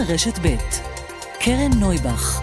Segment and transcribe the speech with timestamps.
[0.00, 0.56] רשת ב'
[1.40, 2.40] קרן נויבך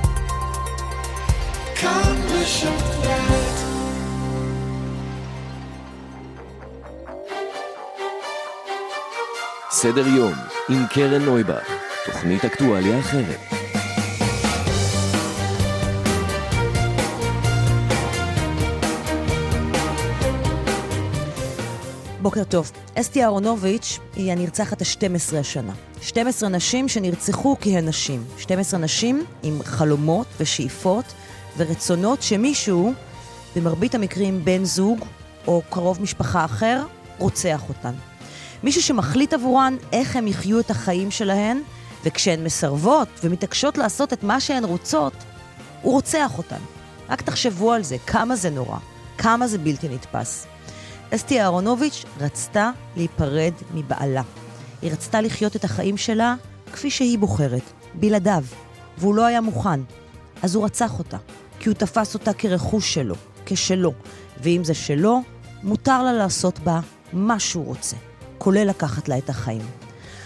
[9.72, 10.34] סדר יום
[10.70, 11.68] עם קרן נויבך,
[12.06, 13.63] תוכנית אקטואליה אחרת.
[22.24, 22.72] בוקר טוב.
[22.96, 25.74] אסתי אהרונוביץ' היא הנרצחת ה-12 השנה.
[26.02, 28.24] 12 נשים שנרצחו כי הן נשים.
[28.38, 31.06] 12 נשים עם חלומות ושאיפות
[31.58, 32.94] ורצונות שמישהו,
[33.56, 35.00] במרבית המקרים בן זוג
[35.48, 36.84] או קרוב משפחה אחר,
[37.18, 37.94] רוצח אותן.
[38.64, 41.62] מישהו שמחליט עבורן איך הם יחיו את החיים שלהן,
[42.04, 45.14] וכשהן מסרבות ומתעקשות לעשות את מה שהן רוצות,
[45.82, 46.62] הוא רוצח אותן.
[47.10, 48.78] רק תחשבו על זה, כמה זה נורא,
[49.18, 50.53] כמה זה בלתי נתפס.
[51.16, 54.22] אסתי אהרונוביץ' רצתה להיפרד מבעלה.
[54.82, 56.36] היא רצתה לחיות את החיים שלה
[56.74, 57.62] כפי שהיא בוחרת,
[57.94, 58.44] בלעדיו,
[58.98, 59.80] והוא לא היה מוכן.
[60.42, 61.18] אז הוא רצח אותה,
[61.60, 63.16] כי הוא תפס אותה כרכוש שלו,
[63.46, 63.94] כשלו,
[64.42, 65.22] ואם זה שלו,
[65.64, 66.80] מותר לה לעשות בה
[67.14, 67.96] מה שהוא רוצה,
[68.38, 69.66] כולל לקחת לה את החיים.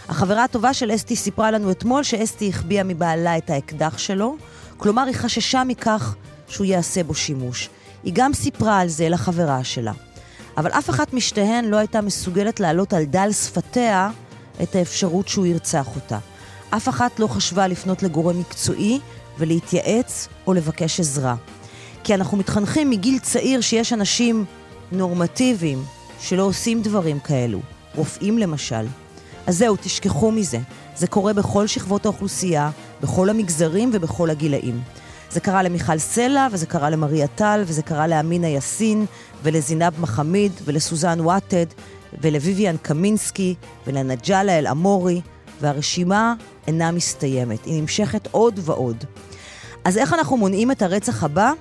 [0.09, 4.35] החברה הטובה של אסתי סיפרה לנו אתמול שאסתי החביאה מבעלה את האקדח שלו,
[4.77, 6.15] כלומר היא חששה מכך
[6.47, 7.69] שהוא יעשה בו שימוש.
[8.03, 9.93] היא גם סיפרה על זה לחברה שלה.
[10.57, 14.09] אבל אף אחת משתיהן לא הייתה מסוגלת להעלות על דל שפתיה
[14.63, 16.17] את האפשרות שהוא ירצח אותה.
[16.69, 18.99] אף אחת לא חשבה לפנות לגורם מקצועי
[19.37, 21.35] ולהתייעץ או לבקש עזרה.
[22.03, 24.45] כי אנחנו מתחנכים מגיל צעיר שיש אנשים
[24.91, 25.83] נורמטיביים
[26.19, 27.59] שלא עושים דברים כאלו,
[27.95, 28.85] רופאים למשל.
[29.47, 30.59] אז זהו, תשכחו מזה.
[30.95, 32.69] זה קורה בכל שכבות האוכלוסייה,
[33.01, 34.81] בכל המגזרים ובכל הגילאים.
[35.31, 39.05] זה קרה למיכל סלע, וזה קרה למריה טל, וזה קרה לאמינה יאסין,
[39.43, 41.65] ולזינב מחמיד, ולסוזן וואטד,
[42.21, 43.55] ולוויvian קמינסקי,
[43.87, 45.21] ולנג'אלה אל-עמורי,
[45.61, 46.33] והרשימה
[46.67, 49.03] אינה מסתיימת, היא נמשכת עוד ועוד.
[49.85, 51.51] אז איך אנחנו מונעים את הרצח הבא?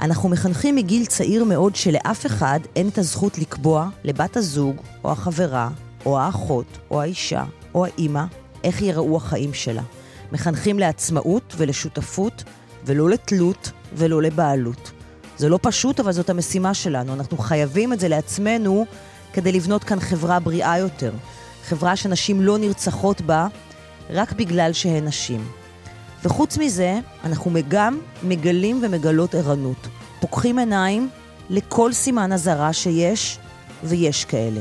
[0.00, 5.68] אנחנו מחנכים מגיל צעיר מאוד שלאף אחד אין את הזכות לקבוע לבת הזוג, או החברה,
[6.06, 7.44] או האחות, או האישה,
[7.74, 8.24] או האימא,
[8.64, 9.82] איך ייראו החיים שלה.
[10.32, 12.44] מחנכים לעצמאות ולשותפות,
[12.84, 14.92] ולא לתלות ולא לבעלות.
[15.36, 17.14] זה לא פשוט, אבל זאת המשימה שלנו.
[17.14, 18.86] אנחנו חייבים את זה לעצמנו
[19.32, 21.12] כדי לבנות כאן חברה בריאה יותר.
[21.64, 23.46] חברה שנשים לא נרצחות בה
[24.10, 25.48] רק בגלל שהן נשים.
[26.24, 29.88] וחוץ מזה, אנחנו גם מגלים ומגלות ערנות.
[30.20, 31.08] פוקחים עיניים
[31.50, 33.38] לכל סימן אזהרה שיש,
[33.84, 34.60] ויש כאלה.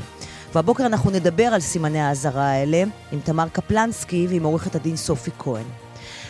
[0.58, 5.64] והבוקר אנחנו נדבר על סימני האזהרה האלה עם תמר קפלנסקי ועם עורכת הדין סופי כהן.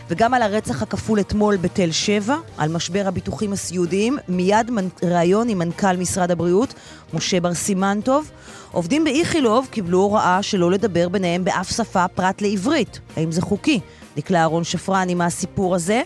[0.10, 4.72] וגם על הרצח הכפול אתמול בתל שבע, על משבר הביטוחים הסיעודיים, מיד
[5.04, 6.74] ראיון עם מנכ"ל משרד הבריאות,
[7.14, 8.32] משה בר סימן טוב.
[8.72, 13.00] עובדים באיכילוב קיבלו הוראה שלא לדבר ביניהם באף שפה פרט לעברית.
[13.16, 13.80] האם זה חוקי?
[14.18, 16.02] דקלה אהרון שפרני מהסיפור הזה.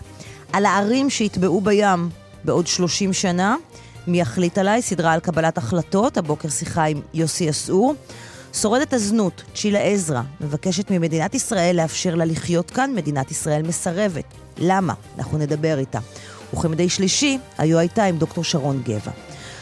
[0.54, 2.10] על הערים שיטבעו בים
[2.44, 3.56] בעוד 30 שנה.
[4.08, 4.82] מי יחליט עליי?
[4.82, 7.96] סדרה על קבלת החלטות, הבוקר שיחה עם יוסי אסעור.
[8.54, 14.26] שורדת הזנות, צ'ילה עזרא, מבקשת ממדינת ישראל לאפשר לה לחיות כאן, מדינת ישראל מסרבת.
[14.58, 14.94] למה?
[15.18, 16.00] אנחנו נדבר איתה.
[16.54, 19.12] וכמדי שלישי, היו הייתה עם דוקטור שרון גבע.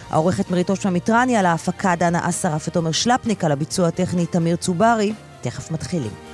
[0.09, 5.13] העורכת מריתו של מיטרני על ההפקה דנה אסרף ותומר שלפניק, על הביצוע הטכני תמיר צוברי.
[5.41, 6.28] תכף מתחילים.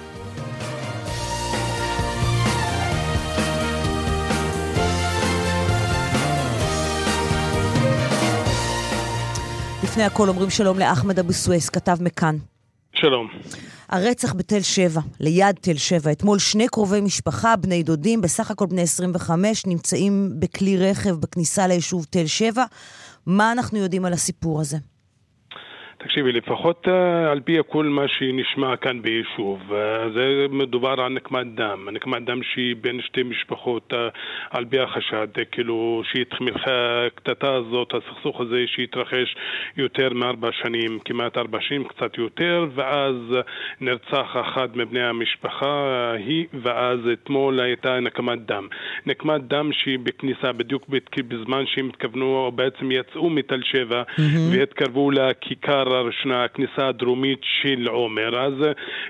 [9.95, 12.37] לפני הכל אומרים שלום לאחמד אבו סוויס, כתב מכאן.
[12.95, 13.27] שלום.
[13.89, 16.11] הרצח בתל שבע, ליד תל שבע.
[16.11, 22.05] אתמול שני קרובי משפחה, בני דודים, בסך הכל בני 25, נמצאים בכלי רכב בכניסה ליישוב
[22.09, 22.65] תל שבע.
[23.25, 24.77] מה אנחנו יודעים על הסיפור הזה?
[26.07, 26.91] תקשיבי, לפחות uh,
[27.31, 29.73] על פי כל מה שנשמע כאן ביישוב, uh,
[30.15, 33.95] זה מדובר על נקמת דם, נקמת דם שהיא בין שתי משפחות, uh,
[34.49, 39.35] על פי החשד, כאילו שהקטטה הזאת, הסכסוך הזה שהתרחש
[39.77, 43.15] יותר מארבע שנים, כמעט ארבע שנים, קצת יותר, ואז
[43.81, 48.67] נרצח אחד מבני המשפחה היא, ואז אתמול הייתה נקמת דם.
[49.05, 50.89] נקמת דם שהיא בכניסה, בדיוק
[51.27, 54.21] בזמן שהם התכוונו, או בעצם יצאו מתל שבע, mm-hmm.
[54.51, 58.53] והתקרבו לכיכר הראשונה, הכניסה הדרומית של עומר, אז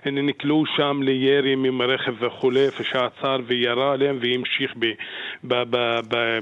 [0.05, 4.73] הם נקלעו שם לירי מרכב וכולי, שעצר וירה עליהם והמשיך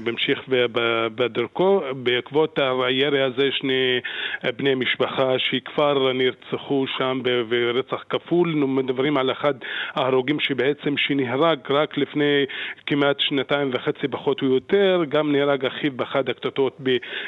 [0.02, 0.38] בהמשיך
[1.14, 1.80] בדרכו.
[1.96, 4.00] בעקבות הירי הזה שני
[4.56, 9.54] בני משפחה שכבר נרצחו שם ברצח כפול, מדברים על אחד
[9.94, 12.44] ההרוגים שבעצם שנהרג רק לפני
[12.86, 16.78] כמעט שנתיים וחצי פחות או יותר, גם נהרג אחיו באחד הקטטות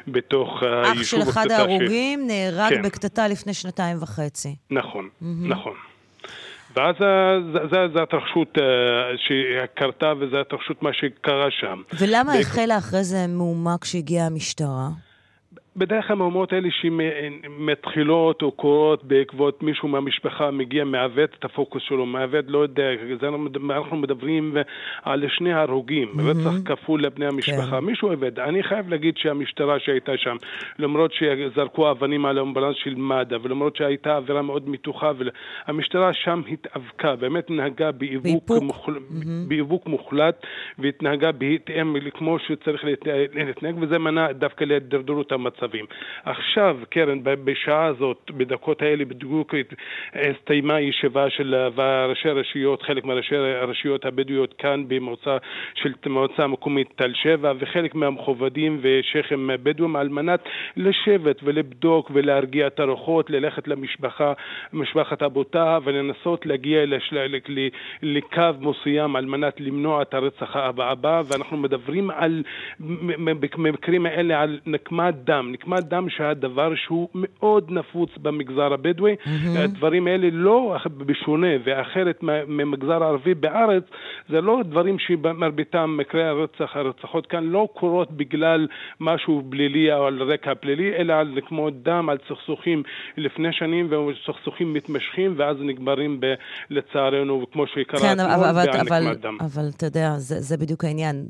[0.08, 1.20] בתוך היישוב.
[1.20, 2.82] אח של אחד ההרוגים נהרג כן.
[3.06, 4.56] בקטטה לפני שנתיים וחצי.
[4.70, 5.24] נכון, mm-hmm.
[5.48, 5.72] נכון.
[6.76, 6.94] ואז
[7.92, 8.58] זו התרחשות
[9.16, 11.82] שקרתה וזו התרחשות מה שקרה שם.
[12.00, 14.88] ולמה החלה אחרי זה מהומה כשהגיעה המשטרה?
[15.76, 22.06] בדרך כלל המהומות האלה שמתחילות או קורות בעקבות מישהו מהמשפחה מגיע, מעוות את הפוקוס שלו,
[22.06, 22.88] מעוות, לא יודע,
[23.20, 24.56] זה אנחנו מדברים
[25.02, 26.22] על שני הרוגים, mm-hmm.
[26.22, 27.84] רצח כפול לבני המשפחה, כן.
[27.84, 28.40] מישהו עובד.
[28.40, 30.36] אני חייב להגיד שהמשטרה שהייתה שם,
[30.78, 35.12] למרות שזרקו אבנים על האמבולנס של מד"א, ולמרות שהייתה אווירה מאוד מתוחה,
[35.66, 38.92] המשטרה שם התאבקה, באמת נהגה באיבוק, מוחל...
[38.92, 39.48] mm-hmm.
[39.48, 40.46] באיבוק מוחלט,
[40.78, 45.65] והתנהגה בהתאם כמו שצריך להתנהג, וזה מנע דווקא להידרדרות המצב.
[45.66, 45.84] מצבים.
[46.24, 49.54] עכשיו, קרן, בשעה הזאת, בדקות האלה בדיוק
[50.14, 51.54] הסתיימה ישיבה של
[52.08, 55.36] ראשי הרשויות, חלק מראשי הרשויות הבדואיות כאן במועצה
[55.74, 60.40] של מועצה המקומית תל שבע, וחלק מהמכובדים ושייח'ים בדואים על מנת
[60.76, 64.32] לשבת ולבדוק ולהרגיע את הרוחות, ללכת למשפחה,
[64.72, 67.34] משפחת אבותה, ולנסות להגיע לשל...
[68.02, 72.42] לקו מסוים על מנת למנוע את הרצח הבא, ואנחנו מדברים על,
[73.56, 79.14] במקרים האלה על נקמת דם, נקמת דם שהיה דבר שהוא מאוד נפוץ במגזר הבדואי.
[79.14, 79.58] Mm-hmm.
[79.58, 82.18] הדברים האלה לא בשונה ואחרת
[82.48, 83.82] ממגזר הערבי בארץ,
[84.28, 88.66] זה לא דברים שמרביתם מקרי הרצח, הרצחות כאן לא קורות בגלל
[89.00, 92.82] משהו פלילי או על רקע פלילי, אלא על כמו דם, על סכסוכים
[93.16, 96.26] לפני שנים וסכסוכים מתמשכים ואז נגמרים ב,
[96.70, 99.36] לצערנו, כמו שקרה כן, אתמול, אבל, אבל, דם.
[99.40, 101.26] אבל אתה יודע, זה, זה בדיוק העניין.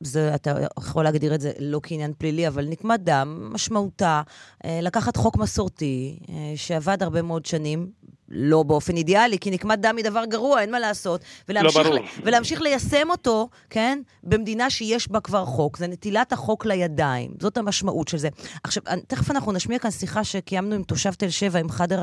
[0.00, 4.22] זה, אתה יכול להגדיר את זה לא כעניין פלילי, אבל נקמת דם משמעותה
[4.64, 7.90] אה, לקחת חוק מסורתי, אה, שעבד הרבה מאוד שנים,
[8.28, 11.20] לא באופן אידיאלי, כי נקמת דם היא דבר גרוע, אין מה לעשות.
[11.48, 15.76] ולהמשיך, לא ולהמשיך ליישם אותו, כן, במדינה שיש בה כבר חוק.
[15.76, 17.30] זה נטילת החוק לידיים.
[17.40, 18.28] זאת המשמעות של זה.
[18.64, 22.02] עכשיו, תכף אנחנו נשמיע כאן שיחה שקיימנו עם תושב תל שבע, עם חדר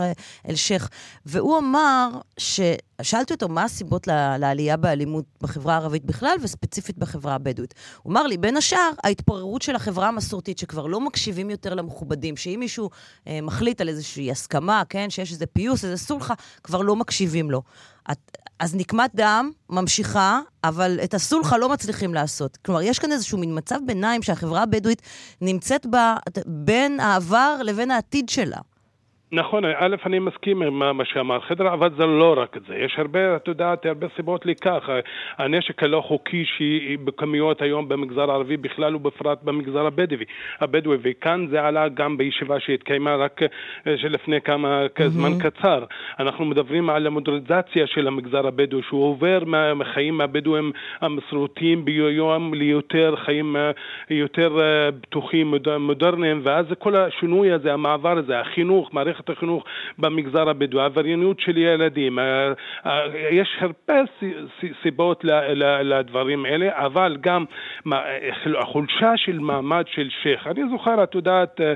[0.50, 0.90] אל-שייח,
[1.26, 2.60] והוא אמר ש...
[3.02, 4.08] שאלתי אותו מה הסיבות
[4.40, 7.74] לעלייה באלימות בחברה הערבית בכלל, וספציפית בחברה הבדואית.
[8.04, 12.58] הוא אמר לי, בין השאר, ההתפוררות של החברה המסורתית, שכבר לא מקשיבים יותר למכובדים, שאם
[12.60, 12.90] מישהו
[13.28, 16.34] אה, מחליט על איזושהי הסכמה, כן, שיש איזה פיוס, איזה סולחה,
[16.64, 17.62] כבר לא מקשיבים לו.
[18.12, 22.58] את, אז נקמת דם ממשיכה, אבל את הסולחה לא מצליחים לעשות.
[22.66, 25.02] כלומר, יש כאן איזשהו מין מצב ביניים שהחברה הבדואית
[25.42, 26.16] נמצאת בה
[26.46, 28.58] בין העבר לבין העתיד שלה.
[29.34, 32.76] נכון, א', אני מסכים עם מה שאמר חדר, אבל זה לא רק זה.
[32.76, 34.90] יש הרבה, את יודעת, הרבה סיבות לכך.
[35.38, 40.26] הנשק הלא חוקי שבכמויות היום במגזר הערבי בכלל ובפרט במגזר הבדואי.
[40.60, 43.42] הבדואי, וכאן זה עלה גם בישיבה שהתקיימה רק
[43.88, 45.32] אה, לפני כמה זמן.
[45.40, 45.84] קצר.
[46.20, 49.44] אנחנו מדברים על המודרניזציה של המגזר הבדואי, שהוא עובר
[49.76, 53.72] מהחיים הבדואים המסורתיים ביום ליותר חיים אה,
[54.10, 59.64] יותר אה, פתוחים, מודרניים, ואז כל השינוי הזה, המעבר הזה, החינוך, מערכת מערכת החינוך
[60.00, 62.54] במגזר הבדואי, עבריינות של ילדים, אה,
[62.86, 64.02] אה, יש הרבה
[64.84, 65.26] סיבות
[65.84, 67.46] לדברים האלה, אבל גם
[68.60, 70.48] החולשה של מעמד של שייח'.
[70.48, 71.74] אני זוכר, את יודעת, אה,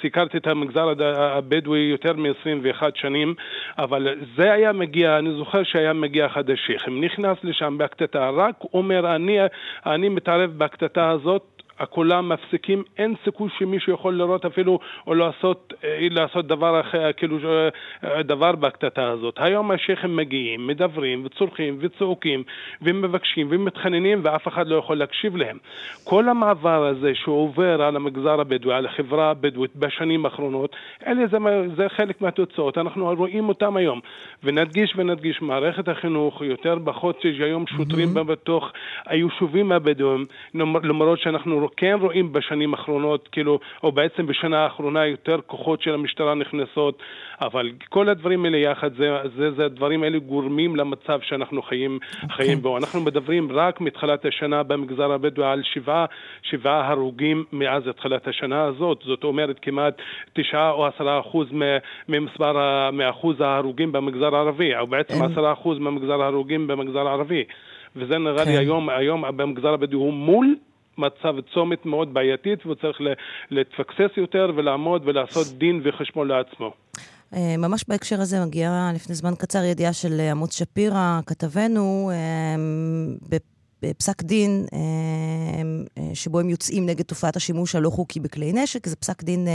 [0.00, 3.34] סיקרתי את המגזר הבדואי יותר מ-21 שנים,
[3.78, 9.14] אבל זה היה מגיע, אני זוכר שהיה מגיע אחד השייח'ים, נכנס לשם בקטטה, רק אומר,
[9.14, 9.38] אני,
[9.86, 16.06] אני מתערב בקטטה הזאת כולם מפסיקים, אין סיכוי שמישהו יכול לראות אפילו או לעשות, אה,
[16.10, 17.38] לעשות דבר אחר, כאילו
[18.04, 19.34] אה, דבר בקטטה הזאת.
[19.38, 22.42] היום השייחים מגיעים, מדברים וצורכים וצועקים
[22.82, 25.58] ומבקשים ומתחננים ואף אחד לא יכול להקשיב להם.
[26.04, 31.38] כל המעבר הזה שעובר על המגזר הבדואי, על החברה הבדואית בשנים האחרונות, אלה זה,
[31.76, 34.00] זה חלק מהתוצאות, אנחנו רואים אותם היום.
[34.44, 38.24] ונדגיש ונדגיש, מערכת החינוך יותר פחות שיש היום שוטרים mm-hmm.
[38.24, 38.72] בתוך
[39.06, 40.24] היישובים הבדואים,
[40.54, 46.34] למרות שאנחנו כן רואים בשנים האחרונות, כאילו, או בעצם בשנה האחרונה יותר כוחות של המשטרה
[46.34, 47.02] נכנסות,
[47.40, 52.22] אבל כל הדברים האלה יחד, זה, זה, זה הדברים האלה גורמים למצב שאנחנו חיים, okay.
[52.22, 52.36] אוקיי.
[52.36, 52.78] חיים בו.
[52.78, 56.04] אנחנו מדברים רק מתחילת השנה במגזר הבדואי על שבעה,
[56.42, 59.94] שבעה הרוגים מאז התחלת השנה הזאת, זאת אומרת כמעט
[60.32, 61.48] תשעה או עשרה אחוז
[62.08, 67.44] ממספר, מאחוז ההרוגים במגזר הערבי, או בעצם עשרה אחוז מהמגזר ההרוגים במגזר הערבי.
[67.96, 68.58] וזה נראה לי כן.
[68.58, 70.56] היום, היום במגזר הבדואי הוא מול
[70.98, 72.98] מצב צומת מאוד בעייתית, והוא צריך
[73.50, 76.72] להתפקסס יותר ולעמוד ולעשות דין וחשבון לעצמו.
[77.34, 82.56] אה, ממש בהקשר הזה מגיעה לפני זמן קצר ידיעה של עמוס שפירא, כתבנו, אה,
[83.98, 84.66] פסק דין
[86.14, 88.86] שבו הם יוצאים נגד תופעת השימוש הלא חוקי בכלי נשק.
[88.86, 89.48] זה פסק דין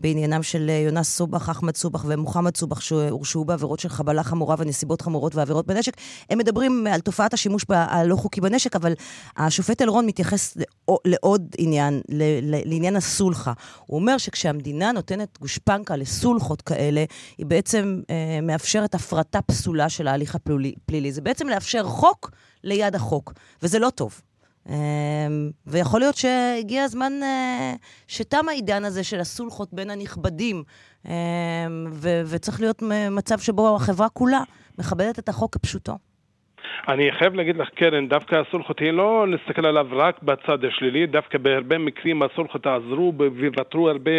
[0.00, 5.34] בעניינם של יונס סובח, אחמד סובח ומוחמד סובח, שהורשעו בעבירות של חבלה חמורה ונסיבות חמורות
[5.34, 5.96] ועבירות בנשק.
[6.30, 8.92] הם מדברים על תופעת השימוש הלא חוקי בנשק, אבל
[9.36, 10.56] השופט אלרון מתייחס
[11.04, 12.00] לעוד עניין,
[12.64, 13.52] לעניין הסולחה.
[13.86, 17.04] הוא אומר שכשהמדינה נותנת גושפנקה לסולחות כאלה,
[17.38, 21.12] היא בעצם אה, מאפשרת הפרטה פסולה של ההליך הפלילי.
[21.12, 22.30] זה בעצם לאפשר חוק
[22.64, 24.20] ליד החוק, וזה לא טוב.
[24.68, 24.74] אה,
[25.66, 27.74] ויכול להיות שהגיע הזמן אה,
[28.06, 30.62] שתם העידן הזה של הסולחות בין הנכבדים,
[31.92, 34.42] ו- וצריך להיות מצב שבו החברה כולה
[34.78, 35.98] מכבדת את החוק כפשוטו.
[36.88, 41.38] אני חייב להגיד לך, קרן, דווקא הסולחות היא לא להסתכל עליו רק בצד השלילי, דווקא
[41.38, 44.10] בהרבה מקרים הסולחות עזרו וויתרו הרבה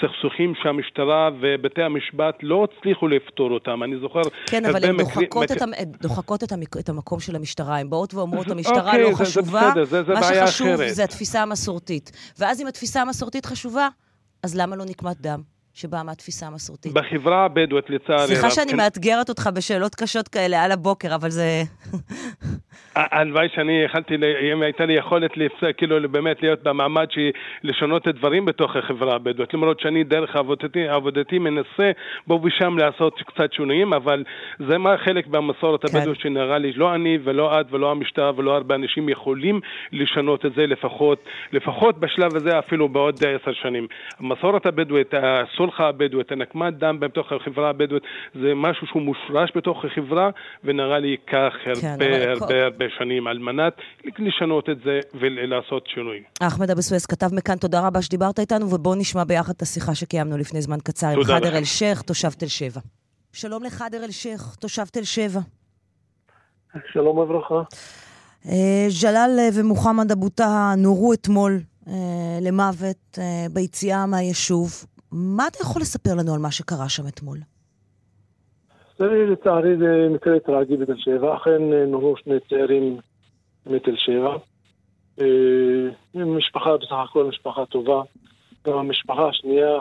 [0.00, 3.82] סכסוכים שהמשטרה ובתי המשפט לא הצליחו לפתור אותם.
[3.82, 4.22] אני זוכר...
[4.46, 5.56] כן, אבל הן דוחקות, מק...
[5.56, 5.70] את, המ...
[6.00, 6.76] דוחקות את, המק...
[6.76, 7.78] את המקום של המשטרה.
[7.78, 10.94] הן באות ואומרות, המשטרה אוקיי, לא זה, חשובה, זה זה, זה מה שחשוב אחרת.
[10.94, 12.32] זה התפיסה המסורתית.
[12.38, 13.88] ואז אם התפיסה המסורתית חשובה,
[14.42, 15.55] אז למה לא נקמת דם?
[15.76, 16.92] שבאה מהתפיסה המסורתית.
[16.92, 18.76] בחברה הבדואית, לצערי סליחה שאני כן.
[18.76, 21.62] מאתגרת אותך בשאלות קשות כאלה על הבוקר, אבל זה...
[22.96, 24.14] הלוואי שאני יכלתי,
[24.52, 25.30] אם הייתה לי יכולת
[25.76, 27.30] כאילו באמת להיות במעמד של
[27.64, 31.90] לשנות את דברים בתוך החברה הבדואית, למרות שאני דרך עבודתי, עבודתי מנסה
[32.28, 34.24] פה ושם לעשות קצת שינויים, אבל
[34.58, 35.96] זה מה חלק במסורת כן.
[35.98, 39.60] הבדואית שנראה לי, לא אני ולא את ולא המשטרה ולא הרבה אנשים יכולים
[39.92, 43.86] לשנות את זה לפחות, לפחות בשלב הזה אפילו בעוד עשר שנים.
[44.20, 48.02] המסורת הבדואית, הסולחה הבדואית, הנקמת דם בתוך החברה הבדואית,
[48.34, 50.30] זה משהו שהוא מושרש בתוך החברה,
[50.64, 51.48] ונראה לי כן,
[51.82, 53.72] הרבה הרבה הרבה שנים על מנת
[54.18, 56.22] לשנות את זה ולעשות שינוי.
[56.40, 60.38] אחמד אבו סוויס כתב מכאן, תודה רבה שדיברת איתנו, ובואו נשמע ביחד את השיחה שקיימנו
[60.38, 62.80] לפני זמן קצר עם חאדר אל-שייח, תושב תל שבע.
[63.32, 65.40] שלום לחאדר אל-שייח, תושב תל שבע.
[66.92, 67.62] שלום וברכה.
[68.48, 71.92] אה, ג'לאל ומוחמד אבו טהא נורו אתמול אה,
[72.42, 74.84] למוות אה, ביציאה מהיישוב.
[75.12, 77.38] מה אתה יכול לספר לנו על מה שקרה שם אתמול?
[79.00, 81.36] לצערי זה מקרה טרגי בתל שבע.
[81.36, 82.96] אכן אה, נורו שני צעירים
[83.66, 84.36] מתל שבע.
[85.20, 85.24] אה,
[86.14, 88.02] משפחה בסך הכל משפחה טובה.
[88.66, 89.78] גם המשפחה השנייה,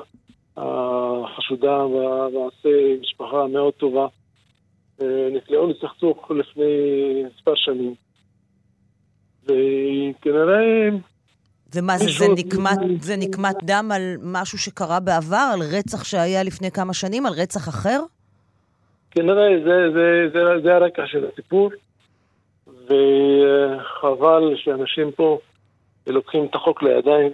[0.57, 4.07] החשודה במעשה, משפחה מאוד טובה.
[5.01, 6.63] אה, נקלעו לסכסוך לפני
[7.27, 7.95] מספר שנים.
[9.43, 10.89] וכנראה...
[11.75, 16.71] ומה זה, זה נקמת, זה נקמת דם על משהו שקרה בעבר, על רצח שהיה לפני
[16.71, 18.01] כמה שנים, על רצח אחר?
[19.15, 21.69] כנראה זה, זה, זה, זה הרקע של הסיפור,
[22.67, 25.39] וחבל שאנשים פה
[26.07, 27.31] לוקחים את החוק לידיים.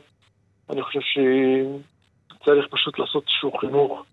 [0.70, 4.04] אני חושב שצריך פשוט לעשות איזשהו חינוך,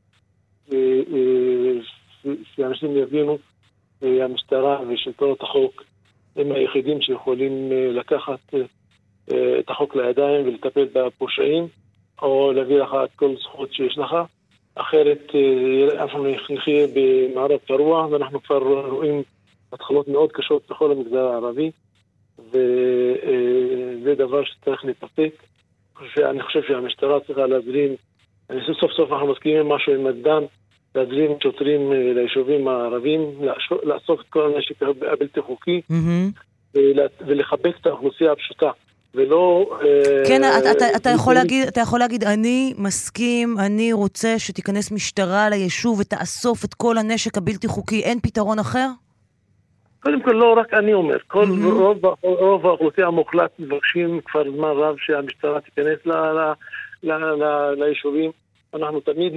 [2.56, 3.38] שאנשים יבינו,
[4.02, 5.82] המשטרה ושלטונות החוק
[6.36, 8.54] הם היחידים שיכולים לקחת
[9.58, 11.68] את החוק לידיים ולטפל בפושעים,
[12.22, 14.16] או להביא לך את כל זכות שיש לך.
[14.80, 18.58] אחרת אה, אנחנו נחיה במערב פרוע, ואנחנו כבר
[18.88, 19.22] רואים
[19.72, 21.70] התחלות מאוד קשות בכל המגזר הערבי,
[22.38, 25.32] וזה דבר שצריך להתאפק.
[26.18, 27.94] אני חושב שהמשטרה צריכה להזרים,
[28.80, 30.44] סוף סוף אנחנו מסכימים משהו עם מדן,
[30.94, 33.20] להזרים שוטרים אה, ליישובים הערבים,
[33.82, 36.78] לאסוף את כל הנשק הבלתי חוקי, mm-hmm.
[37.26, 38.70] ולחבק את האוכלוסייה הפשוטה.
[39.14, 39.66] ולא...
[40.28, 44.92] כן, אה, אתה, אתה, אתה, יכול להגיד, אתה יכול להגיד, אני מסכים, אני רוצה שתיכנס
[44.92, 48.88] משטרה ליישוב ותאסוף את כל הנשק הבלתי חוקי, אין פתרון אחר?
[50.02, 51.72] קודם כל, לא רק אני אומר, כל mm-hmm.
[51.72, 56.52] רוב, רוב האוכלוסייה המוחלט מבקשים כבר זמן רב שהמשטרה תיכנס ל, ל,
[57.02, 58.30] ל, ל, ליישובים.
[58.74, 59.32] אנחנו תמיד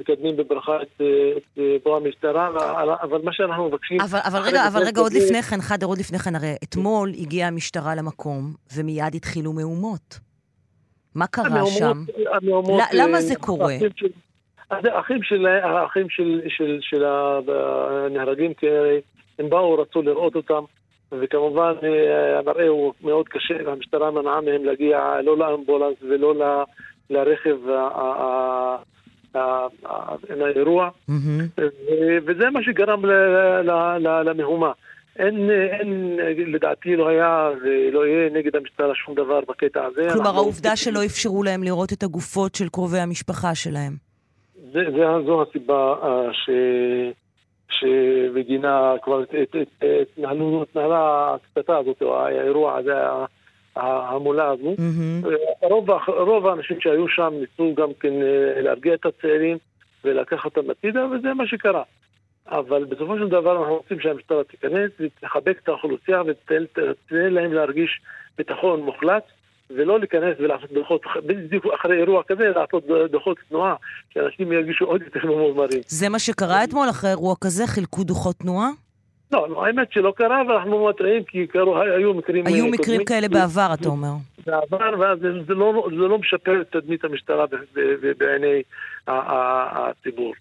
[0.00, 1.00] מקדמים בברכה את,
[1.36, 2.48] את בוא המשטרה,
[3.02, 4.00] אבל מה שאנחנו מבקשים...
[4.00, 7.48] אבל, אבל רגע, אבל רגע, עוד לפני כן, חדר, עוד לפני כן, הרי אתמול הגיעה
[7.48, 10.18] המשטרה למקום, ומיד התחילו מהומות.
[11.14, 12.04] מה קרה המהומות, שם?
[12.32, 12.82] המהומות...
[12.92, 13.74] למה זה קורה?
[14.70, 18.98] האחים של, האחים של, של, של הנהרגים כנראה,
[19.38, 20.62] הם באו, רצו לראות אותם,
[21.12, 26.42] וכמובן אה, המראה הוא מאוד קשה, והמשטרה מנעה מהם להגיע לא לאמבולנס ולא ל...
[27.10, 27.56] לרכב
[30.40, 30.88] האירוע,
[32.26, 33.04] וזה מה שגרם
[34.24, 34.72] למהומה.
[35.18, 40.08] אין, אין, לדעתי לא היה ולא יהיה נגד המשטרה שום דבר בקטע הזה.
[40.12, 43.92] כלומר, העובדה שלא אפשרו להם לראות את הגופות של קרובי המשפחה שלהם.
[44.72, 46.50] זה, זה, זו הסיבה uh, ש,
[47.70, 49.22] שבגינה כבר
[50.62, 52.92] התנהלה הקטטה הזאת, או האירוע הזה
[53.78, 54.74] ההמולה הזו.
[54.74, 55.26] Mm-hmm.
[55.62, 59.58] רוב, רוב האנשים שהיו שם ניסו גם כן אה, להרגיע את הצעירים
[60.04, 61.82] ולקחת אותם הצידה, וזה מה שקרה.
[62.50, 66.64] אבל בסופו של דבר אנחנו רוצים שהמשטרה תיכנס ותחבק את האוכלוסייה ותתן
[67.10, 68.00] להם להרגיש
[68.38, 69.22] ביטחון מוחלט
[69.70, 73.74] ולא להיכנס ולעשות דוחות, בדיוק אחרי אירוע כזה, לעשות דוחות תנועה,
[74.14, 75.80] שאנשים ירגישו עוד יותר ממורמרים.
[75.86, 77.66] זה מה שקרה אתמול אחרי אירוע כזה?
[77.66, 78.68] חילקו דוחות תנועה?
[79.32, 82.46] לא, לא, האמת שלא קרה, ואנחנו מתריעים כי קרו, היו מקרים...
[82.46, 83.04] היו מקרים קודמים.
[83.04, 84.12] כאלה בעבר, אתה אומר.
[84.46, 87.44] בעבר, ואז זה, לא, זה לא משפר את תדמית המשטרה
[88.18, 88.62] בעיני
[89.06, 90.34] הציבור.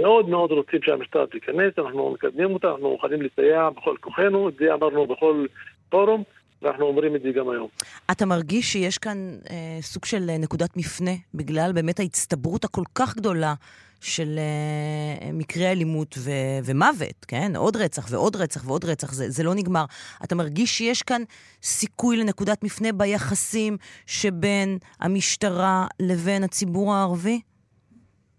[0.00, 4.74] מאוד מאוד רוצים שהמשטרה תיכנס, אנחנו מקדמים אותה, אנחנו מוכנים לסייע בכל כוחנו, את זה
[4.74, 5.46] אמרנו בכל
[5.88, 6.22] פורום.
[6.62, 7.68] ואנחנו אומרים את זה גם היום.
[8.10, 9.16] אתה מרגיש שיש כאן
[9.50, 13.54] אה, סוג של אה, נקודת מפנה, בגלל באמת ההצטברות הכל כך גדולה
[14.02, 17.56] של אה, מקרי אלימות ו- ומוות, כן?
[17.56, 19.84] עוד רצח ועוד רצח ועוד רצח, זה, זה לא נגמר.
[20.24, 21.22] אתה מרגיש שיש כאן
[21.62, 27.40] סיכוי לנקודת מפנה ביחסים שבין המשטרה לבין הציבור הערבי?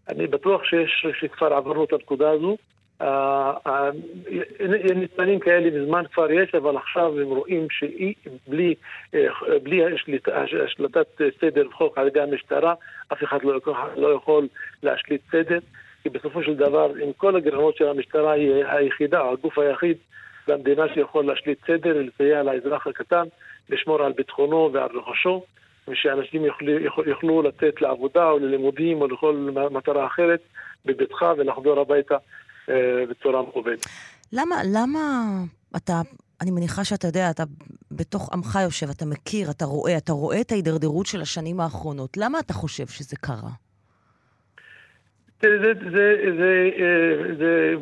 [0.09, 2.57] אני בטוח שיש, שכבר עברנו את הנקודה הזו.
[4.95, 8.75] ניצנים כאלה מזמן כבר יש, אבל עכשיו הם רואים שבלי
[9.63, 9.83] בלי
[10.65, 12.73] השלטת סדר וחוק על ידי המשטרה,
[13.13, 13.59] אף אחד לא,
[13.95, 14.47] לא יכול
[14.83, 15.59] להשליט סדר,
[16.03, 19.97] כי בסופו של דבר, עם כל הגרמות של המשטרה, היא היחידה, הגוף היחיד
[20.47, 23.23] במדינה שיכול להשליט סדר ולסייע לאזרח הקטן,
[23.69, 25.43] לשמור על ביטחונו ועל רכושו.
[25.87, 26.45] ושאנשים
[27.05, 30.39] יוכלו, לצאת לעבודה או ללימודים או לכל מטרה אחרת
[30.85, 32.19] בביתך ולחזור הביתה אה,
[33.09, 33.85] בצורה מכובדת.
[34.33, 34.99] למה, למה
[35.77, 36.01] אתה,
[36.41, 37.43] אני מניחה שאתה יודע, אתה
[37.91, 42.17] בתוך עמך יושב, אתה מכיר, אתה רואה, אתה רואה את ההידרדרות של השנים האחרונות.
[42.17, 43.53] למה אתה חושב שזה קרה?
[45.41, 47.73] זה, זה, זה, זה, אה, זה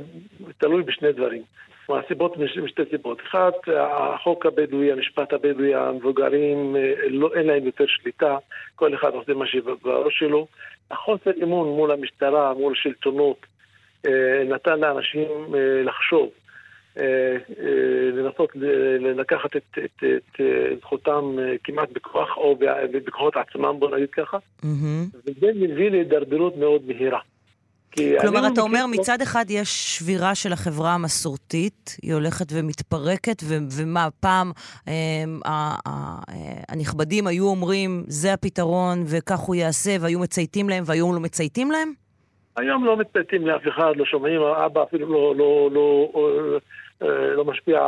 [0.57, 1.41] תלוי בשני דברים.
[1.89, 3.21] הסיבות משתי סיבות.
[3.21, 8.37] אחת, החוק הבדואי, המשפט הבדואי, המבוגרים, אה, לא, אין להם יותר שליטה,
[8.75, 10.47] כל אחד עושה מה שבראש שלו.
[10.91, 13.50] החוסר אמון מול המשטרה, מול שלטונות, אה,
[14.49, 16.29] נתן לאנשים אה, לחשוב,
[16.99, 17.37] אה,
[18.13, 18.49] לנסות
[19.01, 20.41] לקחת את, את, את
[20.79, 22.59] זכותם כמעט בכוח, או
[23.05, 25.17] בכוחות עצמם, בוא נגיד ככה, mm-hmm.
[25.25, 27.19] וזה מביא להידרדרות מאוד מהירה.
[28.21, 34.07] כלומר, אתה אומר, מצד אחד יש שבירה של החברה המסורתית, היא הולכת ומתפרקת, ו- ומה,
[34.19, 34.51] פעם
[34.87, 34.93] אה,
[35.45, 35.93] אה, אה,
[36.69, 41.93] הנכבדים היו אומרים, זה הפתרון וכך הוא יעשה, והיו מצייתים להם, והיום לא מצייתים להם?
[42.57, 46.09] היום לא מתפתים לאף אחד, לא שומעים, אבא אפילו לא, לא, לא,
[47.01, 47.79] לא, לא משפיע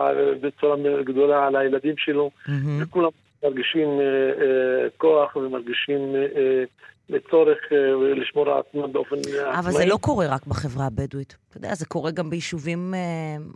[0.41, 2.84] בצורה גדולה על הילדים שלו, mm-hmm.
[2.84, 3.10] וכולם
[3.43, 9.60] מרגישים אה, כוח ומרגישים אה, צורך אה, לשמור על עצמם באופן עצמאי.
[9.60, 11.36] אבל זה לא קורה רק בחברה הבדואית.
[11.49, 12.93] אתה יודע, זה קורה גם ביישובים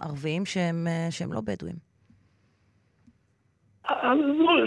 [0.01, 1.86] ערביים שהם, שהם לא בדואים.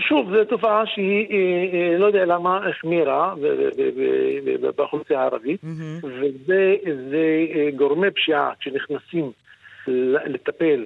[0.09, 1.37] שוב, זו תופעה שהיא, אה,
[1.92, 3.35] אה, לא יודע למה, החמירה
[4.76, 5.61] באוכלוסייה הערבית,
[6.02, 9.33] וזה אה, גורמי פשיעה שנכנסים
[10.26, 10.85] לטפל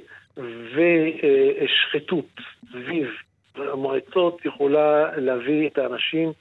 [0.74, 2.40] ושחיתות
[2.72, 3.08] סביב
[3.56, 6.32] המועצות יכולה להביא את האנשים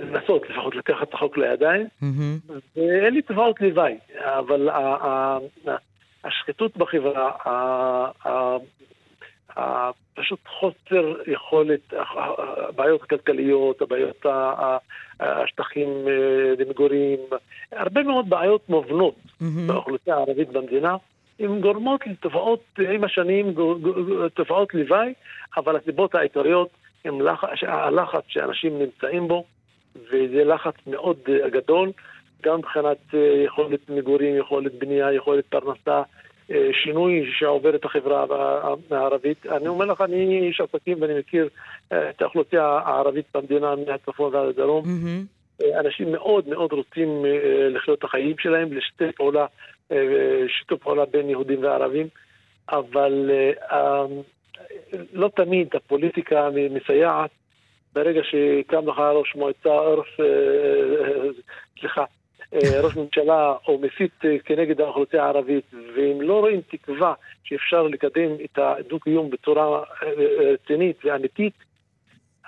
[0.00, 1.86] לנסות לפחות לקחת את החוק לידיים,
[2.76, 4.68] ואין לי תופעות לוואי, אבל
[6.24, 7.30] השחיתות בחברה,
[10.14, 11.80] פשוט חוסר יכולת,
[12.68, 14.26] הבעיות הכלכליות, הבעיות
[15.20, 17.18] השטחים אה, למגורים,
[17.72, 19.44] הרבה מאוד בעיות מובנות mm-hmm.
[19.66, 20.96] באוכלוסייה הערבית במדינה,
[21.40, 23.54] הן גורמות לתופעות עם השנים,
[24.34, 25.12] תופעות לוואי,
[25.56, 26.68] אבל הסיבות העיקריות
[27.04, 29.44] הן לחץ, הלחץ שאנשים נמצאים בו,
[29.96, 31.18] וזה לחץ מאוד
[31.52, 31.92] גדול,
[32.42, 36.02] גם מבחינת אה, יכולת מגורים, יכולת בנייה, יכולת פרנסה.
[36.50, 38.24] אה, שינוי שעובר את החברה
[38.90, 39.46] הערבית.
[39.46, 41.48] אני אומר לך, אני איש עסקים ואני מכיר
[41.92, 44.84] אה, את האוכלוסייה הערבית במדינה מהצפון ועד הדרום.
[44.84, 45.64] Mm-hmm.
[45.80, 47.24] אנשים מאוד מאוד רוצים
[47.70, 49.46] לחיות את החיים שלהם, לשתף פעולה,
[50.48, 52.06] שיתוף פעולה בין יהודים וערבים,
[52.70, 53.30] אבל
[55.12, 57.30] לא תמיד הפוליטיקה מסייעת.
[57.92, 60.20] ברגע שקם לך ראש מועצה, ראש,
[61.80, 62.06] סליחה, אה,
[62.52, 65.64] ראש ממשלה או מסית אה, כנגד האוכלוסייה הערבית,
[65.96, 70.08] ואם לא רואים תקווה שאפשר לקדם את הדו-קיום בצורה אה,
[70.52, 71.52] רצינית ואמיתית,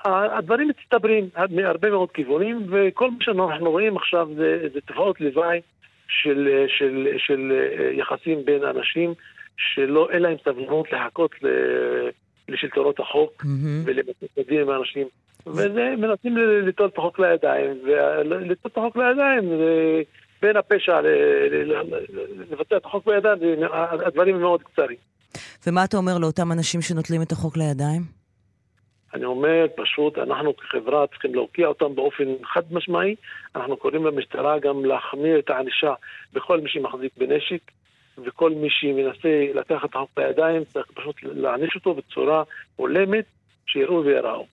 [0.05, 5.61] הדברים מצטברים מהרבה מאוד כיוונים, וכל מה שאנחנו רואים עכשיו זה, זה תופעות לוואי
[6.09, 7.53] של, של, של
[7.93, 9.15] יחסים בין אנשים
[9.57, 11.31] שלא, אין להם סבלנות לחכות
[12.49, 13.47] לשלטונות החוק mm-hmm.
[13.85, 15.07] ולמצב עם האנשים.
[15.47, 20.03] וזה, מנסים ליטול את החוק לידיים, וליטול את החוק לידיים זה
[20.43, 21.01] בין הפשע
[22.51, 23.39] לבצע את החוק בידיים,
[24.07, 24.97] הדברים הם מאוד קצרים.
[25.67, 28.03] ומה אתה אומר לאותם אנשים שנוטלים את החוק לידיים?
[29.15, 33.15] אני אומר, פשוט אנחנו כחברה צריכים להוקיע אותם באופן חד משמעי.
[33.57, 35.95] אנחנו קוראים למשטרה גם להחמיר את הענישה
[36.33, 37.61] בכל מי שמחזיק בנשק,
[38.25, 42.43] וכל מי שמנסה לקחת את החוק לידיים, צריך פשוט להעניש אותו בצורה
[42.77, 43.25] הולמת,
[43.73, 44.47] שיראו ויראו.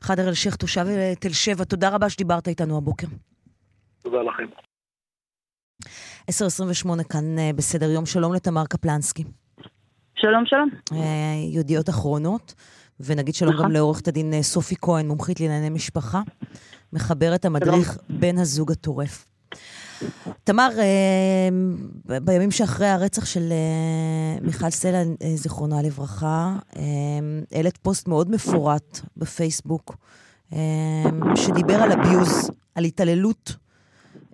[0.00, 0.86] חדר אל-שייח, תושב
[1.20, 3.06] תל שבע, תודה רבה שדיברת איתנו הבוקר.
[4.02, 4.46] תודה לכם.
[6.30, 8.06] 10.28 כאן אה, בסדר יום.
[8.06, 9.24] שלום לתמר קפלנסקי.
[10.14, 10.68] שלום, שלום.
[10.92, 12.54] אה, ידיעות אחרונות,
[13.00, 16.20] ונגיד שלום גם לעורכת הדין אה, סופי כהן, מומחית לענייני משפחה,
[16.92, 19.26] מחברת המדריך בן הזוג הטורף.
[20.44, 20.68] תמר,
[22.04, 23.52] בימים שאחרי הרצח של
[24.42, 25.02] מיכל סלע,
[25.34, 26.56] זיכרונה לברכה,
[27.52, 29.96] העלית פוסט מאוד מפורט בפייסבוק,
[31.34, 33.56] שדיבר על אביוז, על התעללות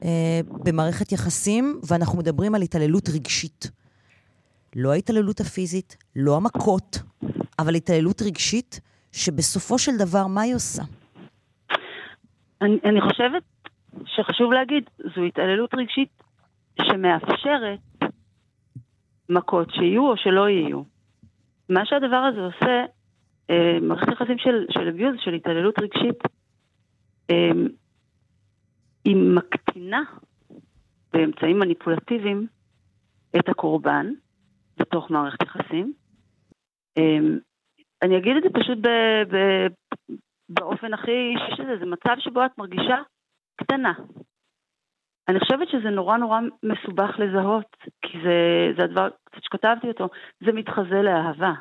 [0.04, 3.70] אה, במערכת יחסים, ואנחנו מדברים על התעללות רגשית.
[4.76, 6.98] לא ההתעללות הפיזית, לא המכות,
[7.58, 8.80] אבל התעללות רגשית,
[9.12, 10.82] שבסופו של דבר, מה היא עושה?
[12.62, 13.42] אני, אני חושבת
[14.04, 16.22] שחשוב להגיד, זו התעללות רגשית
[16.82, 17.78] שמאפשרת
[19.28, 20.82] מכות שיהיו או שלא יהיו.
[21.68, 22.84] מה שהדבר הזה עושה,
[23.50, 26.18] אה, מערכת יחסים של, של אביוז, של התעללות רגשית,
[27.30, 27.50] אה,
[29.04, 30.02] היא מקטינה
[31.12, 32.46] באמצעים מניפולטיביים
[33.38, 34.06] את הקורבן
[34.76, 35.92] בתוך מערכת יחסים.
[36.96, 37.38] אמ,
[38.02, 38.88] אני אגיד את זה פשוט ב,
[39.34, 39.66] ב,
[40.48, 42.96] באופן הכי אישי שזה, זה מצב שבו את מרגישה
[43.56, 43.92] קטנה.
[45.28, 50.08] אני חושבת שזה נורא נורא מסובך לזהות, כי זה, זה הדבר, קצת שכתבתי אותו,
[50.44, 51.52] זה מתחזה לאהבה.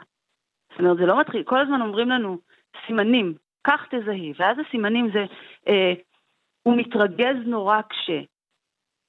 [0.72, 2.38] זאת אומרת, זה לא מתחיל, כל הזמן אומרים לנו
[2.88, 3.34] סימנים,
[3.68, 5.26] כך תזהי, ואז הסימנים זה
[5.68, 5.94] אה,
[6.64, 8.22] הוא מתרגז נורא קשה.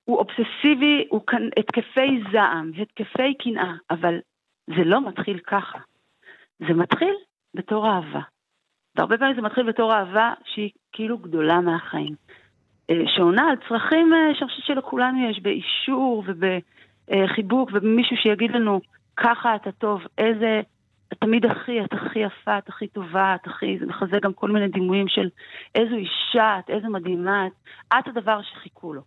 [0.05, 4.19] הוא אובססיבי, הוא כאן התקפי זעם, התקפי קנאה, אבל
[4.67, 5.79] זה לא מתחיל ככה.
[6.59, 7.15] זה מתחיל
[7.55, 8.21] בתור אהבה.
[8.97, 12.15] והרבה פעמים זה מתחיל בתור אהבה שהיא כאילו גדולה מהחיים.
[12.91, 18.81] אה, שעונה על צרכים אה, שאני חושבת שלכולנו יש באישור ובחיבוק ובמישהו שיגיד לנו,
[19.17, 20.61] ככה אתה טוב, איזה
[21.21, 24.69] תמיד הכי, את הכי יפה, את הכי טובה, את הכי, זה מחזק גם כל מיני
[24.69, 25.29] דימויים של
[25.75, 27.53] איזו אישה את, איזה מדהימה את,
[27.99, 29.03] את הדבר שחיכו לו.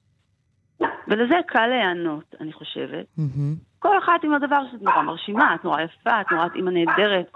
[1.07, 3.05] ולזה קל להיענות, אני חושבת.
[3.19, 3.79] Mm-hmm.
[3.79, 7.31] כל אחת עם הדבר שאת נורא מרשימה, את נורא יפה, את נורא אימא נהדרת.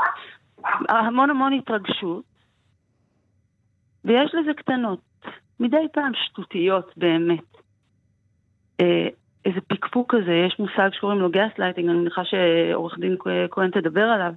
[0.89, 2.23] המון המון התרגשות,
[4.05, 4.99] ויש לזה קטנות,
[5.59, 7.57] מדי פעם שטותיות באמת.
[8.79, 9.07] אה,
[9.45, 13.17] איזה פקפוק כזה, יש מושג שקוראים לו גס לייטינג, אני מניחה שעורכת דין
[13.51, 14.33] כהן תדבר עליו,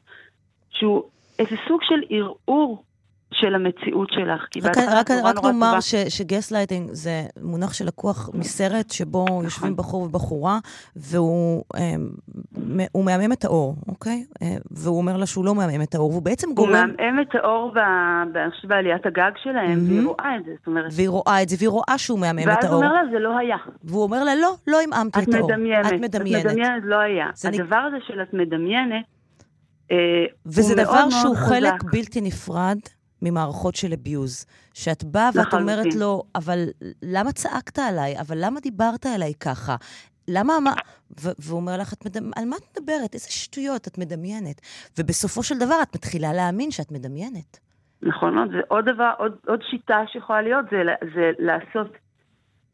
[0.71, 1.03] שהוא
[1.39, 2.85] איזה סוג של ערעור
[3.35, 4.47] של המציאות שלך.
[4.63, 9.45] רק, רק, רק נאמר שגסלייטינג זה מונח שלקוח מסרט שבו נכון.
[9.45, 10.59] יושבים בחור ובחורה,
[10.97, 11.95] והוא אה,
[13.05, 14.25] מעמעם את האור, אוקיי?
[14.43, 16.71] אה, והוא אומר לה שהוא לא מעמעם את האור, והוא בעצם גורם...
[16.71, 17.75] הוא מעמעם את האור
[18.65, 20.93] בעליית הגג שלהם, והיא רואה את זה, זאת אומרת...
[20.97, 22.55] והיא רואה את זה, והיא רואה שהוא מעמעם את האור.
[22.63, 23.57] ואז הוא אומר לה, זה לא היה.
[23.85, 25.51] והוא אומר לה, לא, לא עמעמתי את האור.
[25.51, 25.87] את מדמיינת.
[25.87, 26.47] את מדמיינת.
[26.47, 27.27] את מדמיינת, לא היה.
[27.45, 29.05] הדבר הזה של את מדמיינת,
[29.91, 29.97] אה,
[30.47, 32.79] וזה דבר שהוא חלק בלתי נפרד
[33.31, 34.47] ממערכות של אביוז.
[34.75, 36.65] שאת באה ואת אומרת לו, אבל
[37.03, 38.21] למה צעקת עליי?
[38.21, 39.77] אבל למה דיברת עליי ככה?
[40.29, 40.73] למה, מה...
[41.39, 42.31] והוא אומר לך, את מדמ...
[42.37, 43.15] על מה את מדברת?
[43.15, 44.61] איזה שטויות, את מדמיינת.
[44.99, 47.59] ובסופו של דבר את מתחילה להאמין שאת מדמיינת.
[48.03, 50.77] נכון מאוד, ועוד דבר, עוד, עוד שיטה שיכולה להיות, זה,
[51.15, 51.93] זה לעשות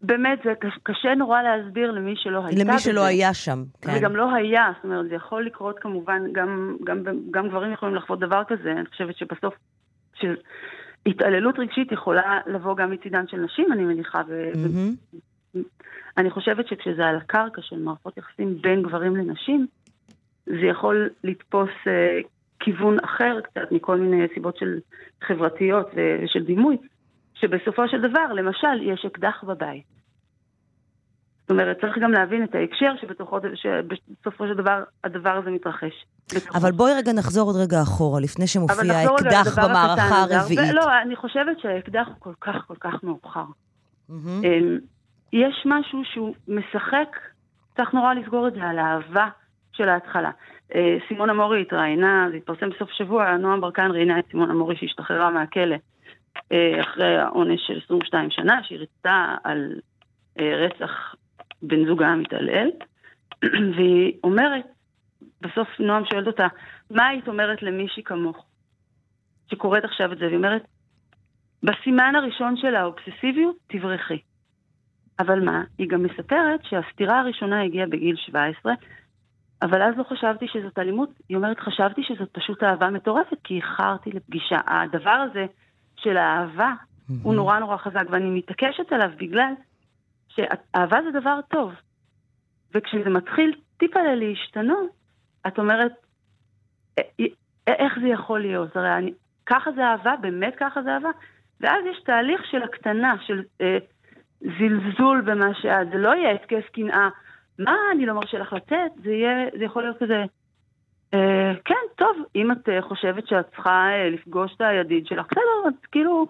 [0.03, 3.07] באמת, זה קשה נורא להסביר למי שלא הייתה למי שלא בזה.
[3.07, 3.93] היה שם, כן.
[3.93, 7.95] זה גם לא היה, זאת אומרת, זה יכול לקרות כמובן, גם, גם, גם גברים יכולים
[7.95, 9.55] לחוות דבר כזה, אני חושבת שבסוף
[10.15, 16.33] שהתעללות רגשית יכולה לבוא גם מצידן של נשים, אני מניחה, ואני mm-hmm.
[16.33, 19.67] חושבת שכשזה על הקרקע של מערכות יחסים בין גברים לנשים,
[20.47, 22.27] זה יכול לתפוס uh,
[22.61, 24.79] כיוון אחר קצת מכל מיני סיבות של
[25.23, 26.77] חברתיות ושל דימוי,
[27.35, 30.02] שבסופו של דבר, למשל, יש אקדח בבית.
[31.53, 36.05] אומרת, צריך גם להבין את ההקשר שבתוכו, שבסופו של דבר הדבר הזה מתרחש.
[36.55, 40.75] אבל בואי רגע נחזור עוד רגע אחורה, לפני שמופיע האקדח במערכה הרביעית.
[40.75, 43.45] לא, אני חושבת שהאקדח הוא כל כך כל כך מאוחר.
[44.11, 44.45] Mm-hmm.
[45.33, 47.19] יש משהו שהוא משחק,
[47.77, 49.29] צריך נורא לסגור את זה על האהבה
[49.73, 50.31] של ההתחלה.
[50.75, 55.31] אה, סימונה מורי התראיינה, זה התפרסם בסוף שבוע, נועם ברקן ראיינה את סימונה מורי שהשתחררה
[55.31, 55.77] מהכלא
[56.53, 59.81] אה, אחרי העונש של 22 שנה, שהיא ריצתה על
[60.39, 61.15] אה, רצח
[61.63, 62.71] בן זוגה המתעלל,
[63.77, 64.65] והיא אומרת,
[65.41, 66.47] בסוף נועם שואלת אותה,
[66.91, 68.47] מה היית אומרת למישהי כמוך,
[69.51, 70.63] שקוראת עכשיו את זה, והיא אומרת,
[71.63, 74.19] בסימן הראשון של האובססיביות, תברחי.
[75.21, 78.73] אבל מה, היא גם מספרת שהסתירה הראשונה הגיעה בגיל 17,
[79.63, 81.11] אבל אז לא חשבתי שזאת אלימות.
[81.29, 84.59] היא אומרת, חשבתי שזאת פשוט אהבה מטורפת, כי איחרתי לפגישה.
[84.67, 85.47] הדבר הזה
[85.97, 86.73] של האהבה
[87.23, 89.53] הוא נורא נורא חזק, ואני מתעקשת עליו בגלל
[90.35, 91.73] שאהבה זה דבר טוב.
[92.75, 94.91] וכשזה מתחיל טיפה להשתנות,
[95.47, 95.93] את אומרת,
[97.67, 98.77] איך זה יכול להיות?
[98.77, 99.13] הרי אני,
[99.47, 101.11] ככה זה אהבה, באמת ככה זה אהבה?
[101.61, 103.79] ואז יש תהליך של הקטנה, של אה,
[104.41, 107.09] זלזול במה שאת, זה לא יהיה התקף קנאה.
[107.59, 108.93] מה, אני לא מרשה לך לצאת?
[109.05, 110.25] זה, יהיה, זה יכול להיות כזה,
[111.15, 115.77] אה, כן, טוב, אם את אה, חושבת שאת צריכה אה, לפגוש את הידיד שלך, בסדר,
[115.93, 116.27] כאילו,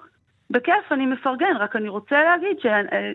[0.50, 2.66] בכיף, אני מפרגן, רק אני רוצה להגיד ש...
[2.66, 3.12] אה,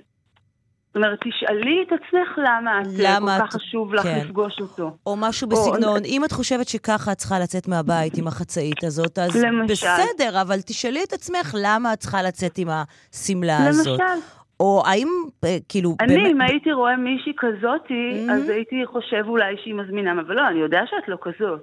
[0.98, 4.20] אומרת, תשאלי את עצמך למה את אה, למה כל כך חשוב לך כן.
[4.24, 4.98] לפגוש אותו.
[5.06, 6.06] או משהו בסגנון, או...
[6.06, 9.74] אם את חושבת שככה את צריכה לצאת מהבית עם החצאית הזאת, אז למשל.
[9.74, 14.00] בסדר, אבל תשאלי את עצמך למה את צריכה לצאת עם השמלה הזאת.
[14.00, 14.22] למשל.
[14.60, 15.08] או האם,
[15.44, 15.96] אה, כאילו...
[16.00, 16.32] אני, באמת...
[16.32, 18.32] אם הייתי רואה מישהי כזאתי, mm-hmm.
[18.32, 21.62] אז הייתי חושב אולי שהיא מזמינה, אבל לא, אני יודע שאת לא כזאת.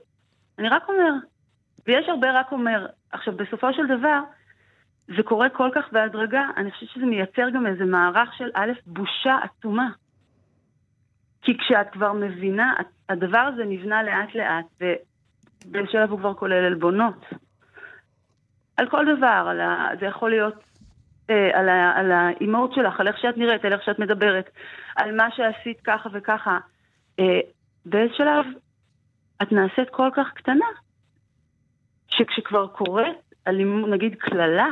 [0.58, 1.12] אני רק אומר,
[1.86, 2.86] ויש הרבה רק אומר.
[3.12, 4.20] עכשיו, בסופו של דבר,
[5.06, 9.38] זה קורה כל כך בהדרגה, אני חושבת שזה מייצר גם איזה מערך של א', בושה
[9.42, 9.88] עצומה.
[11.42, 12.74] כי כשאת כבר מבינה,
[13.08, 14.64] הדבר הזה נבנה לאט לאט,
[15.66, 17.24] ובשלב הוא כבר כולל עלבונות.
[18.76, 19.88] על כל דבר, על ה...
[20.00, 20.54] זה יכול להיות
[21.30, 21.92] אה, על, ה...
[21.96, 24.50] על האימהות שלך, על איך שאת נראית, על איך שאת מדברת,
[24.96, 26.58] על מה שעשית ככה וככה.
[27.18, 27.40] אה,
[27.86, 28.46] באיזה שלב
[29.42, 30.66] את נעשית כל כך קטנה,
[32.08, 33.34] שכשכבר קורית,
[33.90, 34.68] נגיד קללה,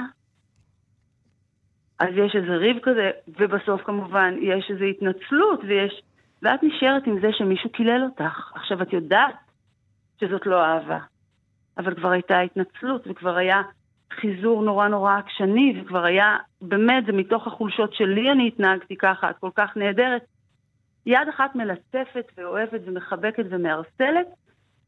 [2.03, 6.03] אז יש איזה ריב כזה, ובסוף כמובן יש איזו התנצלות, ויש...
[6.43, 8.53] ואת נשארת עם זה שמישהו קילל אותך.
[8.55, 9.35] עכשיו, את יודעת
[10.21, 10.99] שזאת לא אהבה,
[11.79, 13.62] אבל כבר הייתה התנצלות, וכבר היה
[14.12, 19.38] חיזור נורא נורא עקשני, וכבר היה, באמת, זה מתוך החולשות שלי אני התנהגתי ככה, את
[19.38, 20.23] כל כך נהדרת.
[21.07, 24.27] יד אחת מלטפת ואוהבת ומחבקת ומערסלת,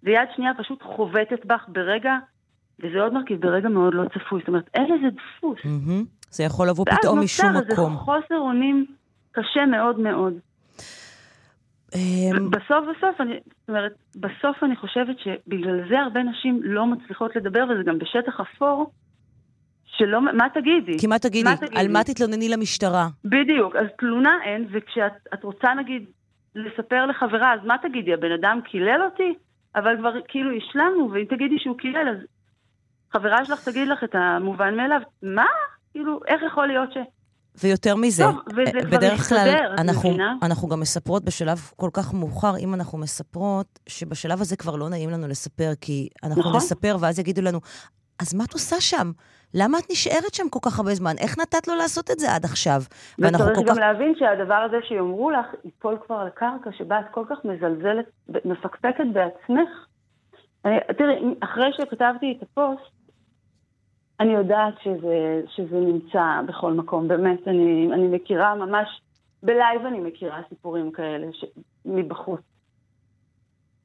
[0.03, 2.17] ויד שנייה פשוט חובטת בך ברגע,
[2.81, 4.41] וזה עוד מרכיב, ברגע מאוד לא צפוי.
[4.41, 5.59] זאת אומרת, אין לזה דפוס.
[5.59, 6.05] Mm-hmm.
[6.31, 7.57] זה יכול לבוא פתאום משום מקום.
[7.57, 8.87] ואז נוצר איזה חוסר אונים
[9.33, 10.35] קשה מאוד מאוד.
[11.95, 17.37] אמ, בסוף בסוף, אני, זאת אומרת, בסוף אני חושבת שבגלל זה הרבה נשים לא מצליחות
[17.37, 18.91] לדבר, וזה גם בשטח אפור,
[19.87, 20.99] שלא, מה תגידי?
[20.99, 21.51] כי מה תגידי?
[21.51, 21.77] מה תגידי?
[21.77, 23.09] על מה תתלונני למשטרה?
[23.25, 26.05] בדיוק, אז תלונה אין, וכשאת רוצה נגיד
[26.55, 28.15] לספר לחברה, אז מה תגידי?
[28.15, 29.35] הבן אדם קילל אותי?
[29.77, 32.17] אבל כבר כאילו השלמנו, ואם תגידי שהוא קילל, אז
[33.17, 35.01] חברה שלך תגיד לך את המובן מאליו.
[35.23, 35.47] מה?
[35.93, 36.97] כאילו, איך יכול להיות ש...
[37.63, 40.11] ויותר מזה, טוב, אה, בדרך כלל אנחנו,
[40.43, 45.11] אנחנו גם מספרות בשלב כל כך מאוחר, אם אנחנו מספרות, שבשלב הזה כבר לא נעים
[45.11, 46.57] לנו לספר, כי אנחנו נכון.
[46.57, 47.61] נספר ואז יגידו לנו,
[48.23, 49.11] אז מה את עושה שם?
[49.55, 51.15] למה את נשארת שם כל כך הרבה זמן?
[51.19, 52.83] איך נתת לו לעשות את זה עד עכשיו?
[53.19, 53.77] וצריך גם כך...
[53.77, 58.05] להבין שהדבר הזה שיאמרו לך, ייפול כבר על קרקע שבה את כל כך מזלזלת,
[58.45, 59.69] מפקפקת בעצמך.
[60.99, 62.95] תראי, אחרי שכתבתי את הפוסט,
[64.21, 69.01] אני יודעת שזה, שזה נמצא בכל מקום, באמת, אני, אני מכירה ממש,
[69.43, 71.45] ב live אני מכירה סיפורים כאלה ש,
[71.85, 72.41] מבחוץ.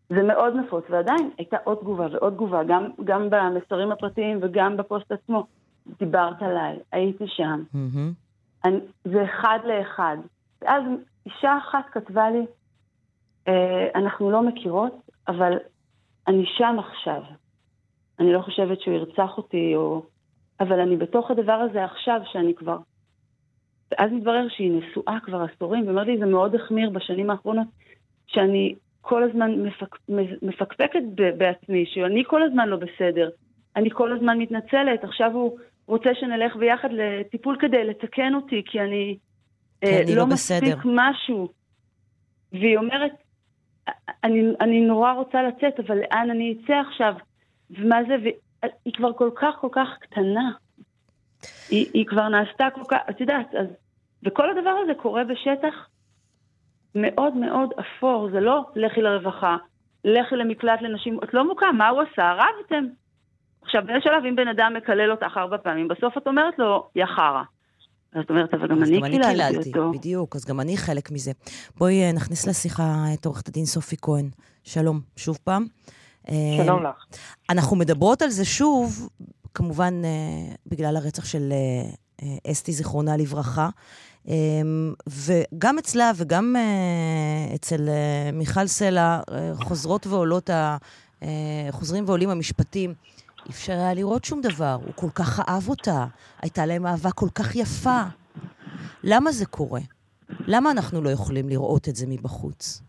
[0.10, 5.12] זה מאוד נפוץ, ועדיין הייתה עוד תגובה ועוד תגובה, גם, גם במסרים הפרטיים וגם בפוסט
[5.12, 5.46] עצמו.
[6.00, 7.64] דיברת עליי, הייתי שם.
[7.74, 8.14] Mm-hmm.
[8.66, 10.18] אני, זה אחד לאחד.
[10.62, 10.84] ואז
[11.26, 12.46] אישה אחת כתבה לי,
[13.48, 15.58] אה, אנחנו לא מכירות, אבל
[16.28, 17.22] אני שם עכשיו.
[18.20, 20.02] אני לא חושבת שהוא ירצח אותי, או
[20.60, 22.78] אבל אני בתוך הדבר הזה עכשיו, שאני כבר...
[23.92, 27.68] ואז מתברר שהיא נשואה כבר עשורים, ואומרת לי, זה מאוד החמיר בשנים האחרונות,
[28.28, 29.96] שאני כל הזמן מפק...
[30.42, 31.02] מפקפקת
[31.38, 33.30] בעצמי, שאני כל הזמן לא בסדר.
[33.76, 39.18] אני כל הזמן מתנצלת, עכשיו הוא רוצה שנלך ביחד לטיפול כדי לתקן אותי, כי אני
[39.84, 41.48] אה, לא, לא מספיק משהו.
[42.52, 43.12] והיא אומרת,
[44.24, 47.14] אני, אני נורא רוצה לצאת, אבל לאן אני אצא עכשיו?
[47.70, 48.16] ומה זה?
[48.86, 50.52] היא כבר כל כך כל כך קטנה.
[51.70, 53.68] היא, היא כבר נעשתה כל כך, את יודעת, אז...
[54.26, 55.74] וכל הדבר הזה קורה בשטח
[56.96, 59.58] מאוד מאוד אפור, זה לא לכי לרווחה,
[60.04, 62.34] לכי למקלט לנשים, את לא מוקם, מה הוא עשה?
[62.34, 62.86] רבתם.
[63.62, 67.06] עכשיו, באיזה שלב, אם בן אדם מקלל אותך ארבע פעמים, בסוף את אומרת לו, יא
[67.06, 67.44] חרא.
[68.16, 69.92] זאת אומרת, אבל גם אני קיללתי אותו.
[69.92, 71.32] בדיוק, אז גם אני חלק מזה.
[71.78, 74.30] בואי אה, נכניס לשיחה את עורכת הדין סופי כהן.
[74.64, 75.66] שלום, שוב פעם.
[76.58, 77.06] שלום לך.
[77.50, 79.10] אנחנו מדברות על זה שוב,
[79.54, 81.54] כמובן אה, בגלל הרצח של
[82.22, 83.70] אה, אסתי, זיכרונה לברכה.
[85.08, 86.56] וגם אצלה וגם
[87.56, 87.90] אצל
[88.34, 89.20] מיכל סלע
[89.54, 90.50] חוזרות ועולות,
[91.72, 92.94] חוזרים ועולים המשפטים.
[93.46, 96.06] אי אפשר היה לראות שום דבר, הוא כל כך אהב אותה,
[96.42, 98.02] הייתה להם אהבה כל כך יפה.
[99.04, 99.82] למה זה קורה?
[100.40, 102.82] למה אנחנו לא יכולים לראות את זה מבחוץ?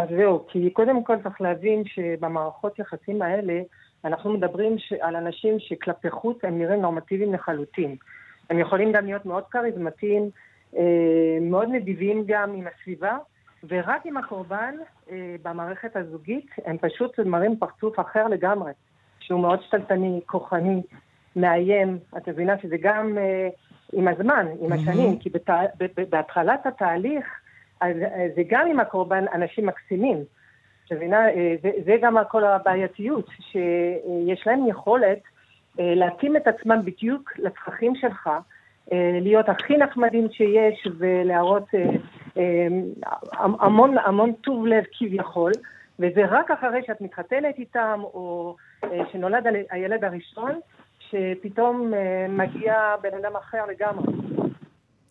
[0.00, 3.60] אז זהו, כי קודם כל צריך להבין שבמערכות יחסים האלה
[4.04, 4.92] אנחנו מדברים ש...
[4.92, 7.96] על אנשים שכלפי חוץ הם נראים נורמטיביים לחלוטין.
[8.50, 10.30] הם יכולים גם להיות מאוד כריזמטיים,
[10.76, 13.18] אה, מאוד נדיבים גם עם הסביבה,
[13.68, 14.74] ורק עם הקורבן
[15.10, 18.72] אה, במערכת הזוגית הם פשוט מראים פרצוף אחר לגמרי,
[19.20, 20.82] שהוא מאוד שתלטני, כוחני,
[21.36, 21.98] מאיים.
[22.16, 23.48] את מבינה שזה גם אה,
[23.92, 25.50] עם הזמן, עם השנים, כי בת...
[26.10, 27.39] בהתחלת התהליך
[27.80, 27.96] אז
[28.36, 30.24] זה גם עם הקורבן אנשים מקסימים.
[30.86, 31.20] את מבינה?
[31.62, 35.18] זה, זה גם כל הבעייתיות, שיש להם יכולת
[35.78, 38.30] להתאים את עצמם בדיוק לצרכים שלך.
[38.92, 41.84] אה, להיות הכי נחמדים שיש ולהראות אה,
[42.36, 42.66] אה,
[43.36, 45.52] המון, המון טוב לב כביכול,
[45.98, 48.56] וזה רק אחרי שאת מתחתנת איתם, או
[49.12, 50.60] שנולד הילד הראשון,
[50.98, 51.92] שפתאום
[52.28, 54.12] מגיע בן אדם אחר לגמרי.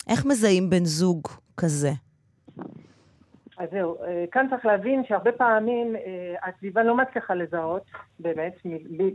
[0.10, 1.28] איך מזהים בן זוג
[1.58, 1.90] כזה?
[3.58, 3.98] אז זהו,
[4.32, 5.95] כאן צריך להבין שהרבה פעמים
[6.43, 7.84] הסביבה לא מצליחה לזהות,
[8.19, 8.54] באמת,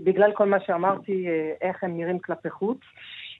[0.04, 1.26] בגלל כל מה שאמרתי,
[1.60, 2.78] איך הם נראים כלפי חוץ.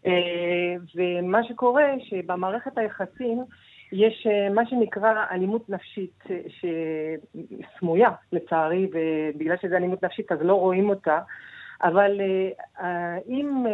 [0.07, 3.45] אה, ומה שקורה, שבמערכת היחסים
[3.93, 7.15] יש אה, מה שנקרא אלימות נפשית אה,
[7.79, 11.19] סמויה, לצערי, ובגלל שזה אלימות נפשית אז לא רואים אותה.
[11.83, 12.21] אבל
[13.29, 13.67] אם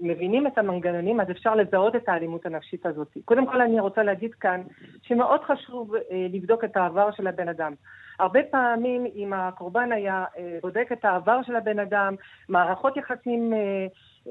[0.00, 3.16] מבינים את המנגנונים, אז אפשר לזהות את האלימות הנפשית הזאת.
[3.24, 4.62] קודם כל אני רוצה להגיד כאן
[5.02, 5.94] שמאוד חשוב
[6.30, 7.72] לבדוק את העבר של הבן אדם.
[8.18, 10.24] הרבה פעמים אם הקורבן היה
[10.62, 12.14] בודק את העבר של הבן אדם,
[12.48, 13.52] מערכות יחסים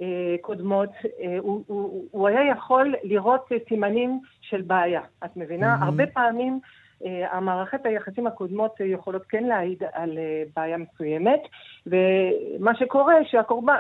[0.02, 0.89] אה, קודמות,
[1.20, 5.02] אה, הוא, הוא, הוא היה יכול לראות סימנים של בעיה.
[5.26, 5.76] את מבינה?
[5.76, 5.86] Mm-hmm.
[5.86, 6.70] הרבה פעמים אה,
[7.32, 10.18] המערכת היחסים הקודמות יכולות כן להעיד על
[10.56, 11.42] בעיה מסוימת,
[11.88, 13.76] ומה שקורה שהקורבן,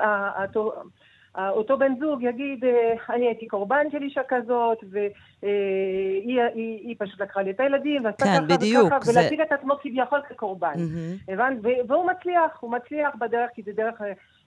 [1.37, 2.63] אותו בן זוג יגיד,
[3.09, 8.25] אני הייתי קורבן של אישה כזאת, והיא היא, היא פשוט לקחה לי את הילדים, ועשתה
[8.25, 9.19] כן, ככה בדיוק, וככה, זה...
[9.19, 10.73] ולהציג את עצמו כביכול כקורבן.
[10.73, 11.31] Mm-hmm.
[11.33, 11.57] הבנת?
[11.87, 14.01] והוא מצליח, הוא מצליח בדרך, כי זה דרך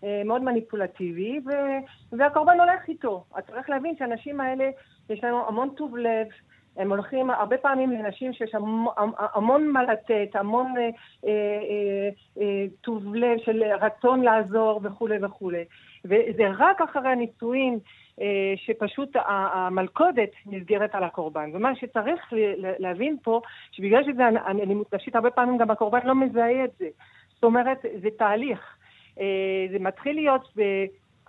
[0.04, 1.50] אה, מאוד מניפולטיבי, ו...
[2.12, 3.24] והקורבן הולך איתו.
[3.38, 4.70] את צריך להבין שהאנשים האלה,
[5.10, 6.26] יש להם המון טוב לב,
[6.80, 8.54] הם הולכים הרבה פעמים לנשים שיש
[9.34, 10.90] המון, מה לתת, המון אה,
[11.24, 12.08] אה,
[12.40, 15.64] אה, טוב לב של רצון לעזור וכולי וכולי.
[16.04, 17.78] וזה רק אחרי הנישואים
[18.56, 21.50] שפשוט המלכודת נסגרת על הקורבן.
[21.54, 23.40] ומה שצריך להבין פה,
[23.72, 26.88] שבגלל שזה אלימות נפשית, הרבה פעמים גם הקורבן לא מזהה את זה.
[27.34, 28.76] זאת אומרת, זה תהליך.
[29.70, 30.52] זה מתחיל להיות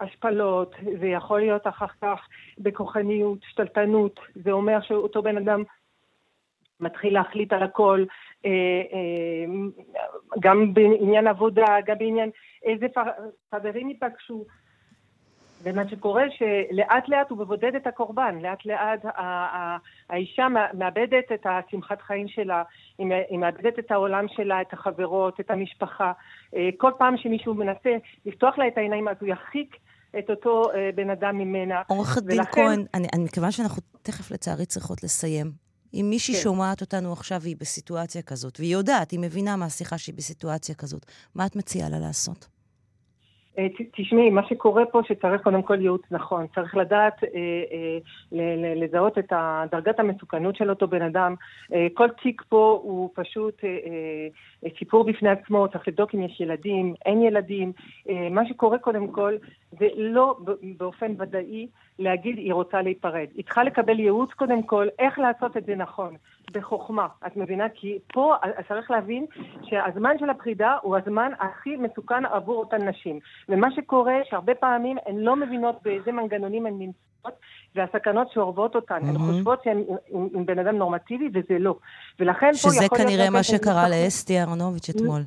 [0.02, 5.64] בהשפלות, זה יכול להיות אחר כך בכוחניות, שתלטנות, זה אומר שאותו בן אדם
[6.80, 8.04] מתחיל להחליט על הכל,
[8.46, 8.50] אה,
[8.94, 9.54] אה,
[10.40, 12.30] גם בעניין עבודה, גם בעניין
[12.64, 12.86] איזה
[13.52, 14.46] חברים ייפגשו.
[15.64, 19.06] ומה שקורה שלאט לאט הוא מבודד את הקורבן, לאט לאט
[20.10, 22.64] האישה מאבדת את השמחת חיים שלה,
[23.30, 26.12] היא מאבדת את העולם שלה, את החברות, את המשפחה.
[26.56, 29.78] אה, כל פעם שמישהו מנסה לפתוח לה את העיניים אז הוא ירחיק
[30.20, 31.82] את אותו אה, בן אדם ממנה.
[31.88, 32.52] עורכת דין ולכן...
[32.52, 35.52] כהן, אני, אני מכיוון שאנחנו תכף לצערי צריכות לסיים.
[35.94, 36.40] אם מישהי כן.
[36.42, 41.46] שומעת אותנו עכשיו והיא בסיטואציה כזאת, והיא יודעת, היא מבינה מהשיחה שהיא בסיטואציה כזאת, מה
[41.46, 42.48] את מציעה לה לעשות?
[43.58, 46.46] אה, תשמעי, מה שקורה פה שצריך קודם כל ייעוץ נכון.
[46.56, 47.30] צריך לדעת אה,
[48.34, 49.34] אה, לזהות את
[49.72, 51.36] דרגת המסוכנות של אותו בן אדם.
[51.74, 56.94] אה, כל תיק פה הוא פשוט אה, סיפור בפני עצמו, צריך לבדוק אם יש ילדים,
[57.06, 57.72] אין ילדים.
[58.32, 59.36] מה שקורה קודם כל
[59.80, 60.38] זה לא
[60.78, 61.68] באופן ודאי
[62.00, 63.28] להגיד היא רוצה להיפרד.
[63.36, 66.16] היא צריכה לקבל ייעוץ קודם כל איך לעשות את זה נכון.
[66.52, 67.66] בחוכמה, את מבינה?
[67.74, 68.36] כי פה
[68.68, 69.26] צריך להבין
[69.64, 73.20] שהזמן של הפרידה הוא הזמן הכי מסוכן עבור אותן נשים.
[73.50, 77.40] ומה שקורה שהרבה פעמים הן לא מבינות באיזה מנגנונים הן נמצאות,
[77.76, 79.00] והסכנות שאורבות אותן.
[79.04, 81.76] הן חושבות שהן עם, עם בן אדם נורמטיבי, וזה לא.
[82.20, 82.96] ולכן פה יכול להיות...
[82.96, 85.22] שזה כנראה מה שקרה לאסתי אהרונוביץ' אתמול.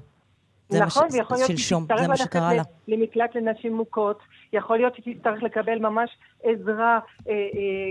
[0.70, 2.36] נכון, ויכול להיות שהיא תצטרך ללכת
[2.88, 4.18] למקלט לנשים מוכות,
[4.52, 6.10] יכול להיות שהיא תצטרך לקבל ממש
[6.42, 6.98] עזרה,
[7.28, 7.38] אה, אה,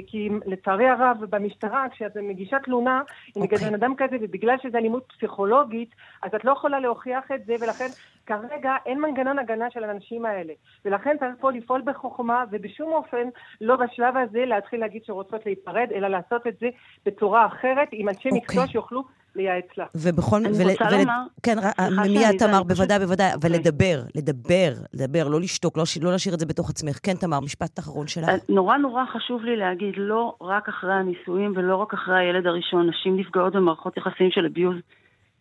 [0.08, 3.02] כי לצערי הרב במשטרה, כשאת מגישה תלונה,
[3.38, 3.46] אם okay.
[3.46, 5.90] נגד בן אדם כזה, ובגלל שזה אלימות פסיכולוגית,
[6.24, 7.88] אז את לא יכולה להוכיח את זה, ולכן
[8.26, 10.54] כרגע אין מנגנון הגנה של האנשים האלה.
[10.86, 13.30] ולכן צריך פה לפעול בחוכמה, ובשום אופן
[13.62, 16.70] לא בשלב הזה להתחיל להגיד שרוצות להיפרד, אלא לעשות את זה
[17.06, 18.36] בצורה אחרת, עם אנשי okay.
[18.36, 19.04] מקצוע שיוכלו
[19.36, 19.86] לייעץ לה.
[19.96, 20.38] ובכל...
[20.38, 21.22] אני ול, רוצה ול, לומר...
[21.44, 21.58] כן,
[22.08, 26.46] מיד תמר, בוודאי, בוודאי, אבל לדבר, לדבר, לדבר, לא לשתוק, לא, לא להשאיר את זה
[26.46, 27.00] בתוך עצמך.
[27.04, 28.30] כן, תמר, משפט אחרון שלך.
[28.50, 33.18] נורא נורא חשוב לי להגיד, לא רק אחרי הנישואים ולא רק אחרי הילד הראשון, נשים
[33.18, 34.76] נפגעות במערכות יחסים של אביוז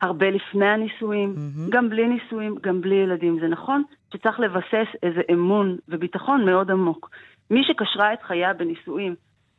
[0.02, 1.70] הרבה לפני הנישואים, mm-hmm.
[1.70, 3.38] גם בלי נישואים, גם בלי ילדים.
[3.40, 7.10] זה נכון שצריך לבסס איזה אמון וביטחון מאוד עמוק.
[7.50, 9.14] מי שקשרה את חייה בנישואים,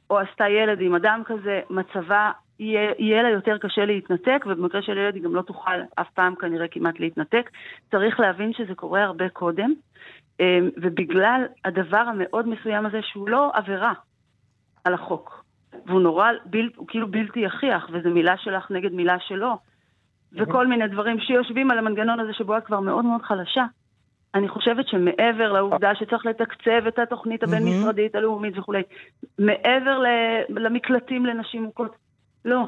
[0.09, 4.97] או עשתה ילד עם אדם כזה, מצבה יהיה, יהיה לה יותר קשה להתנתק, ובמקרה של
[4.97, 7.49] ילד היא גם לא תוכל אף פעם כנראה כמעט להתנתק.
[7.91, 9.73] צריך להבין שזה קורה הרבה קודם,
[10.39, 13.93] אמ, ובגלל הדבר המאוד מסוים הזה, שהוא לא עבירה
[14.83, 15.43] על החוק,
[15.85, 19.57] והוא נורא, בל, הוא כאילו בלתי יכיח, וזו מילה שלך נגד מילה שלו,
[20.33, 23.65] וכל מיני דברים שיושבים על המנגנון הזה שבו את כבר מאוד מאוד חלשה.
[24.35, 28.81] אני חושבת שמעבר לעובדה שצריך לתקצב את התוכנית הבין-משרדית הלאומית וכולי,
[29.39, 30.03] מעבר
[30.49, 31.95] למקלטים לנשים מוכות,
[32.45, 32.65] לא.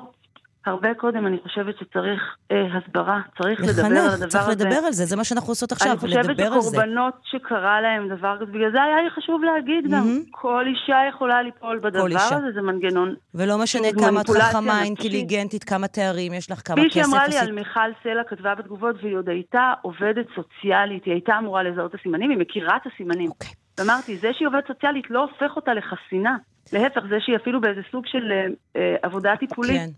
[0.66, 2.22] הרבה קודם אני חושבת שצריך
[2.52, 4.66] אה, הסברה, צריך לחנך, לדבר על הדבר צריך הזה.
[4.66, 6.32] לדבר על זה, זה מה שאנחנו עושות עכשיו, לדבר על זה.
[6.32, 10.66] אני חושבת שקורבנות שקרה להם דבר כזה, בגלל זה היה לי חשוב להגיד גם, כל
[10.68, 13.16] אישה יכולה ליפול בדבר הזה, זה מנגנון.
[13.36, 16.98] ולא משנה כמה את חכמה, אינטליגנטית, כמה תארים יש לך, כמה כסף.
[16.98, 21.38] מי שאמרה לי על מיכל סלע כתבה בתגובות, והיא עוד הייתה עובדת סוציאלית, היא הייתה
[21.38, 23.30] אמורה לזהות את הסימנים, היא מכירה את הסימנים.
[23.30, 23.50] אוקיי.
[23.80, 26.36] ואמרתי, זה שהיא עובדת סוציאלית לא הופך אותה לחסינה.
[26.74, 29.82] להפך, זה שהיא אפילו באיזה סוג של אה, אה עבודה טיפולית.
[29.82, 29.90] כן.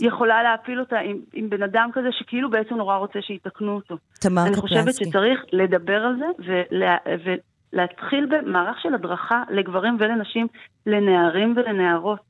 [0.00, 3.96] יכולה להפיל אותה עם, עם בן אדם כזה שכאילו בעצם נורא רוצה שיתקנו אותו.
[4.20, 4.60] תמר קפלנסקי.
[4.60, 10.46] אני חושבת שצריך לדבר על זה ולה, ולהתחיל במערך של הדרכה לגברים ולנשים,
[10.86, 12.20] לנערים ולנערות.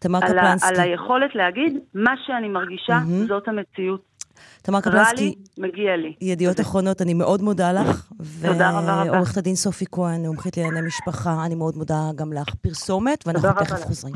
[0.00, 0.68] תמר קפלנסקי.
[0.68, 3.28] על היכולת להגיד, מה שאני מרגישה, mm-hmm.
[3.28, 4.15] זאת המציאות.
[4.62, 6.14] תמר קפלנסקי, לי, מגיע לי.
[6.20, 8.10] ידיעות אחרונות, אני מאוד מודה לך.
[8.42, 9.12] תודה רבה רבה.
[9.12, 12.54] ועורכת הדין סופי כהן, מומחית לענייני משפחה, אני מאוד מודה גם לך.
[12.54, 14.14] פרסומת, ואנחנו תכף חוזרים.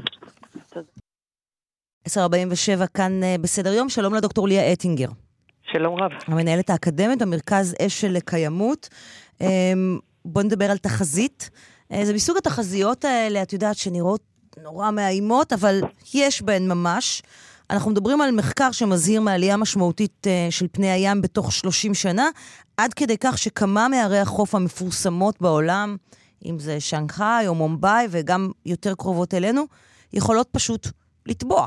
[0.70, 0.86] תודה.
[2.06, 5.08] 1047 כאן אה, בסדר יום, שלום לדוקטור ליה אטינגר.
[5.72, 6.10] שלום רב.
[6.26, 8.88] המנהלת האקדמית במרכז אשל לקיימות.
[9.40, 11.50] אמ, בואו נדבר על תחזית.
[11.92, 14.20] אה, זה מסוג התחזיות האלה, את יודעת, שנראות
[14.62, 15.80] נורא מאיימות, אבל
[16.14, 17.22] יש בהן ממש.
[17.70, 22.28] אנחנו מדברים על מחקר שמזהיר מעלייה משמעותית אה, של פני הים בתוך 30 שנה,
[22.76, 25.96] עד כדי כך שכמה מערי החוף המפורסמות בעולם,
[26.44, 29.62] אם זה שנגחאי או מומבאי וגם יותר קרובות אלינו,
[30.12, 30.88] יכולות פשוט
[31.26, 31.66] לטבוע.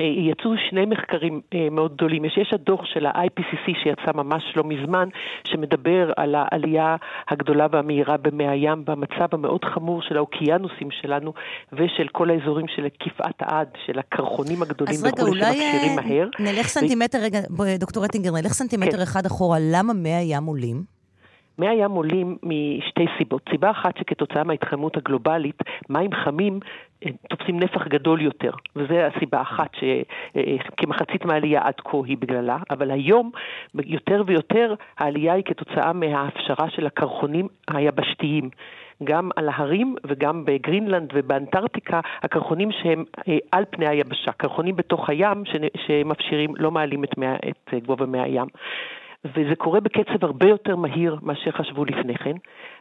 [0.00, 2.24] אה, יצאו שני מחקרים אה, מאוד גדולים.
[2.24, 5.08] יש, יש הדוח של ה-IPCC שיצא ממש לא מזמן,
[5.44, 6.96] שמדבר על העלייה
[7.28, 11.32] הגדולה והמהירה במי הים, במצב המאוד חמור של האוקיינוסים שלנו
[11.72, 16.04] ושל כל האזורים של כפעת העד, של הקרחונים הגדולים וכולי שמקשירים מהר.
[16.04, 17.22] אז רגע, אולי נלך סנטימטר, ו...
[17.62, 19.02] רגע, דוקטור אטינגר, נלך סנטימטר כן.
[19.02, 19.58] אחד אחורה.
[19.60, 20.95] למה מי הים עולים?
[21.58, 23.42] מי הים עולים משתי סיבות.
[23.50, 26.60] סיבה אחת שכתוצאה מההתחממות הגלובלית, מים חמים
[27.04, 32.58] אה, תופסים נפח גדול יותר, וזו הסיבה אחת שכמחצית אה, מהעלייה עד כה היא בגללה,
[32.70, 33.30] אבל היום
[33.74, 38.50] יותר ויותר העלייה היא כתוצאה מההפשרה של הקרחונים היבשתיים.
[39.04, 45.42] גם על ההרים וגם בגרינלנד ובאנטארקטיקה, הקרחונים שהם אה, על פני היבשה, קרחונים בתוך הים
[45.86, 47.10] שמפשירים, לא מעלים את,
[47.48, 48.46] את גובה מי הים.
[49.34, 52.36] וזה קורה בקצב הרבה יותר מהיר מאשר חשבו לפני כן.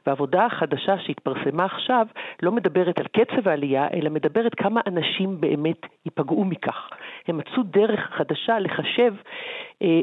[0.06, 2.08] והעבודה החדשה שהתפרסמה עכשיו
[2.44, 6.90] לא מדברת על קצב העלייה, אלא מדברת כמה אנשים באמת ייפגעו מכך.
[7.28, 9.14] הם מצאו דרך חדשה לחשב
[9.82, 10.02] אה,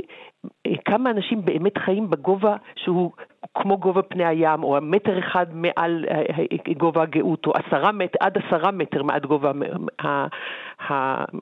[0.84, 3.10] כמה אנשים באמת חיים בגובה שהוא
[3.54, 8.18] כמו גובה פני הים, או מטר אחד מעל אה, אה, גובה הגאות, או עשרה מטר,
[8.20, 9.52] עד עשרה מטר מעד גובה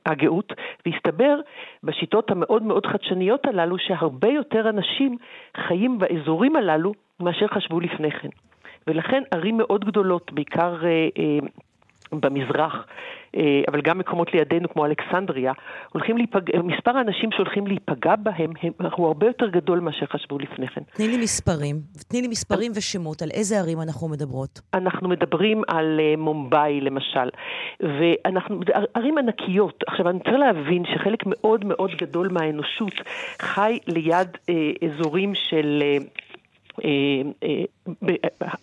[0.07, 0.53] הגאות,
[0.87, 1.41] והסתבר
[1.85, 5.17] בשיטות המאוד מאוד חדשניות הללו שהרבה יותר אנשים
[5.67, 8.29] חיים באזורים הללו מאשר חשבו לפני כן.
[8.87, 11.39] ולכן ערים מאוד גדולות, בעיקר במזרח, אה,
[13.69, 15.53] אבל גם מקומות לידינו כמו אלכסנדריה,
[15.93, 16.41] הולכים להיפג...
[16.65, 18.73] מספר האנשים שהולכים להיפגע בהם הם...
[18.93, 20.81] הוא הרבה יותר גדול מאשר חשבו לפני כן.
[20.95, 24.61] תני לי מספרים, תני לי מספרים ושמות, על איזה ערים אנחנו מדברות?
[24.75, 27.29] אנחנו מדברים על uh, מומבאי למשל,
[27.81, 28.61] ואנחנו,
[28.95, 29.85] ערים ענקיות.
[29.87, 32.95] עכשיו, אני צריך להבין שחלק מאוד מאוד גדול מהאנושות
[33.43, 34.51] חי ליד uh,
[34.87, 35.83] אזורים של...
[36.81, 36.85] Uh,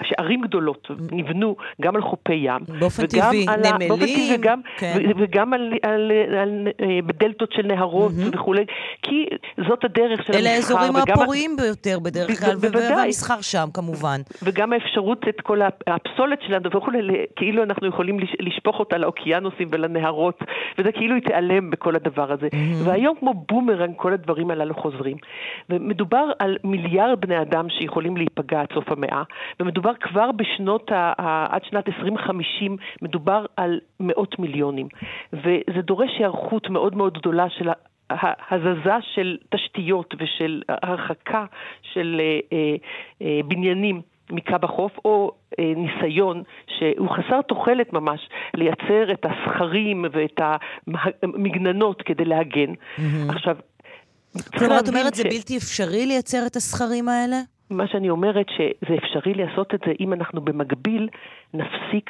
[0.03, 2.61] שערים גדולות נבנו גם על חופי ים.
[2.79, 3.89] באופן טבעי, נמלים.
[3.89, 5.11] באופן טבעי וגם, כן.
[5.17, 6.11] וגם על, על, על,
[6.41, 6.67] על,
[7.05, 8.37] בדלתות של נהרות mm-hmm.
[8.37, 8.65] וכולי,
[9.01, 9.25] כי
[9.67, 10.75] זאת הדרך של אלה המסחר.
[10.75, 14.21] אלה האזורים הפוריים ביותר בדרך כלל, והמסחר שם כמובן.
[14.43, 16.99] וגם האפשרות את כל הפסולת שלנו וכולי,
[17.35, 20.39] כאילו אנחנו יכולים לשפוך אותה לאוקיינוסים ולנהרות,
[20.77, 22.47] וזה כאילו היא תיעלם בכל הדבר הזה.
[22.47, 22.87] Mm-hmm.
[22.89, 25.17] והיום כמו בומרנג כל הדברים הללו חוזרים.
[25.69, 29.16] ומדובר על מיליארד בני אדם שיכולים יכולים להיפגע עד סוף המאה,
[29.59, 34.87] ומדובר כבר בשנות, ה, ה, עד שנת 2050, מדובר על מאות מיליונים.
[35.33, 37.69] וזה דורש היערכות מאוד מאוד גדולה של
[38.51, 41.45] הזזה של תשתיות ושל הרחקה
[41.93, 42.75] של אה, אה,
[43.21, 44.01] אה, בניינים.
[44.29, 46.43] מקו החוף, או אה, ניסיון
[46.77, 50.41] שהוא חסר תוחלת ממש לייצר את הסכרים ואת
[51.23, 52.73] המגננות כדי להגן.
[52.73, 53.01] Mm-hmm.
[53.29, 53.57] עכשיו,
[54.57, 55.17] כלומר, את אומרת, ש...
[55.17, 57.37] זה בלתי אפשרי לייצר את הסכרים האלה?
[57.69, 61.09] מה שאני אומרת שזה אפשרי לעשות את זה אם אנחנו במקביל
[61.53, 62.09] נפסיק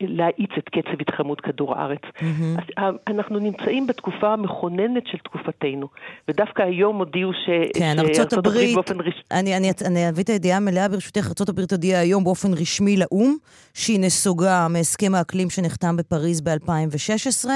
[0.00, 2.00] להאיץ את קצב התחממות כדור הארץ.
[2.02, 2.80] Mm-hmm.
[3.08, 5.88] אנחנו נמצאים בתקופה המכוננת של תקופתנו,
[6.28, 7.50] ודווקא היום הודיעו ש...
[7.78, 9.22] כן, ארצות הברית, באופן רש...
[9.30, 13.36] אני, אני, אני אביא את הידיעה המלאה ברשותך, ארצות הברית הודיעה היום באופן רשמי לאו"ם,
[13.74, 17.48] שהיא נסוגה מהסכם האקלים שנחתם בפריז ב-2016.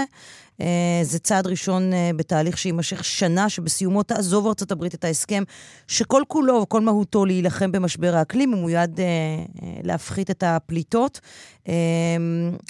[0.61, 5.43] אה, זה צעד ראשון אה, בתהליך שיימשך שנה, שבסיומו תעזוב ארצות הברית את ההסכם,
[5.87, 9.07] שכל כולו וכל מהותו להילחם במשבר האקלים, הוא מיועד אה,
[9.83, 11.21] להפחית את הפליטות.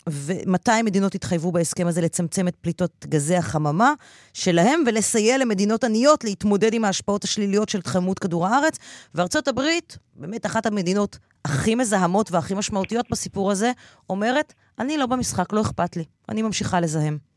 [0.09, 3.93] ו-200 מדינות התחייבו בהסכם הזה לצמצם את פליטות גזי החממה
[4.33, 8.79] שלהם ולסייע למדינות עניות להתמודד עם ההשפעות השליליות של תחממות כדור הארץ.
[9.15, 13.73] וארצות הברית, באמת אחת המדינות הכי מזהמות והכי משמעותיות בסיפור הזה,
[14.11, 17.28] אומרת, אני לא במשחק, לא אכפת לי, אני ממשיכה לזהם.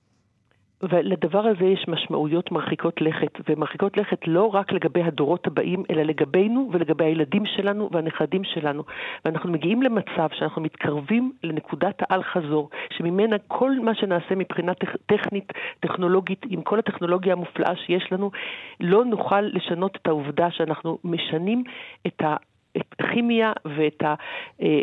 [0.90, 6.70] ולדבר הזה יש משמעויות מרחיקות לכת, ומרחיקות לכת לא רק לגבי הדורות הבאים, אלא לגבינו
[6.72, 8.84] ולגבי הילדים שלנו והנכדים שלנו.
[9.26, 14.72] ואנחנו מגיעים למצב שאנחנו מתקרבים לנקודת האל-חזור, שממנה כל מה שנעשה מבחינה
[15.06, 18.32] טכנית, טכנולוגית, עם כל הטכנולוגיה המופלאה שיש לנו,
[18.80, 21.64] לא נוכל לשנות את העובדה שאנחנו משנים
[22.08, 22.36] את ה...
[22.78, 24.04] את הכימיה ואת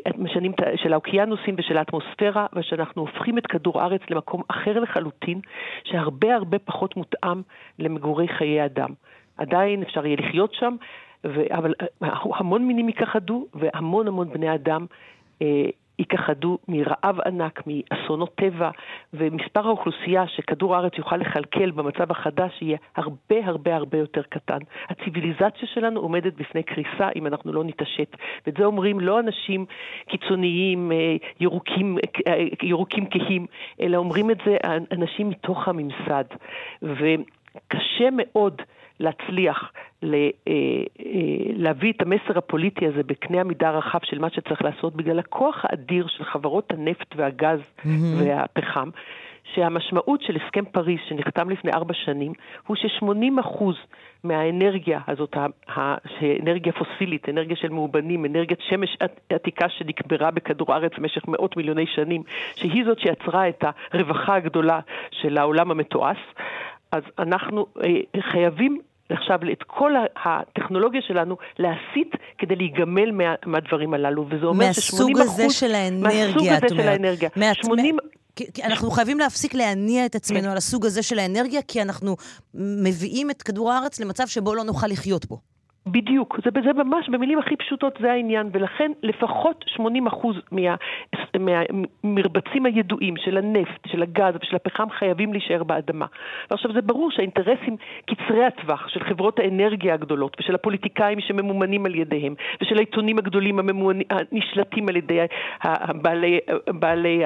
[0.07, 5.41] המשנים אה, של האוקיינוסים ושל האטמוספירה, ושאנחנו הופכים את כדור הארץ למקום אחר לחלוטין,
[5.85, 7.43] שהרבה הרבה פחות מותאם
[7.79, 8.91] למגורי חיי אדם.
[9.37, 10.77] עדיין אפשר יהיה לחיות שם,
[11.25, 11.43] ו...
[11.51, 14.87] אבל אה, המון מינים ייכחדו, והמון המון בני אדם
[15.43, 15.67] אה,
[15.99, 18.71] ייכחדו מרעב ענק, מאסונות טבע,
[19.15, 24.59] ומספר האוכלוסייה שכדור הארץ יוכל לכלכל במצב החדש יהיה הרבה הרבה הרבה יותר קטן.
[24.89, 28.17] הציוויליזציה שלנו עומדת בפני קריסה אם אנחנו לא נתעשת.
[28.47, 29.67] ואת זה אומרים לא אנשים
[30.09, 33.47] קיצוניים, אה, ירוקים, אה, ירוקים כהים,
[33.81, 34.57] אלא אומרים את זה
[34.93, 36.25] אנשים מתוך הממסד.
[36.83, 38.63] וקשה מאוד
[39.01, 39.73] להצליח
[40.05, 40.09] אה,
[40.49, 40.53] אה,
[41.57, 46.07] להביא את המסר הפוליטי הזה בקנה המידה הרחב של מה שצריך לעשות, בגלל הכוח האדיר
[46.09, 47.89] של חברות הנפט והגז mm-hmm.
[48.19, 48.91] והפחם,
[49.55, 52.33] שהמשמעות של הסכם פריז שנחתם לפני ארבע שנים,
[52.67, 53.65] הוא ש-80%
[54.25, 55.37] מהאנרגיה הזאת,
[56.43, 58.97] אנרגיה פוסילית, אנרגיה של מאובנים, אנרגיית שמש
[59.31, 62.23] עתיקה שנקברה בכדור הארץ במשך מאות מיליוני שנים,
[62.57, 64.81] שהיא זאת שיצרה את הרווחה הגדולה
[65.11, 66.19] של העולם המתועש,
[66.93, 68.81] אז אנחנו אה, חייבים
[69.11, 69.93] עכשיו את כל
[70.25, 75.01] הטכנולוגיה שלנו להסיט כדי להיגמל מה, מהדברים הללו, וזה אומר ש-80 אחוז...
[75.01, 76.63] מהסוג הזה של האנרגיה, את אומרת.
[76.63, 77.29] מהסוג הזה של האנרגיה.
[77.37, 77.55] מה...
[77.55, 77.97] 80...
[78.55, 80.49] כי אנחנו חייבים להפסיק להניע את עצמנו כן.
[80.49, 82.17] על הסוג הזה של האנרגיה, כי אנחנו
[82.55, 85.39] מביאים את כדור הארץ למצב שבו לא נוכל לחיות בו.
[85.87, 89.81] בדיוק, זה, זה ממש, במילים הכי פשוטות זה העניין, ולכן לפחות 80%
[90.53, 90.75] מה,
[91.39, 96.07] מהמרבצים הידועים של הנפט, של הגז ושל הפחם חייבים להישאר באדמה.
[96.51, 97.77] ועכשיו זה ברור שהאינטרסים
[98.07, 103.59] קצרי הטווח של חברות האנרגיה הגדולות ושל הפוליטיקאים שממומנים על ידיהם ושל העיתונים הגדולים
[104.11, 105.19] הנשלטים על ידי
[106.03, 107.23] בעלי, בעלי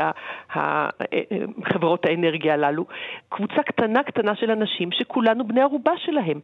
[1.64, 2.86] חברות האנרגיה הללו,
[3.28, 6.40] קבוצה קטנה קטנה של אנשים שכולנו בני ערובה שלהם.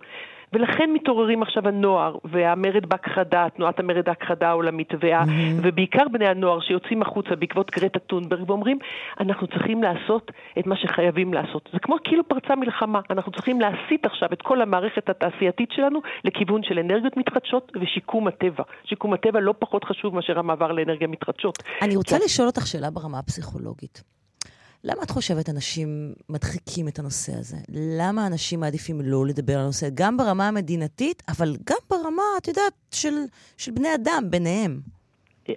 [0.52, 5.60] ולכן מתעוררים עכשיו הנוער והמרד בהכחדה, תנועת המרד ההכחדה העולמית, וה, mm-hmm.
[5.62, 8.78] ובעיקר בני הנוער שיוצאים החוצה בעקבות גרטה טונברג ואומרים,
[9.20, 11.68] אנחנו צריכים לעשות את מה שחייבים לעשות.
[11.72, 16.62] זה כמו כאילו פרצה מלחמה, אנחנו צריכים להסיט עכשיו את כל המערכת התעשייתית שלנו לכיוון
[16.62, 18.64] של אנרגיות מתחדשות ושיקום הטבע.
[18.84, 21.62] שיקום הטבע לא פחות חשוב מאשר המעבר לאנרגיה מתחדשות.
[21.82, 22.24] אני רוצה כי...
[22.24, 24.17] לשאול אותך שאלה ברמה הפסיכולוגית.
[24.84, 25.88] למה את חושבת אנשים
[26.28, 27.56] מדחיקים את הנושא הזה?
[27.98, 32.72] למה אנשים מעדיפים לא לדבר על הנושא, גם ברמה המדינתית, אבל גם ברמה, את יודעת,
[32.90, 33.14] של,
[33.56, 34.80] של בני אדם ביניהם?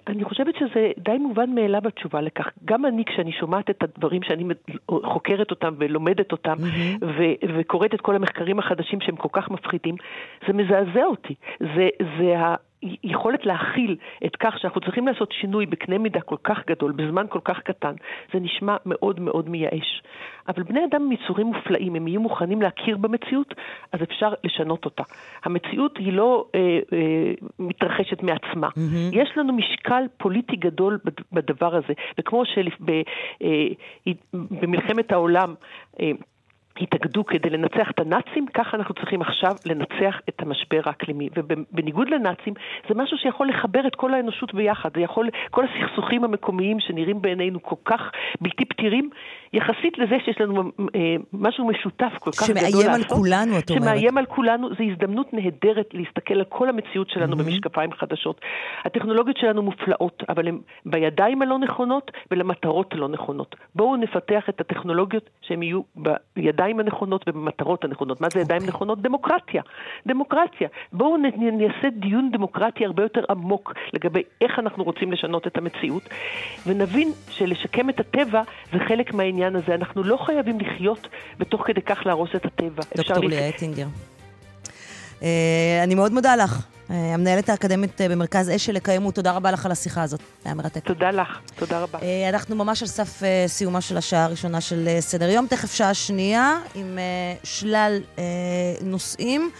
[0.06, 2.48] אני חושבת שזה די מובן מאליו התשובה לכך.
[2.64, 4.44] גם אני, כשאני שומעת את הדברים שאני
[5.04, 7.04] חוקרת אותם ולומדת אותם, mm-hmm.
[7.04, 9.94] ו- וקוראת את כל המחקרים החדשים שהם כל כך מפחידים,
[10.46, 11.34] זה מזעזע אותי.
[11.60, 12.34] זה, זה
[13.04, 17.40] יכולת להכיל את כך שאנחנו צריכים לעשות שינוי בקנה מידה כל כך גדול, בזמן כל
[17.44, 17.94] כך קטן,
[18.32, 20.02] זה נשמע מאוד מאוד מייאש.
[20.48, 23.54] אבל בני אדם הם יצורים מופלאים, הם יהיו מוכנים להכיר במציאות,
[23.92, 25.02] אז אפשר לשנות אותה.
[25.44, 26.60] המציאות היא לא אה,
[26.92, 28.68] אה, מתרחשת מעצמה.
[28.68, 29.12] Mm-hmm.
[29.12, 30.98] יש לנו משקל פוליטי גדול
[31.32, 32.42] בדבר הזה, וכמו
[33.40, 35.54] שבמלחמת אה, העולם,
[36.00, 36.10] אה,
[36.80, 41.28] התאגדו כדי לנצח את הנאצים, ככה אנחנו צריכים עכשיו לנצח את המשבר האקלימי.
[41.36, 42.54] ובניגוד לנאצים,
[42.88, 44.90] זה משהו שיכול לחבר את כל האנושות ביחד.
[44.94, 48.00] זה יכול, כל הסכסוכים המקומיים שנראים בעינינו כל כך
[48.40, 49.10] בלתי פתירים,
[49.52, 50.62] יחסית לזה שיש לנו
[50.94, 52.80] אה, משהו משותף כל כך גדול לעשות.
[52.80, 53.82] שמאיים על כולנו, את אומרת.
[53.82, 57.44] שמאיים על כולנו, זו הזדמנות נהדרת להסתכל על כל המציאות שלנו mm-hmm.
[57.44, 58.40] במשקפיים חדשות.
[58.84, 63.56] הטכנולוגיות שלנו מופלאות, אבל הן בידיים הלא נכונות ולמטרות הלא נכונות.
[63.74, 65.80] בואו נפתח את הטכנולוגיות שהן יהיו
[66.36, 66.61] בידיים.
[66.62, 68.20] בידיים הנכונות ובמטרות הנכונות.
[68.20, 68.64] מה זה ידיים okay.
[68.64, 68.74] אוקיי.
[68.74, 69.02] נכונות?
[69.02, 69.62] דמוקרטיה.
[70.06, 70.68] דמוקרטיה.
[70.92, 76.08] בואו נעשה דיון דמוקרטי הרבה יותר עמוק לגבי איך אנחנו רוצים לשנות את המציאות,
[76.66, 78.42] ונבין שלשקם את הטבע
[78.72, 79.74] זה חלק מהעניין הזה.
[79.74, 81.08] אנחנו לא חייבים לחיות
[81.40, 82.82] ותוך כדי כך להרוס את הטבע.
[82.96, 83.86] דוקטור ליה אטינגר.
[85.22, 86.66] אה, אני מאוד מודה לך.
[86.92, 90.20] אה, המנהלת האקדמית אה, במרכז אשל לקיימו, תודה רבה לך על השיחה הזאת.
[90.44, 90.84] היה מרתק.
[90.84, 91.98] תודה לך, תודה רבה.
[92.28, 95.46] אנחנו ממש על סף סיומה של השעה הראשונה של סדר יום.
[95.46, 96.98] תכף שעה שנייה עם
[97.44, 98.00] שלל
[98.82, 99.50] נושאים.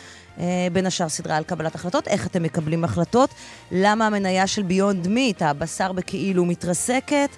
[0.73, 3.31] בין השאר סדרה על קבלת החלטות, איך אתם מקבלים החלטות,
[3.71, 7.31] למה המניה של ביונד מיט, הבשר בכאילו מתרסקת,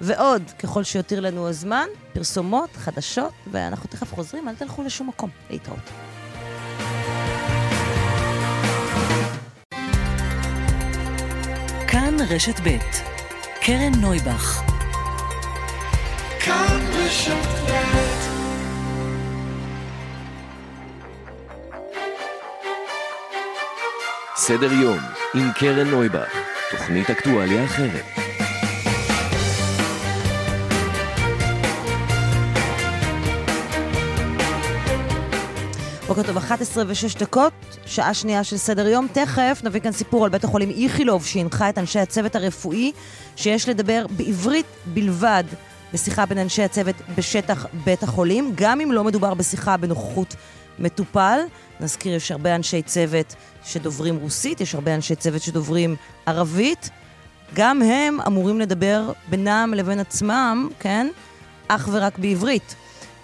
[0.00, 5.30] ועוד, ככל שיותיר לנו הזמן, פרסומות, חדשות, ואנחנו תכף חוזרים, אל תלכו לשום מקום.
[5.50, 5.90] להתראות.
[12.30, 12.78] רשת ב'
[13.60, 14.62] קרן נויבך.
[16.40, 17.52] כאן רשת
[24.36, 24.98] סדר יום
[25.34, 26.36] עם קרן נויבך,
[26.70, 28.21] תוכנית אקטואליה אחרת.
[36.14, 37.52] בוקר טוב, 11 ו-6 דקות,
[37.86, 39.06] שעה שנייה של סדר יום.
[39.12, 42.92] תכף נביא כאן סיפור על בית החולים איכילוב, שהנחה את אנשי הצוות הרפואי,
[43.36, 45.44] שיש לדבר בעברית בלבד
[45.92, 50.36] בשיחה בין אנשי הצוות בשטח בית החולים, גם אם לא מדובר בשיחה בנוכחות
[50.78, 51.38] מטופל.
[51.80, 53.34] נזכיר, יש הרבה אנשי צוות
[53.64, 55.96] שדוברים רוסית, יש הרבה אנשי צוות שדוברים
[56.26, 56.90] ערבית.
[57.54, 61.08] גם הם אמורים לדבר בינם לבין עצמם, כן?
[61.68, 62.74] אך ורק בעברית.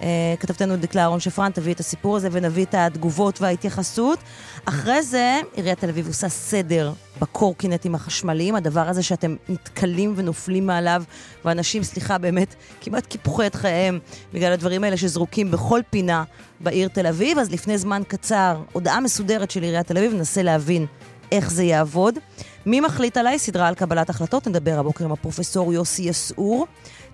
[0.03, 4.19] אה, כתבתנו דקלה אהרון שפרן תביא את הסיפור הזה ונביא את התגובות וההתייחסות.
[4.65, 11.03] אחרי זה, עיריית תל אביב עושה סדר בקורקינטים החשמליים, הדבר הזה שאתם נתקלים ונופלים מעליו,
[11.45, 13.99] ואנשים, סליחה, באמת, כמעט קיפחו את חייהם
[14.33, 16.25] בגלל הדברים האלה שזרוקים בכל פינה
[16.61, 17.39] בעיר תל אביב.
[17.39, 20.87] אז לפני זמן קצר, הודעה מסודרת של עיריית תל אביב, ננסה להבין
[21.33, 22.19] איך זה יעבוד.
[22.67, 23.39] מי מחליט עליי?
[23.39, 26.67] סדרה על קבלת החלטות, נדבר הבוקר עם הפרופסור יוסי יסעור.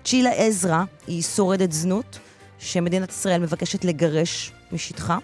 [0.03, 2.19] צ'ילה עזרא היא שורדת זנות.
[2.65, 5.17] שמדינת ישראל מבקשת לגרש משטחה.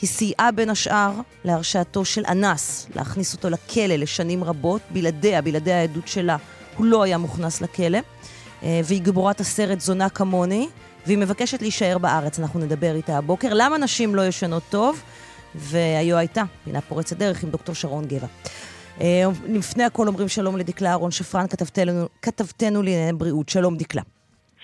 [0.00, 1.12] היא סייעה בין השאר
[1.44, 6.36] להרשעתו של אנס, להכניס אותו לכלא לשנים רבות, בלעדיה, בלעדי העדות שלה,
[6.76, 7.98] הוא לא היה מוכנס לכלא.
[8.62, 10.68] אה, והיא גיבורת הסרט זונה כמוני,
[11.06, 13.48] והיא מבקשת להישאר בארץ, אנחנו נדבר איתה הבוקר.
[13.52, 15.02] למה נשים לא ישנות טוב?
[15.54, 18.26] והיו הייתה, פינה פורצת דרך עם דוקטור שרון גבע.
[19.00, 23.48] אה, לפני הכל אומרים שלום לדקלה אהרון שפרן, כתבתנו, כתבתנו לענייני בריאות.
[23.48, 24.02] שלום דקלה.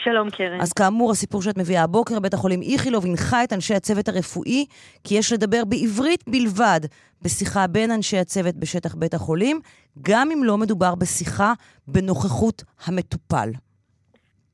[0.05, 0.61] שלום קרן.
[0.61, 4.67] אז כאמור, הסיפור שאת מביאה הבוקר, בית החולים איכילוב הנחה את אנשי הצוות הרפואי
[5.05, 6.81] כי יש לדבר בעברית בלבד
[7.23, 9.61] בשיחה בין אנשי הצוות בשטח בית החולים,
[10.03, 11.53] גם אם לא מדובר בשיחה
[11.89, 13.49] בנוכחות המטופל.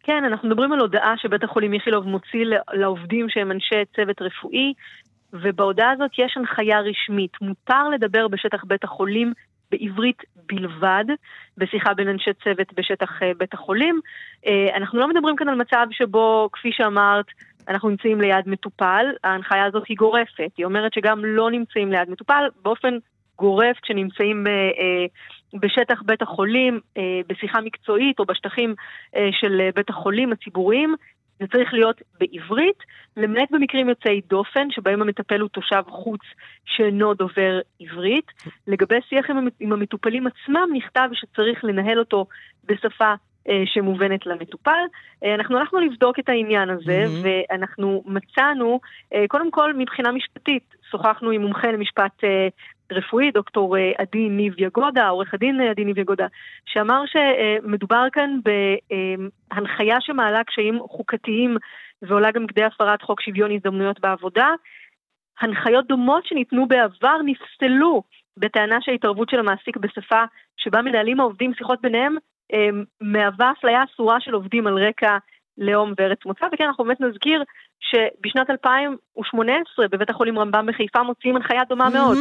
[0.03, 4.73] כן, אנחנו מדברים על הודעה שבית החולים איכילוב מוציא לעובדים שהם אנשי צוות רפואי,
[5.33, 7.33] ובהודעה הזאת יש הנחיה רשמית.
[7.41, 9.33] מותר לדבר בשטח בית החולים
[9.71, 11.05] בעברית בלבד,
[11.59, 14.01] בשיחה בין אנשי צוות בשטח אה, בית החולים.
[14.47, 17.27] אה, אנחנו לא מדברים כאן על מצב שבו, כפי שאמרת,
[17.69, 22.49] אנחנו נמצאים ליד מטופל, ההנחיה הזאת היא גורפת, היא אומרת שגם לא נמצאים ליד מטופל,
[22.63, 22.99] באופן
[23.39, 25.07] גורף כשנמצאים אה,
[25.61, 26.81] בשטח בית החולים,
[27.27, 28.75] בשיחה מקצועית או בשטחים
[29.41, 30.95] של בית החולים הציבוריים,
[31.41, 32.79] זה צריך להיות בעברית,
[33.17, 36.21] למעט במקרים יוצאי דופן, שבהם המטפל הוא תושב חוץ
[36.65, 38.27] שאינו דובר עברית.
[38.67, 39.27] לגבי שיח
[39.61, 42.27] עם המטופלים עצמם, נכתב שצריך לנהל אותו
[42.65, 43.15] בשפה אה,
[43.65, 44.85] שמובנת למטופל.
[45.25, 47.29] אה, אנחנו הלכנו לבדוק את העניין הזה, mm-hmm.
[47.51, 48.81] ואנחנו מצאנו,
[49.15, 52.25] אה, קודם כל מבחינה משפטית, שוחחנו עם מומחה למשפט
[52.93, 56.27] רפואי, דוקטור אה, עדי ניב יגודה, עורך הדין אה, עדי ניב יגודה,
[56.67, 61.57] שאמר שמדובר כאן בהנחיה שמעלה קשיים חוקתיים
[62.03, 64.49] ועולה גם כדי הפרת חוק שוויון הזדמנויות בעבודה.
[65.41, 68.03] הנחיות דומות שניתנו בעבר נפסלו
[68.37, 70.25] בטענה שההתערבות של המעסיק בשפה
[70.57, 72.21] שבה מנהלים העובדים שיחות ביניהם אה,
[73.01, 75.17] מהווה אפליה אסורה של עובדים על רקע
[75.59, 77.43] לאום וארץ מוצא, וכן אנחנו באמת נזכיר
[77.81, 82.19] שבשנת 2018 בבית החולים רמב"ם בחיפה מוציאים הנחיה דומה מאוד.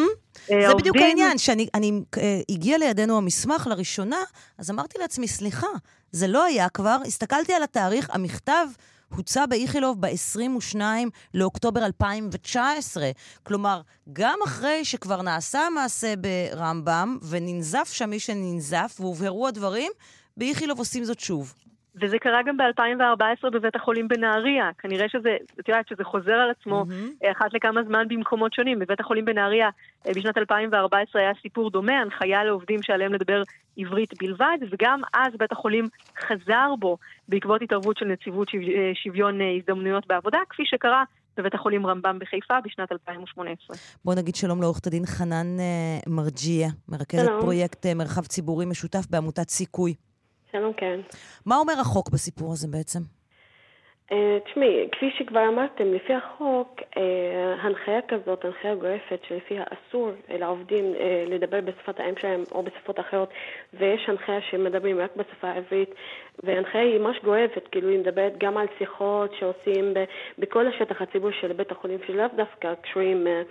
[0.52, 4.20] אה, זה בדיוק העניין, שהגיע לידינו המסמך לראשונה,
[4.60, 5.68] אז אמרתי לעצמי, סליחה,
[6.12, 8.66] זה לא היה כבר, הסתכלתי על התאריך, המכתב...
[9.16, 10.80] הוצא באיכילוב ב-22
[11.34, 13.12] לאוקטובר 2019.
[13.44, 13.82] כלומר,
[14.14, 19.92] גם אחרי שכבר נעשה המעשה ברמב"ם, וננזף שם מי שננזף, והובהרו הדברים,
[20.38, 21.54] באיכילוב עושים זאת שוב.
[22.02, 24.70] וזה קרה גם ב-2014 בבית החולים בנהריה.
[24.78, 27.32] כנראה שזה, את יודעת, שזה חוזר על עצמו mm-hmm.
[27.32, 28.80] אחת לכמה זמן במקומות שונים.
[28.80, 29.70] בבית החולים בנהריה
[30.08, 33.42] אה, בשנת 2014 היה סיפור דומה, הנחיה לעובדים שעליהם לדבר
[33.78, 35.86] עברית בלבד, וגם אז בית החולים
[36.28, 38.48] חזר בו בעקבות התערבות של נציבות.
[38.56, 41.04] אה, שוויון הזדמנויות בעבודה, כפי שקרה
[41.38, 43.78] בבית החולים רמב"ם בחיפה בשנת 2018.
[44.06, 47.30] בוא נגיד שלום לעורכת הדין חנן אה, מרג'יה, מרכזת.
[47.40, 49.94] פרויקט אה, מרחב ציבורי משותף בעמותת סיכוי.
[50.56, 51.00] שלום, כן.
[51.46, 53.00] מה אומר החוק בסיפור הזה בעצם?
[54.12, 60.86] אה, תשמעי, כפי שכבר אמרתם, לפי החוק, אה, הנחיה כזאת, הנחיה גורפת שלפיה אסור לעובדים
[61.00, 63.30] אה, לדבר בשפת האם שלהם או בשפות אחרות,
[63.74, 65.90] ויש הנחיה שמדברים רק בשפה העברית,
[66.44, 70.04] וההנחיה היא ממש גורפת, כאילו היא מדברת גם על שיחות שעושים ב-
[70.38, 73.42] בכל השטח הציבור של בית החולים, שלאו דווקא קשורים אה,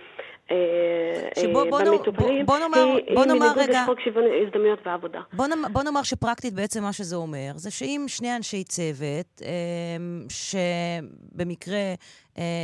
[0.51, 4.25] אה, שבוא- אה, בוא במטופלים, בוא- בוא נאמר- היא- בוא היא נאמר רגע- לחוק שוויון
[4.47, 5.21] הזדמנויות בעבודה.
[5.33, 9.41] בוא, נאמר, בוא נאמר שפרקטית בעצם מה שזה אומר, זה שאם שני אנשי צוות,
[10.29, 11.93] שבמקרה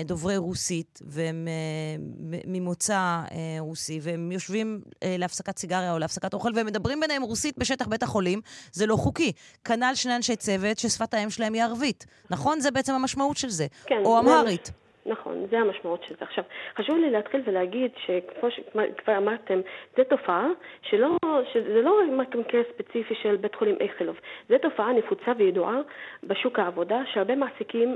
[0.05, 2.03] דוברי רוסית, והם אה,
[2.47, 7.57] ממוצא אה, רוסי, והם יושבים אה, להפסקת סיגריה או להפסקת אוכל, והם מדברים ביניהם רוסית
[7.57, 8.41] בשטח בית החולים,
[8.71, 9.31] זה לא חוקי.
[9.65, 12.05] כנ"ל שני אנשי צוות ששפת האם שלהם היא ערבית.
[12.29, 12.59] נכון?
[12.59, 13.67] זה בעצם המשמעות של זה.
[13.85, 14.71] כן, או אמהרית.
[15.05, 16.25] נכון, זה המשמעות של זה.
[16.25, 16.43] עכשיו,
[16.77, 19.59] חשוב לי להתחיל ולהגיד שכמו שכבר אמרתם,
[19.97, 20.47] זו תופעה
[20.81, 21.09] שלא,
[21.53, 25.77] שזה לא רק מקרה ספציפי של בית חולים איכילוב, זו תופעה נפוצה וידועה
[26.23, 27.95] בשוק העבודה, שהרבה מעסיקים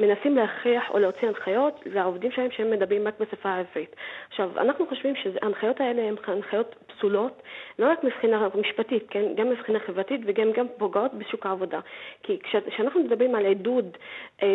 [0.00, 3.96] מנסים להכריח או להוציא הנחיות לעובדים שלהם שהם מדברים רק בשפה העברית.
[4.28, 7.42] עכשיו, אנחנו חושבים שההנחיות האלה הן הנחיות פסולות,
[7.78, 9.24] לא רק מבחינה משפטית, כן?
[9.34, 11.80] גם מבחינה חברתית וגם גם פוגעות בשוק העבודה.
[12.22, 13.96] כי כש- כשאנחנו מדברים על עידוד,
[14.42, 14.48] אה,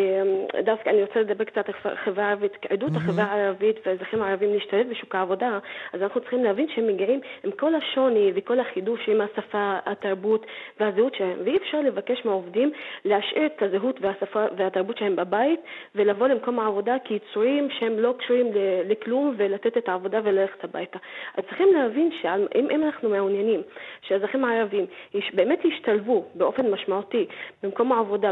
[0.64, 5.14] דווקא אני רוצה לדבר קצת על החברה הערבית, עידוד החברה הערבית והאזרחים הערבים להשתלב בשוק
[5.14, 5.58] העבודה,
[5.92, 10.46] אז אנחנו צריכים להבין שהם מגיעים עם כל השוני וכל החידוש עם השפה, התרבות
[10.80, 12.72] והזהות שלהם, ואי אפשר לבקש מהעובדים
[13.04, 15.60] להשאיר את הזהות והשפה והתרבות שלהם בבית
[15.94, 18.46] ולבוא למקום העבודה כיצורים שהם לא קשורים
[18.88, 20.98] לכלום ולתת את העבודה וללכת הביתה.
[21.36, 23.62] אז צריכים להבין שאם אם אנחנו מעוניינים
[24.02, 27.26] שהאזרחים הערבים יש- באמת ישתלבו באופן משמעותי
[27.62, 28.30] במקום העבודה,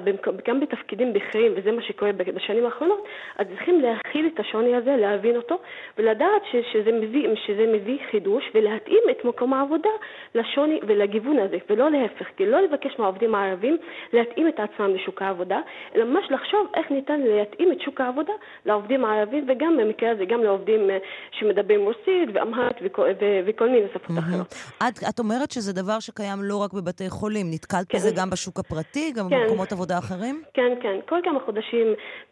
[0.49, 3.05] גם בתפקידים בכירים, וזה מה שקורה בשנים האחרונות,
[3.39, 5.59] אז צריכים להכיל את השוני הזה, להבין אותו,
[5.99, 9.91] ולדעת ש, שזה, מביא, שזה מביא חידוש, ולהתאים את מקום העבודה
[10.35, 13.77] לשוני ולגיוון הזה, ולא להפך, כי לא לבקש מהעובדים הערבים
[14.13, 15.61] להתאים את עצמם לשוק העבודה,
[15.95, 18.33] אלא ממש לחשוב איך ניתן להתאים את שוק העבודה
[18.67, 20.99] לעובדים הערבים, וגם במקרה הזה גם לעובדים אה,
[21.31, 23.07] שמדברים רוסית ואמהרית וכל,
[23.47, 24.55] וכל מיני שפות אחרות.
[24.89, 27.99] את, את אומרת שזה דבר שקיים לא רק בבתי חולים, נתקלת כן.
[27.99, 29.41] בזה גם בשוק הפרטי, גם כן.
[29.43, 30.43] במקומות עבודה אחרים?
[30.55, 30.97] כן, כן.
[31.09, 31.87] כל כמה חודשים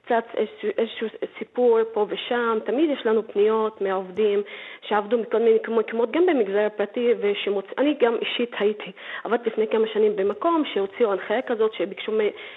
[0.08, 2.58] צץ איזשהו, איזשהו סיפור פה ושם.
[2.64, 4.42] תמיד יש לנו פניות מהעובדים
[4.82, 7.64] שעבדו מכל מיני מקומות, גם במגזר הפרטי, ושמוצ...
[7.78, 8.92] אני גם אישית הייתי,
[9.24, 12.12] עבדתי לפני כמה שנים במקום שהוציאו הנחיה כזאת, שביקשו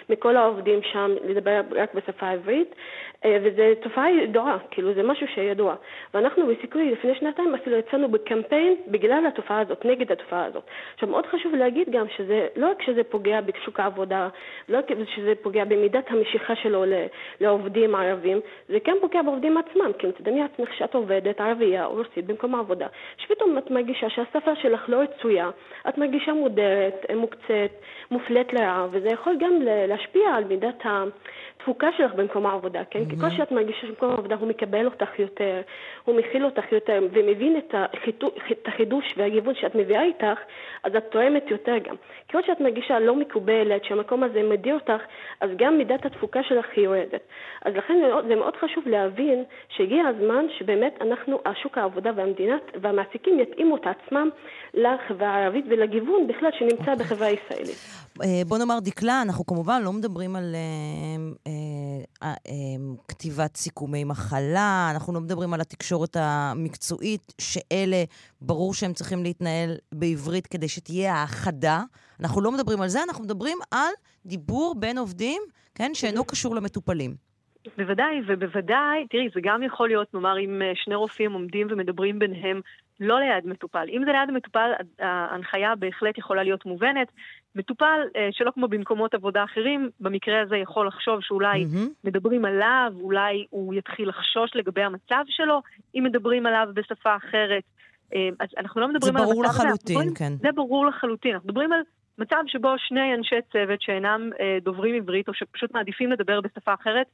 [0.10, 2.76] מכל העובדים שם לדבר רק בשפה העברית,
[3.26, 5.76] וזו תופעה ידועה, כאילו זה משהו שידוע.
[6.14, 10.64] ואנחנו בסיכוי לפני שנתיים אפילו יצאנו בקמפיין בגלל התופעה הזאת, נגד התופעה הזאת.
[10.94, 14.30] עכשיו מאוד חשוב להגיד גם שזה, לא רק שזה פוגע בשוק העבודה,
[14.70, 16.84] לא רק שזה פוגע במידת המשיכה שלו
[17.42, 22.26] לעובדים ערבים, זה כן פוגע בעובדים עצמם, אם תדמי לעצמך שאת עובדת ערבייה או רוסית
[22.26, 25.50] במקום העבודה, שפתאום את מרגישה שהשפה שלך לא רצויה,
[25.90, 27.72] את מרגישה מודרת, מוקצת,
[28.12, 30.86] מופלית לרעה, וזה יכול גם להשפיע על מידת
[31.62, 33.06] התפוקה שלך במקום העבודה, כן?
[33.10, 35.62] כי כל שאת מרגישה שמקום העבודה הוא מקבל אותך יותר,
[36.06, 40.40] הוא מכיל אותך יותר, ומבין את, החיתו, את החידוש והגיוון שאת מביאה איתך,
[40.84, 41.96] אז את תואמת יותר גם.
[42.30, 45.04] ככל שאת מרגישה לא מקובלת, שהמקום הזה מדיר אותך,
[45.42, 47.22] אז גם מידת התפוקה שלך היא יורדת.
[47.66, 47.94] אז לכן
[48.28, 54.30] זה מאוד חשוב להבין שהגיע הזמן שבאמת אנחנו, השוק העבודה והמדינה והמעסיקים יתאימו את עצמם
[54.74, 57.78] לחברה הערבית ולגיוון בכלל שנמצא בחברה הישראלית.
[58.24, 61.51] אה, בוא נאמר, דקלה, אנחנו כמובן לא מדברים על אה,
[63.08, 68.04] כתיבת סיכומי מחלה, אנחנו לא מדברים על התקשורת המקצועית, שאלה,
[68.42, 71.82] ברור שהם צריכים להתנהל בעברית כדי שתהיה האחדה.
[72.20, 73.94] אנחנו לא מדברים על זה, אנחנו מדברים על
[74.26, 75.42] דיבור בין עובדים,
[75.76, 77.32] כן, שאינו קשור למטופלים.
[77.78, 82.62] בוודאי, ובוודאי, תראי, זה גם יכול להיות, נאמר, אם אה, שני רופאים עומדים ומדברים ביניהם
[83.00, 83.88] לא ליד מטופל.
[83.90, 87.08] אם זה ליד מטופל, ההנחיה בהחלט יכולה להיות מובנת.
[87.56, 91.88] מטופל אה, שלא כמו במקומות עבודה אחרים, במקרה הזה יכול לחשוב שאולי מהמם.
[92.04, 95.62] מדברים עליו, אולי הוא יתחיל לחשוש לגבי המצב שלו,
[95.96, 97.64] אם מדברים עליו בשפה אחרת.
[98.16, 100.34] אה, אז אנחנו לא מדברים על ברור המצב הזה, אנחנו לחלוטין, מדברים- כן.
[100.42, 101.34] זה ברור לחלוטין.
[101.34, 101.80] אנחנו מדברים על
[102.18, 107.08] מצב שבו שני אנשי צוות שאינם אה, דוברים עברית, או שפשוט מעדיפים לדבר בשפה אחרת,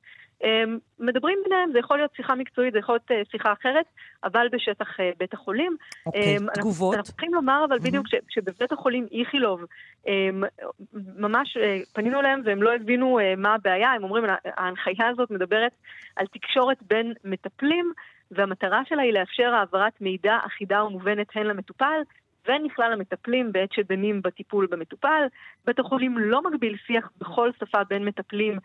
[1.00, 3.86] מדברים ביניהם, זה יכול להיות שיחה מקצועית, זה יכול להיות אה, שיחה אחרת,
[4.24, 5.76] אבל בשטח אה, בית החולים.
[6.06, 6.96] אוקיי, אנחנו- תגובות?
[6.96, 9.62] אנחנו צריכים לומר, אבל בדיוק, ש- שבבית החולים איכילוב,
[10.08, 10.30] אה,
[11.18, 15.72] ממש אה, פנינו אליהם והם לא הבינו מה הבעיה, הם אומרים, ההנחיה הזאת מדברת
[16.16, 17.92] על תקשורת בין מטפלים,
[18.32, 22.02] והמטרה שלה היא לאפשר העברת מידע אחידה ומובנת הן למטופל
[22.48, 25.24] והן לכלל המטפלים בעת שדנים בטיפול במטופל.
[25.66, 28.58] בית החולים לא מגביל שיח בכל שפה בין מטפלים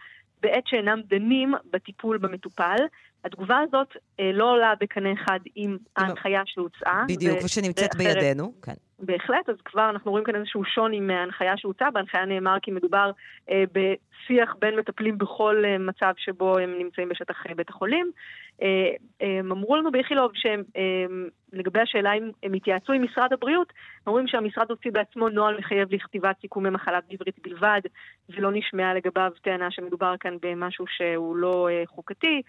[0.43, 2.76] בעת שאינם דנים בטיפול במטופל.
[3.25, 7.05] התגובה הזאת אה, לא עולה בקנה אחד עם ההנחיה שהוצאה.
[7.09, 8.75] בדיוק, ושנמצאת בידינו, כן.
[9.03, 11.91] בהחלט, אז כבר אנחנו רואים כאן איזשהו שוני מההנחיה שהוצאה.
[11.91, 13.11] בהנחיה נאמר כי מדובר
[13.51, 18.11] אה, בשיח בין מטפלים בכל אה, מצב שבו הם נמצאים בשטח אה, בית החולים.
[18.62, 18.68] אה,
[19.23, 20.83] אה, הם אמרו לנו באיכילוב שהם, אה,
[21.53, 23.73] לגבי השאלה אם הם התייעצו עם משרד הבריאות,
[24.07, 27.81] אומרים שהמשרד הוציא בעצמו נוהל מחייב לכתיבת סיכומי מחלה בעברית בלבד,
[28.29, 32.43] ולא נשמעה לגביו טענה שמדובר כאן במשהו שהוא לא אה, חוקתי.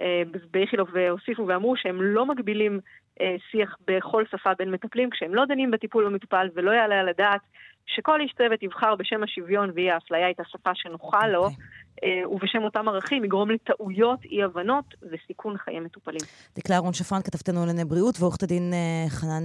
[0.00, 2.80] אה, באיכילוב הוסיפו ואמרו שהם לא מגבילים
[3.20, 7.40] אה, שיח בכל שפה בין מטפלים כשהם לא דנים בטיפול במטופל ולא יעלה על הדעת
[7.86, 11.46] שכל איש צוות יבחר בשם השוויון ואי האפליה את השפה שנוחה לו, okay.
[11.46, 12.22] אוקיי.
[12.22, 16.20] אה, ובשם אותם ערכים יגרום לטעויות, אי-הבנות וסיכון חיי מטופלים.
[16.56, 18.72] דקלה אהרון שפרן, כתבתנו לענייני בריאות, ועורכת הדין
[19.08, 19.44] חנן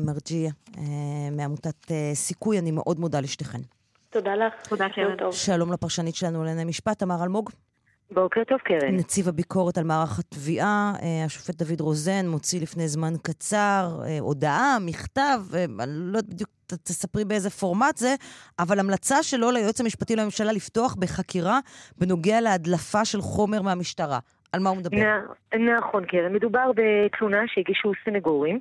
[0.00, 0.50] מרג'יה
[1.32, 3.58] מעמותת סיכוי, אני מאוד מודה לשתיכן.
[4.10, 4.68] תודה לך.
[4.68, 5.32] תודה, קרן.
[5.32, 7.50] שלום לפרשנית שלנו לענייני משפט, תמר אלמוג.
[8.14, 8.96] בוקר טוב, קרן.
[8.96, 14.76] נציב הביקורת על מערך התביעה, אה, השופט דוד רוזן, מוציא לפני זמן קצר אה, הודעה,
[14.80, 18.14] מכתב, אה, אני לא יודעת בדיוק, תספרי באיזה פורמט זה,
[18.58, 21.58] אבל המלצה שלו ליועץ המשפטי לממשלה לפתוח בחקירה
[21.98, 24.18] בנוגע להדלפה של חומר מהמשטרה.
[24.52, 24.96] על מה הוא מדבר?
[25.78, 26.32] נכון, קרן.
[26.32, 28.60] מדובר בתלונה שהגישו סנגורים.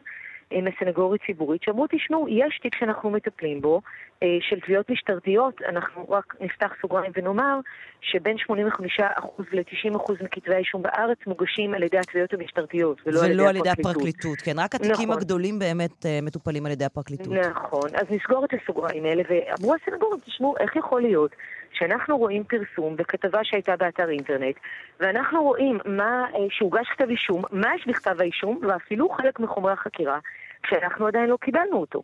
[0.52, 3.82] מהסנגורית ציבורית, שאמרו, תשמעו, יש תיק שאנחנו מטפלים בו,
[4.24, 7.60] אה, של תביעות משטרתיות, אנחנו רק נפתח סוגריים ונאמר
[8.02, 13.48] שבין 85% ל-90% מכתבי האישום בארץ מוגשים על ידי התביעות המשטרתיות, ולא, ולא על ידי,
[13.48, 13.96] על ידי הפרקליטות.
[13.96, 14.42] הפרקליטות.
[14.42, 15.12] כן, רק התיקים נכון.
[15.12, 17.34] הגדולים באמת uh, מטופלים על ידי הפרקליטות.
[17.34, 21.36] נכון, אז נסגור את הסוגריים האלה, ואמרו הסנגורים, תשמעו, איך יכול להיות
[21.74, 24.56] שאנחנו רואים פרסום בכתבה שהייתה באתר אינטרנט,
[25.00, 30.20] ואנחנו רואים מה, שהוגש כתב אישום, מה יש בכתב האישום, ואפילו חלק מחומרי החקירה,
[30.64, 32.04] כשאנחנו עדיין לא קיבלנו אותו.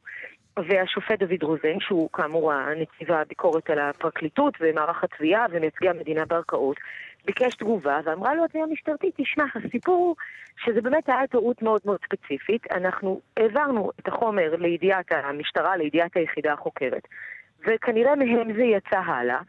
[0.58, 6.78] והשופט דוד רוזן, שהוא כאמור הנציב הביקורת על הפרקליטות ומערך התביעה ומייצגי המדינה בערכאות,
[7.26, 10.16] ביקש תגובה ואמרה לו התביעה המשטרתית, תשמע, הסיפור הוא
[10.66, 16.54] שזה באמת היה טעות מאוד מאוד ספציפית, אנחנו העברנו את החומר לידיעת המשטרה, לידיעת היחידה
[16.54, 17.08] החוקרת,
[17.68, 19.40] וכנראה מהם זה יצא הלאה.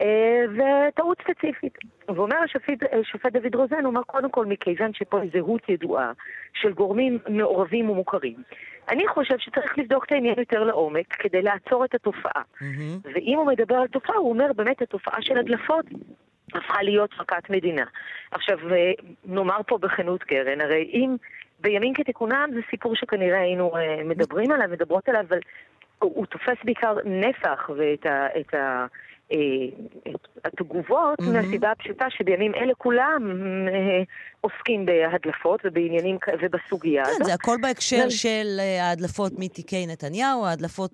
[0.00, 0.44] אה,
[0.88, 1.78] וטעות ספציפית.
[2.08, 6.12] ואומר השופט, השופט דוד רוזן, הוא אומר קודם כל מכיוון שפה זהות ידועה
[6.54, 8.36] של גורמים מעורבים ומוכרים.
[8.88, 12.42] אני חושב שצריך לבדוק את העניין יותר לעומק כדי לעצור את התופעה.
[12.42, 13.08] Mm-hmm.
[13.14, 15.84] ואם הוא מדבר על תופעה, הוא אומר באמת התופעה של הדלפות
[16.54, 17.84] הפכה להיות מכת מדינה.
[18.30, 18.92] עכשיו, אה,
[19.24, 21.16] נאמר פה בכנות קרן, הרי אם
[21.60, 23.72] בימים כתיקונם זה סיפור שכנראה היינו
[24.04, 25.38] מדברים עליו, מדברות עליו, אבל
[25.98, 28.26] הוא, תופס בעיקר נפח ואת ה...
[28.40, 28.86] את ה אה,
[30.44, 31.24] התגובות mm-hmm.
[31.32, 33.22] מהסיבה הפשוטה שבימים אלה כולם
[33.68, 34.02] אה,
[34.40, 37.24] עוסקים בהדלפות ובעניינים ובסוגיה כן, הזאת.
[37.24, 38.10] זה הכל בהקשר ו...
[38.10, 40.92] של אה, ההדלפות מתיקי נתניהו, ההדלפות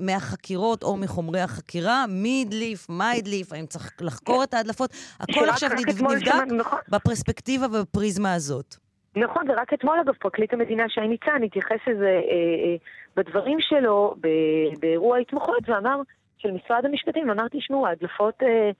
[0.00, 4.42] מהחקירות או מחומרי החקירה, מי הדליף, מה הדליף, האם צריך לחקור כן.
[4.42, 4.90] את ההדלפות,
[5.20, 6.78] הכל עכשיו נבדק נכון.
[6.88, 8.76] בפרספקטיבה ובפריזמה הזאת.
[9.16, 12.76] נכון, ורק אתמול אגב פרקליט המדינה שי ניצן התייחס לזה אה, אה,
[13.16, 14.14] בדברים שלו
[14.80, 16.00] באירוע ההתמחות ואמר
[16.38, 18.70] של משרד המשפטים, אמרתי, תשמעו, ההדלפות, אה,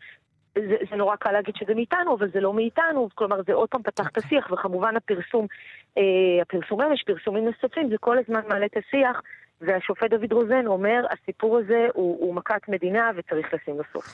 [0.55, 3.83] זה, זה נורא קל להגיד שזה מאיתנו, אבל זה לא מאיתנו, כלומר זה עוד פעם
[3.83, 5.47] פתח את השיח, וכמובן הפרסום,
[5.99, 6.03] אה,
[6.43, 9.21] הפרסומים, יש פרסומים נוספים, זה כל הזמן מעלה את השיח,
[9.61, 14.05] והשופט דוד רוזן אומר, הסיפור הזה הוא, הוא מכת מדינה וצריך לשים לו סוף.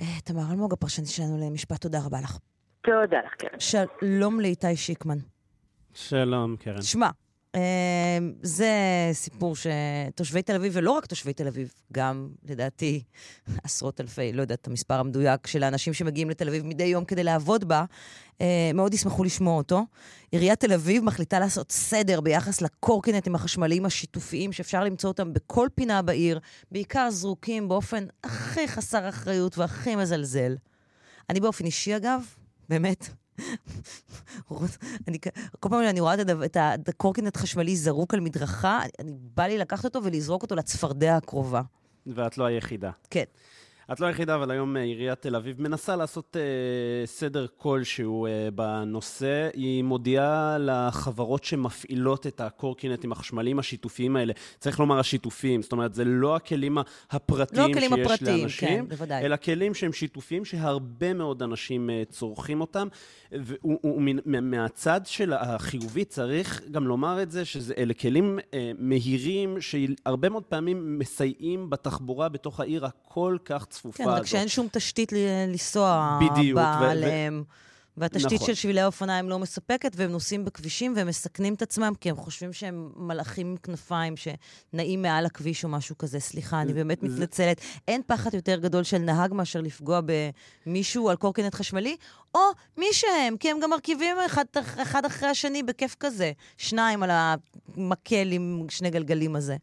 [0.00, 2.38] אה, תמר אלמוג, הפרשנית שלנו למשפט, תודה רבה לך.
[2.82, 3.60] תודה לך, קרן.
[3.60, 5.18] שלום לאיתי שיקמן.
[5.94, 6.82] שלום, קרן.
[6.82, 7.08] שמע,
[8.42, 8.70] זה
[9.12, 13.02] סיפור שתושבי תל אביב, ולא רק תושבי תל אביב, גם, לדעתי,
[13.64, 17.64] עשרות אלפי, לא יודעת המספר המדויק, של האנשים שמגיעים לתל אביב מדי יום כדי לעבוד
[17.64, 17.84] בה,
[18.40, 19.86] אה, מאוד ישמחו לשמוע אותו.
[20.30, 26.02] עיריית תל אביב מחליטה לעשות סדר ביחס לקורקינטים החשמליים השיתופיים, שאפשר למצוא אותם בכל פינה
[26.02, 26.40] בעיר,
[26.70, 30.56] בעיקר זרוקים באופן הכי חסר אחריות והכי מזלזל.
[31.30, 32.22] אני באופן אישי, אגב,
[32.68, 33.08] באמת,
[35.08, 35.18] אני,
[35.60, 36.14] כל פעם אני רואה
[36.44, 41.62] את הקורקינט חשמלי זרוק על מדרכה, אני, בא לי לקחת אותו ולזרוק אותו לצפרדע הקרובה.
[42.06, 42.90] ואת לא היחידה.
[43.10, 43.24] כן.
[43.92, 48.48] את לא היחידה, אבל היום אה, עיריית תל אביב מנסה לעשות אה, סדר כלשהו אה,
[48.54, 49.48] בנושא.
[49.54, 56.04] היא מודיעה לחברות שמפעילות את הקורקינטים החשמליים השיתופיים האלה, צריך לומר השיתופיים, זאת אומרת, זה
[56.04, 56.78] לא הכלים
[57.10, 59.24] הפרטיים לא הכלים שיש הפרטיים, לאנשים, כן, בוודאי.
[59.24, 62.88] אלא כלים שהם שיתופיים שהרבה מאוד אנשים אה, צורכים אותם.
[64.26, 70.98] ומהצד של החיובי צריך גם לומר את זה, שאלה כלים אה, מהירים שהרבה מאוד פעמים
[70.98, 74.14] מסייעים בתחבורה בתוך העיר הכל כך צפופה כן, הזאת.
[74.14, 76.18] כן, רק שאין שום תשתית לנסוע
[76.54, 77.44] בה עליהם.
[77.96, 78.46] והתשתית נכון.
[78.46, 82.52] של שבילי האופניים לא מספקת, והם נוסעים בכבישים והם מסכנים את עצמם, כי הם חושבים
[82.52, 86.20] שהם מלאכים עם כנפיים שנעים מעל הכביש או משהו כזה.
[86.20, 87.60] סליחה, אני באמת מתנצלת.
[87.88, 90.00] אין פחד יותר גדול של נהג מאשר לפגוע
[90.66, 91.96] במישהו על קורקינט חשמלי,
[92.34, 92.40] או
[92.76, 94.44] מי שהם, כי הם גם מרכיבים אחד,
[94.82, 96.32] אחד אחרי השני בכיף כזה.
[96.56, 99.56] שניים על המקל עם שני גלגלים הזה.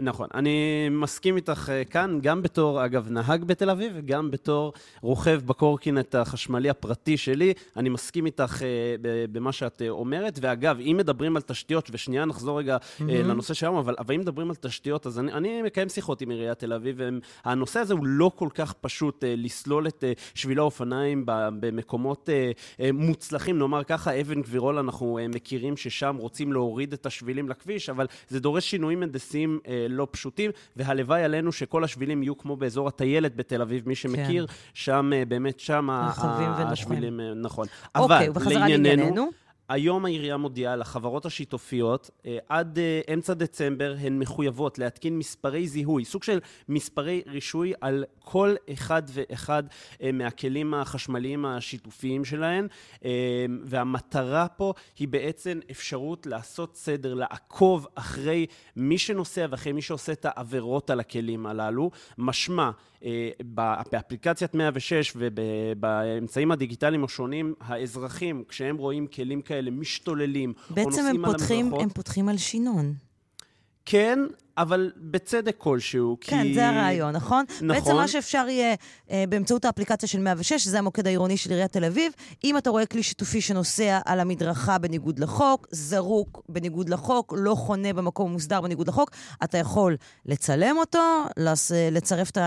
[0.00, 4.72] נכון, אני מסכים איתך אה, כאן, גם בתור, אגב, נהג בתל אביב, וגם בתור
[5.02, 8.96] רוכב בקורקינט החשמלי הפרטי שלי, אני מסכים איתך אה,
[9.32, 10.38] במה שאת אה, אומרת.
[10.42, 13.02] ואגב, אם מדברים על תשתיות, ושנייה נחזור רגע mm-hmm.
[13.08, 16.58] לנושא שלנו, אבל, אבל אם מדברים על תשתיות, אז אני, אני מקיים שיחות עם עיריית
[16.58, 17.00] תל אביב,
[17.44, 21.22] והנושא הזה הוא לא כל כך פשוט לסלול את שבילי האופניים
[21.60, 22.28] במקומות
[22.92, 28.40] מוצלחים, נאמר ככה, אבן גבירול, אנחנו מכירים ששם רוצים להוריד את השבילים לכביש, אבל זה
[28.40, 33.88] דורש שינויים הנדסיים לא פשוטים, והלוואי עלינו שכל השבילים יהיו כמו באזור הטיילת בתל אביב,
[33.88, 35.88] מי שמכיר, שם אה, באמת, שם.
[35.90, 37.66] השבילים, אה, נכון.
[37.94, 39.30] אוקיי, אבל לענייננו.
[39.68, 46.04] היום העירייה מודיעה לחברות השיתופיות, אה, עד אה, אמצע דצמבר הן מחויבות להתקין מספרי זיהוי,
[46.04, 49.62] סוג של מספרי רישוי על כל אחד ואחד
[50.02, 52.66] אה, מהכלים החשמליים השיתופיים שלהן,
[53.64, 58.46] והמטרה פה היא בעצם אפשרות לעשות סדר, לעקוב אחרי
[58.76, 61.90] מי שנוסע ואחרי מי שעושה את העבירות על הכלים הללו.
[62.18, 62.70] משמע,
[63.92, 71.30] באפליקציית 106 ובאמצעים הדיגיטליים השונים, האזרחים, כשהם רואים כלים כאלה משתוללים, או בעצם נוסעים על
[71.30, 72.94] המדרכות, הם פותחים על שינון.
[73.84, 74.18] כן,
[74.58, 76.30] אבל בצדק כלשהו, כי...
[76.30, 77.44] כן, זה הרעיון, נכון?
[77.54, 77.68] נכון.
[77.68, 78.74] בעצם מה שאפשר יהיה
[79.10, 82.12] אה, באמצעות האפליקציה של 106, שזה המוקד העירוני של עיריית תל אביב,
[82.44, 87.92] אם אתה רואה כלי שיתופי שנוסע על המדרכה בניגוד לחוק, זרוק בניגוד לחוק, לא חונה
[87.92, 89.10] במקום מוסדר בניגוד לחוק,
[89.44, 89.96] אתה יכול
[90.26, 90.98] לצלם אותו,
[91.36, 92.38] לס- לצרף את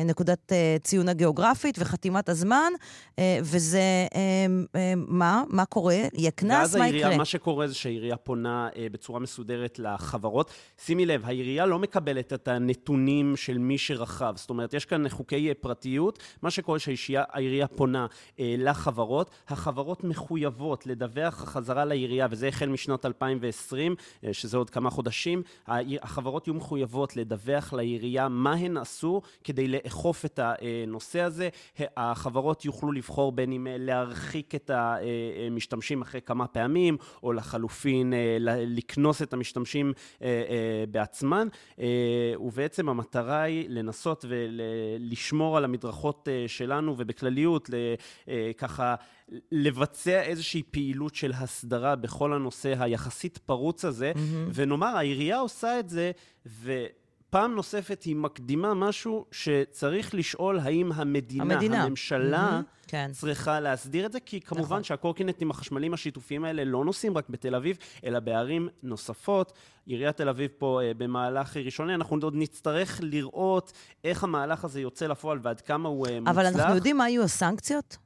[0.00, 2.72] הנקודת אה, ציון הגיאוגרפית וחתימת הזמן,
[3.18, 3.78] אה, וזה,
[4.14, 4.46] אה,
[4.80, 5.42] אה, מה?
[5.48, 5.94] מה קורה?
[6.14, 6.50] יהיה קנס?
[6.58, 7.16] ואז מה העירייה, יקרה?
[7.16, 10.50] מה שקורה זה שהעירייה פונה אה, בצורה מסודרת לחברות.
[10.78, 14.32] שימי לב, העירייה לא מקבלת את הנתונים של מי שרכב.
[14.36, 16.18] זאת אומרת, יש כאן חוקי אה, פרטיות.
[16.42, 18.06] מה שקורה שהעירייה פונה
[18.40, 24.90] אה, לחברות, החברות מחויבות לדווח חזרה לעירייה, וזה החל משנת 2020, אה, שזה עוד כמה
[24.90, 25.42] חודשים.
[26.02, 31.48] החברות יהיו מחויבות לדווח לעירייה מה הן עשו כדי לאכוף את הנושא הזה.
[31.96, 38.36] החברות יוכלו לבחור בין אם אה, להרחיק את המשתמשים אחרי כמה פעמים, או לחלופין אה,
[38.66, 41.48] לקנוס את המשתמשים אה, אה, בעצמן.
[41.80, 41.86] אה,
[42.38, 47.70] ובעצם המטרה היא לנסות ולשמור על המדרכות אה, שלנו, ובכלליות,
[48.28, 48.94] אה, ככה...
[49.52, 54.50] לבצע איזושהי פעילות של הסדרה בכל הנושא היחסית פרוץ הזה, מהמם.
[54.54, 56.10] ונאמר, העירייה עושה את זה,
[57.28, 61.82] ופעם נוספת היא מקדימה משהו שצריך לשאול האם המדינה, המדינה.
[61.82, 63.10] הממשלה, מהמם, כן.
[63.12, 64.82] צריכה להסדיר את זה, כי כמובן נכון.
[64.82, 69.52] שהקורקינטים החשמליים השיתופיים האלה לא נוסעים רק בתל אביב, אלא בערים נוספות.
[69.86, 73.72] עיריית תל אביב פה אה, במהלך ראשוני, אנחנו עוד נצטרך לראות
[74.04, 76.34] איך המהלך הזה יוצא לפועל ועד כמה הוא אה, מוצלח.
[76.36, 77.96] אבל אנחנו יודעים מה יהיו הסנקציות?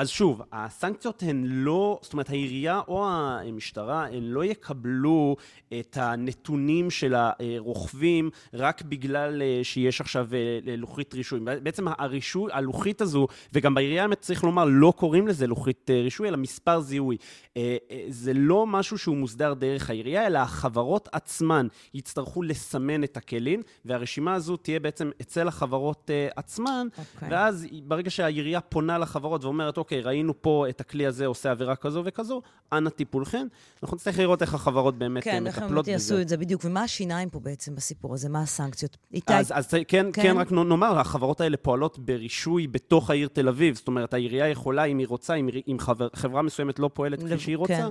[0.00, 5.36] אז שוב, הסנקציות הן לא, זאת אומרת, העירייה או המשטרה, הן לא יקבלו
[5.80, 11.40] את הנתונים של הרוכבים רק בגלל אה, שיש עכשיו אה, לוחית רישוי.
[11.62, 16.36] בעצם הרישוי, הלוחית הזו, וגם בעירייה, צריך לומר, לא קוראים לזה לוחית אה, רישוי, אלא
[16.36, 17.16] מספר זיהוי.
[17.56, 23.16] אה, אה, זה לא משהו שהוא מוסדר דרך העירייה, אלא החברות עצמן יצטרכו לסמן את
[23.16, 27.28] הכלים, והרשימה הזו תהיה בעצם אצל החברות אה, עצמן, אוקיי.
[27.30, 32.02] ואז ברגע שהעירייה פונה לחברות ואומרת, אוקיי, ראינו פה את הכלי הזה עושה עבירה כזו
[32.04, 33.46] וכזו, אנא טיפולכן.
[33.82, 35.92] אנחנו נצטרך לראות איך החברות באמת אה, כן, איך הם מטפלות בזה.
[35.92, 36.62] יעשו את זה בדיוק.
[36.64, 38.28] ומה השיניים פה בעצם בסיפור הזה?
[38.28, 38.96] מה הסנקציות?
[39.12, 40.10] איתי, אז, אז כן, כן.
[40.12, 40.22] כן.
[40.22, 43.74] כן, רק נאמר, החברות האלה פועלות ברישוי בתוך העיר תל אביב.
[43.76, 47.28] זאת אומרת, העירייה יכולה, אם היא רוצה, אם, אם חבר, חברה מסוימת לא פועלת כפי
[47.28, 47.86] לב- שהיא רוצה, כן.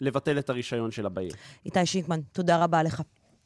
[0.00, 1.32] לבטל את הרישיון שלה בעיר.
[1.66, 3.02] איתי שינקמן, תודה רבה לך.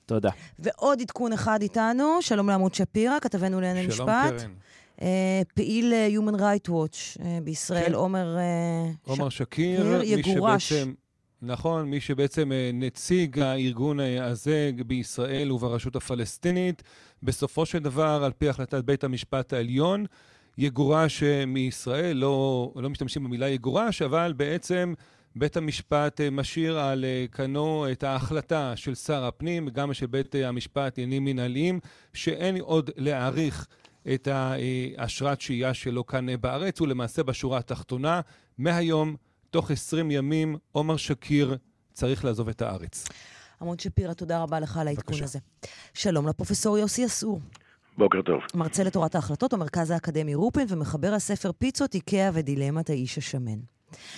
[0.07, 0.31] תודה.
[0.59, 4.41] ועוד עדכון אחד איתנו, שלום לעמוד שפירא, כתבנו לענייני שלום, משפט.
[4.41, 4.51] קרן.
[5.03, 7.95] אה, פעיל אה, Human Rights Watch אה, בישראל, כן.
[7.95, 8.37] עומר...
[9.07, 10.69] עומר ש- שקיר, שקיר, מי יגורש.
[10.69, 10.93] שבעצם...
[11.43, 16.83] נכון, מי שבעצם נציג הארגון הזה בישראל וברשות הפלסטינית,
[17.23, 20.05] בסופו של דבר, על פי החלטת בית המשפט העליון,
[20.59, 24.95] יגורש מישראל, לא, לא משתמשים במילה יגורש, אבל בעצם
[25.37, 31.25] בית המשפט משאיר על כנו את ההחלטה של שר הפנים, גם של בית המשפט לעניינים
[31.25, 31.81] מנהליים,
[32.15, 33.67] שאין עוד להאריך
[34.15, 38.21] את האשרת שהייה שלו כאן אה, בארץ, ולמעשה בשורה התחתונה,
[38.59, 39.17] מהיום,
[39.51, 41.57] תוך 20 ימים, עומר שקיר
[41.93, 43.09] צריך לעזוב את הארץ.
[43.61, 45.23] עמוד שפירא, תודה רבה לך על העדכון.
[45.23, 45.39] הזה.
[45.95, 47.41] שלום לפרופסור יוסי אסור.
[47.99, 48.41] בוקר טוב.
[48.55, 53.59] מרצה לתורת ההחלטות במרכז האקדמי רופין ומחבר הספר פיצות, איקאה ודילמת האיש השמן.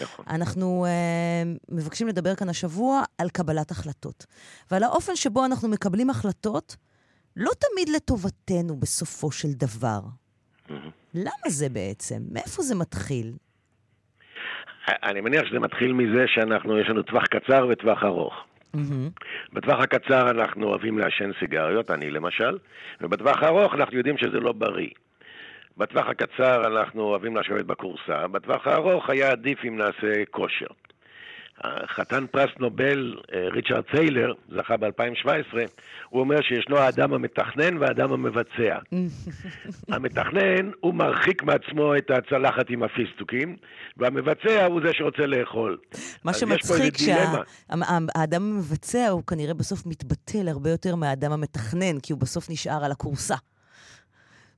[0.01, 0.25] נכון.
[0.29, 4.27] אנחנו uh, מבקשים לדבר כאן השבוע על קבלת החלטות.
[4.71, 6.77] ועל האופן שבו אנחנו מקבלים החלטות,
[7.39, 10.01] לא תמיד לטובתנו בסופו של דבר.
[11.15, 12.23] למה זה בעצם?
[12.33, 13.33] מאיפה זה מתחיל?
[14.89, 18.35] אני מניח שזה מתחיל מזה שאנחנו, יש לנו טווח קצר וטווח ארוך.
[18.75, 19.23] Mm-hmm.
[19.53, 22.59] בטווח הקצר אנחנו אוהבים לעשן סיגריות, אני למשל,
[23.01, 24.91] ובטווח הארוך אנחנו יודעים שזה לא בריא.
[25.77, 30.67] בטווח הקצר אנחנו אוהבים לשבת בכורסה, בטווח הארוך היה עדיף אם נעשה כושר.
[31.67, 35.57] חתן פרס נובל, אה, ריצ'רד טיילר, זכה ב-2017,
[36.09, 38.79] הוא אומר שישנו האדם המתכנן והאדם המבצע.
[39.95, 43.57] המתכנן, הוא מרחיק מעצמו את הצלחת עם הפיסטוקים,
[43.97, 45.79] והמבצע הוא זה שרוצה לאכול.
[46.25, 52.51] מה שמצחיק שהאדם המבצע הוא כנראה בסוף מתבטל הרבה יותר מהאדם המתכנן, כי הוא בסוף
[52.51, 53.37] נשאר על הכורסה.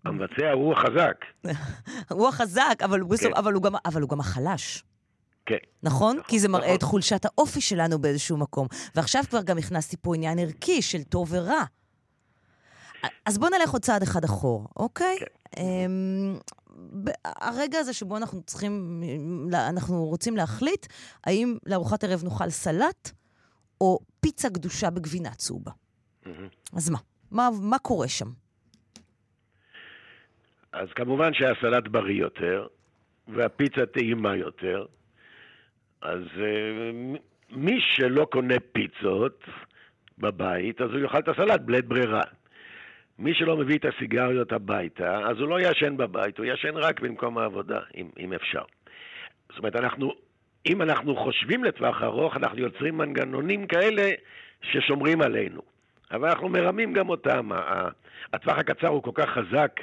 [0.05, 1.25] המבצע הוא החזק.
[2.11, 3.37] הוא החזק, אבל, בסוף, כן.
[3.37, 4.85] אבל, הוא גם, אבל הוא גם החלש.
[5.51, 5.57] כן.
[5.83, 6.17] נכון?
[6.17, 6.29] נכון?
[6.29, 6.77] כי זה מראה נכון.
[6.77, 8.67] את חולשת האופי שלנו באיזשהו מקום.
[8.95, 11.65] ועכשיו כבר גם הכנסתי פה עניין ערכי של טוב ורע.
[13.27, 15.17] אז בואו נלך עוד צעד אחד אחורה, אוקיי?
[15.19, 15.63] כן.
[15.63, 16.39] אמ,
[17.25, 19.03] הרגע הזה שבו אנחנו צריכים,
[19.55, 20.87] אנחנו רוצים להחליט
[21.25, 23.11] האם לארוחת ערב נאכל סלט
[23.81, 25.71] או פיצה גדושה בגבינה צהובה.
[26.77, 26.99] אז מה?
[27.31, 27.49] מה?
[27.63, 28.29] מה קורה שם?
[30.73, 32.67] אז כמובן שהסלט בריא יותר,
[33.29, 34.87] והפיצה טעימה יותר,
[36.03, 37.19] אז uh,
[37.51, 39.45] מי שלא קונה פיצות
[40.19, 42.23] בבית, אז הוא יאכל את הסלט בלית ברירה.
[43.19, 47.39] מי שלא מביא את הסיגריות הביתה, אז הוא לא ישן בבית, הוא ישן רק במקום
[47.39, 48.63] העבודה, אם, אם אפשר.
[49.49, 50.15] זאת אומרת, אנחנו,
[50.67, 54.11] אם אנחנו חושבים לטווח ארוך, אנחנו יוצרים מנגנונים כאלה
[54.63, 55.63] ששומרים עלינו.
[56.11, 57.51] אבל אנחנו מרמים גם אותם.
[58.33, 59.81] הטווח הקצר הוא כל כך חזק,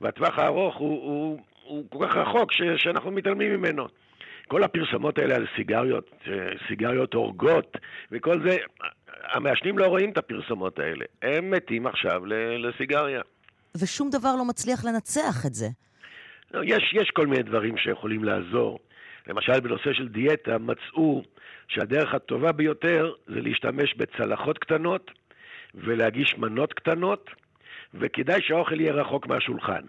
[0.00, 3.88] והטווח הארוך הוא, הוא, הוא כל כך רחוק ש, שאנחנו מתעלמים ממנו.
[4.50, 6.10] כל הפרסומות האלה על סיגריות,
[6.68, 7.76] סיגריות הורגות
[8.12, 8.56] וכל זה,
[9.22, 11.04] המעשנים לא רואים את הפרסומות האלה.
[11.22, 12.22] הם מתים עכשיו
[12.58, 13.20] לסיגריה.
[13.76, 15.66] ושום דבר לא מצליח לנצח את זה.
[16.54, 18.78] לא, יש, יש כל מיני דברים שיכולים לעזור.
[19.26, 21.22] למשל, בנושא של דיאטה מצאו
[21.68, 25.10] שהדרך הטובה ביותר זה להשתמש בצלחות קטנות
[25.74, 27.30] ולהגיש מנות קטנות,
[27.94, 29.82] וכדאי שהאוכל יהיה רחוק מהשולחן.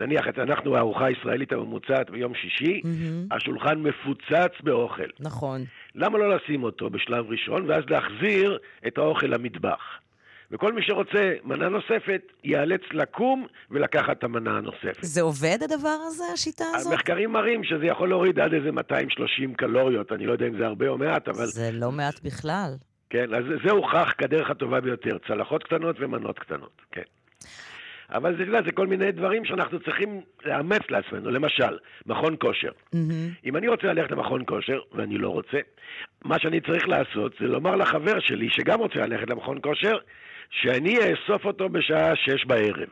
[0.00, 3.34] נניח, אנחנו הארוחה הישראלית הממוצעת ביום שישי, mm-hmm.
[3.34, 5.08] השולחן מפוצץ באוכל.
[5.20, 5.64] נכון.
[5.94, 9.80] למה לא לשים אותו בשלב ראשון, ואז להחזיר את האוכל למטבח?
[10.50, 15.02] וכל מי שרוצה מנה נוספת, ייאלץ לקום ולקחת את המנה הנוספת.
[15.02, 16.92] זה עובד הדבר הזה, השיטה הזאת?
[16.92, 20.88] המחקרים מראים שזה יכול להוריד עד איזה 230 קלוריות, אני לא יודע אם זה הרבה
[20.88, 21.46] או מעט, אבל...
[21.46, 22.74] זה לא מעט בכלל.
[23.10, 27.02] כן, אז זה הוכח כדרך הטובה ביותר, צלחות קטנות ומנות קטנות, כן.
[28.12, 31.30] אבל זה, זה כל מיני דברים שאנחנו צריכים לאמץ לעצמנו.
[31.30, 32.70] למשל, מכון כושר.
[32.70, 33.44] Mm-hmm.
[33.44, 35.58] אם אני רוצה ללכת למכון כושר, ואני לא רוצה,
[36.24, 39.98] מה שאני צריך לעשות זה לומר לחבר שלי, שגם רוצה ללכת למכון כושר,
[40.50, 42.88] שאני אאסוף אותו בשעה שש בערב.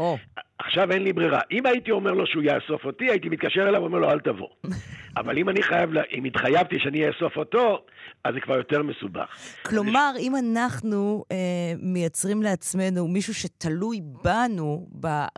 [0.00, 0.40] Oh.
[0.58, 1.40] עכשיו אין לי ברירה.
[1.50, 4.48] אם הייתי אומר לו שהוא יאסוף אותי, הייתי מתקשר אליו ואומר לו, אל תבוא.
[5.20, 7.84] אבל אם אני חייב, אם התחייבתי שאני אאסוף אותו,
[8.24, 9.28] אז זה כבר יותר מסובך.
[9.66, 11.36] כלומר, אם אנחנו אה,
[11.82, 14.86] מייצרים לעצמנו מישהו שתלוי בנו,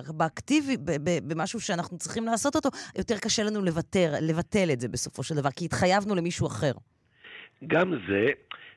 [0.08, 0.76] באקטיבי,
[1.26, 5.50] במשהו שאנחנו צריכים לעשות אותו, יותר קשה לנו לוותר, לבטל את זה בסופו של דבר,
[5.50, 6.72] כי התחייבנו למישהו אחר.
[7.66, 8.26] גם זה,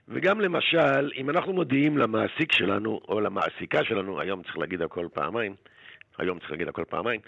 [0.07, 5.55] וגם למשל, אם אנחנו מודיעים למעסיק שלנו, או למעסיקה שלנו, היום צריך להגיד הכל פעמיים,
[6.17, 7.21] היום צריך להגיד הכל פעמיים,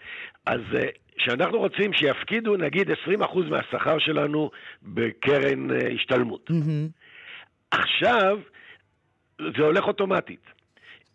[0.45, 2.93] אז אה, שאנחנו רוצים שיפקידו נגיד 20%
[3.49, 4.51] מהשכר שלנו
[4.83, 6.49] בקרן uh, השתלמות.
[6.49, 6.91] Mm-hmm.
[7.71, 8.39] עכשיו,
[9.39, 10.45] זה הולך אוטומטית.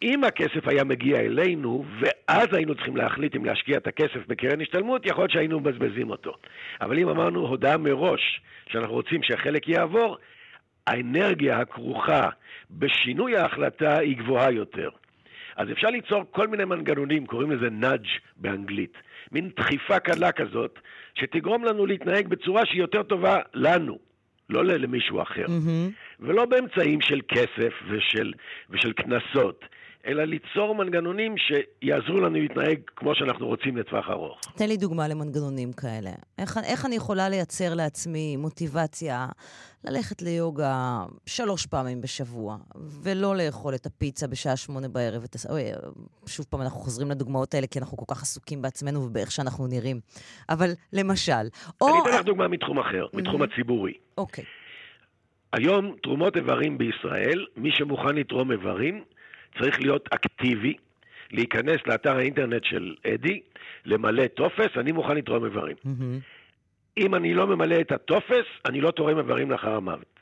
[0.03, 5.07] אם הכסף היה מגיע אלינו, ואז היינו צריכים להחליט אם להשקיע את הכסף בקרן השתלמות,
[5.07, 6.33] יכול להיות שהיינו מבזבזים אותו.
[6.81, 10.17] אבל אם אמרנו הודעה מראש שאנחנו רוצים שהחלק יעבור,
[10.87, 12.29] האנרגיה הכרוכה
[12.71, 14.89] בשינוי ההחלטה היא גבוהה יותר.
[15.57, 18.95] אז אפשר ליצור כל מיני מנגנונים, קוראים לזה נאג' באנגלית.
[19.33, 20.79] מין דחיפה קלה כזאת,
[21.15, 23.99] שתגרום לנו להתנהג בצורה שהיא יותר טובה לנו,
[24.51, 25.45] לא למישהו אחר.
[25.47, 26.21] Mm-hmm.
[26.21, 28.33] ולא באמצעים של כסף ושל,
[28.71, 29.65] ושל קנסות.
[30.07, 34.41] אלא ליצור מנגנונים שיעזרו לנו להתנהג כמו שאנחנו רוצים לטווח ארוך.
[34.57, 36.11] תן לי דוגמה למנגנונים כאלה.
[36.39, 39.27] איך, איך אני יכולה לייצר לעצמי מוטיבציה
[39.85, 42.57] ללכת ליוגה שלוש פעמים בשבוע,
[43.03, 45.25] ולא לאכול את הפיצה בשעה שמונה בערב?
[45.25, 45.37] את...
[45.51, 45.63] אוי,
[46.27, 50.01] שוב פעם, אנחנו חוזרים לדוגמאות האלה, כי אנחנו כל כך עסוקים בעצמנו ובאיך שאנחנו נראים.
[50.49, 51.47] אבל למשל,
[51.81, 51.89] או...
[51.89, 53.93] אני אתן לך דוגמה מתחום אחר, מתחום הציבורי.
[54.19, 54.45] אוקיי.
[55.53, 59.05] היום תרומות איברים בישראל, מי שמוכן לתרום איברים,
[59.59, 60.75] צריך להיות אקטיבי,
[61.31, 63.41] להיכנס לאתר האינטרנט של אדי,
[63.85, 65.77] למלא טופס, אני מוכן לתרום איברים.
[66.99, 70.21] אם אני לא ממלא את הטופס, אני לא תורם איברים לאחר המוות.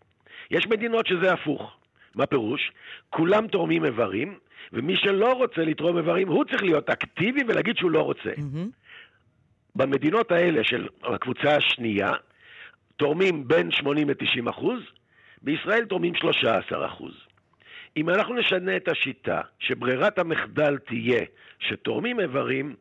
[0.50, 1.76] יש מדינות שזה הפוך.
[2.14, 2.72] מה פירוש?
[3.10, 4.38] כולם תורמים איברים,
[4.72, 8.30] ומי שלא רוצה לתרום איברים, הוא צריך להיות אקטיבי ולהגיד שהוא לא רוצה.
[9.76, 12.12] במדינות האלה של הקבוצה השנייה,
[12.96, 14.80] תורמים בין 80 ל-90 אחוז,
[15.42, 17.14] בישראל תורמים 13 אחוז.
[17.96, 21.24] אם אנחנו נשנה את השיטה, שברירת המחדל תהיה
[21.58, 22.74] שתורמים איברים,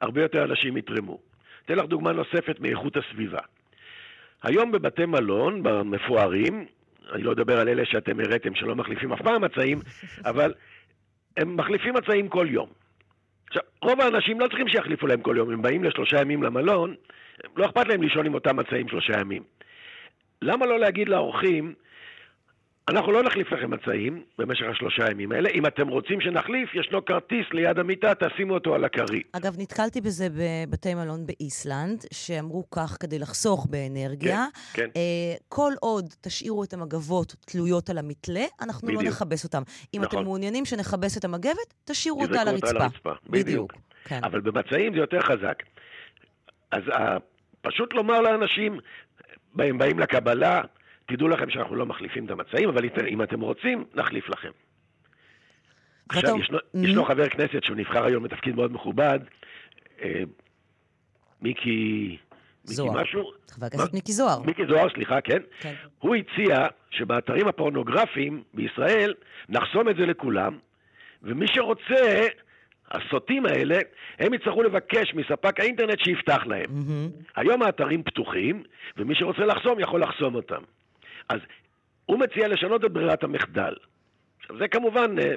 [0.00, 1.18] הרבה יותר אנשים יתרמו.
[1.64, 3.40] אתן לך דוגמה נוספת מאיכות הסביבה.
[4.42, 6.66] היום בבתי מלון, במפוארים,
[7.12, 9.80] אני לא אדבר על אלה שאתם הראיתם שלא מחליפים אף פעם מצעים,
[10.30, 10.54] אבל
[11.36, 12.68] הם מחליפים מצעים כל יום.
[13.46, 16.94] עכשיו, רוב האנשים לא צריכים שיחליפו להם כל יום, הם באים לשלושה ימים למלון,
[17.56, 19.42] לא אכפת להם לישון עם אותם מצעים שלושה ימים.
[20.42, 21.74] למה לא להגיד לאורחים,
[22.88, 25.48] אנחנו לא נחליף לכם מצעים במשך השלושה ימים האלה.
[25.48, 29.26] אם אתם רוצים שנחליף, ישנו כרטיס ליד המיטה, תשימו אותו על הכרית.
[29.32, 34.44] אגב, נתקלתי בזה בבתי מלון באיסלנד, שאמרו כך כדי לחסוך באנרגיה.
[34.72, 34.88] כן, כן.
[34.96, 35.00] אה,
[35.48, 39.14] כל עוד תשאירו את המגבות תלויות על המתלה, אנחנו לא בדיוק.
[39.14, 39.62] נכבס אותם.
[39.94, 40.18] אם נכון.
[40.18, 42.70] אתם מעוניינים שנכבס את המגבת, תשאירו אותה על אותה הרצפה.
[42.70, 43.12] על הרצפה.
[43.30, 43.72] בדיוק.
[44.04, 44.20] כן.
[44.24, 45.62] אבל במצעים זה יותר חזק.
[46.70, 47.16] אז ה-
[47.62, 48.78] פשוט לומר לאנשים,
[49.58, 50.62] הם באים לקבלה,
[51.06, 54.50] תדעו לכם שאנחנו לא מחליפים את המצעים, אבל אם- אתם רוצים, נחליף לכם.
[56.08, 59.18] עכשיו, ישנו, ישנו חבר כנסת שהוא נבחר היום לתפקיד מאוד מכובד,
[60.02, 60.22] אה,
[61.42, 62.16] מיקי...
[62.64, 63.02] זוהר.
[63.02, 63.30] משהו?
[63.50, 64.42] חבר הכנסת מיקי זוהר.
[64.42, 65.38] מיקי זוהר, סליחה, כן.
[65.60, 65.74] כן.
[65.98, 69.14] הוא הציע שבאתרים הפורנוגרפיים בישראל
[69.48, 70.58] נחסום את זה לכולם,
[71.22, 72.26] ומי שרוצה,
[72.90, 73.78] הסוטים האלה,
[74.18, 76.70] הם יצטרכו לבקש מספק האינטרנט שיפתח להם.
[77.36, 78.62] היום האתרים פתוחים,
[78.96, 80.62] ומי שרוצה לחסום יכול לחסום אותם.
[81.28, 81.38] אז
[82.06, 83.74] הוא מציע לשנות את ברירת המחדל.
[84.40, 85.34] עכשיו, זה כמובן, אה,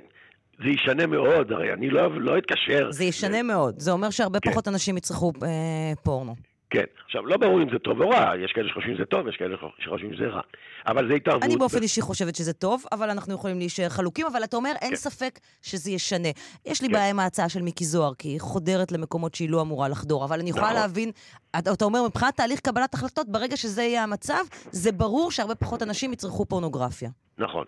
[0.63, 2.91] זה ישנה מאוד, הרי אני לא, לא אתקשר.
[2.91, 3.79] זה ישנה מאוד.
[3.79, 6.35] זה אומר שהרבה פחות אנשים יצרכו אה, פורנו.
[6.69, 6.83] כן.
[7.05, 9.55] עכשיו, לא ברור אם זה טוב או רע, יש כאלה שחושבים שזה טוב, יש כאלה
[9.79, 10.41] שחושבים שזה רע.
[10.87, 11.43] אבל זה התערבות.
[11.43, 14.95] אני באופן אישי חושבת שזה טוב, אבל אנחנו יכולים להישאר חלוקים, אבל אתה אומר, אין
[14.95, 16.29] ספק שזה ישנה.
[16.65, 19.87] יש לי בעיה עם ההצעה של מיקי זוהר, כי היא חודרת למקומות שהיא לא אמורה
[19.87, 20.75] לחדור, אבל אני יכולה נכון.
[20.75, 21.11] להבין,
[21.59, 25.83] אתה אתה אומר, מבחינת תהליך קבלת החלטות, ברגע שזה יהיה המצב, זה ברור שהרבה פחות
[25.83, 27.09] אנשים יצרכו פורנוגרפיה.
[27.37, 27.65] נכון.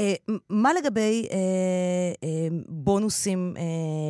[0.00, 1.36] אה, מה לגבי אה,
[2.24, 2.28] אה,
[2.68, 3.62] בונוסים אה,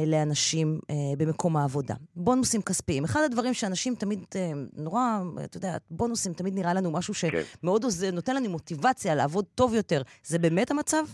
[0.06, 1.94] לאנשים אה, במקום העבודה?
[2.16, 3.04] בונוסים כספיים.
[3.04, 5.00] אחד הדברים שאנשים תמיד, אה, נורא,
[5.44, 10.02] אתה יודע, בונוסים תמיד נראה לנו משהו שמאוד עוזר, נותן לנו מוטיבציה לעבוד טוב יותר.
[10.22, 11.04] זה באמת המצב?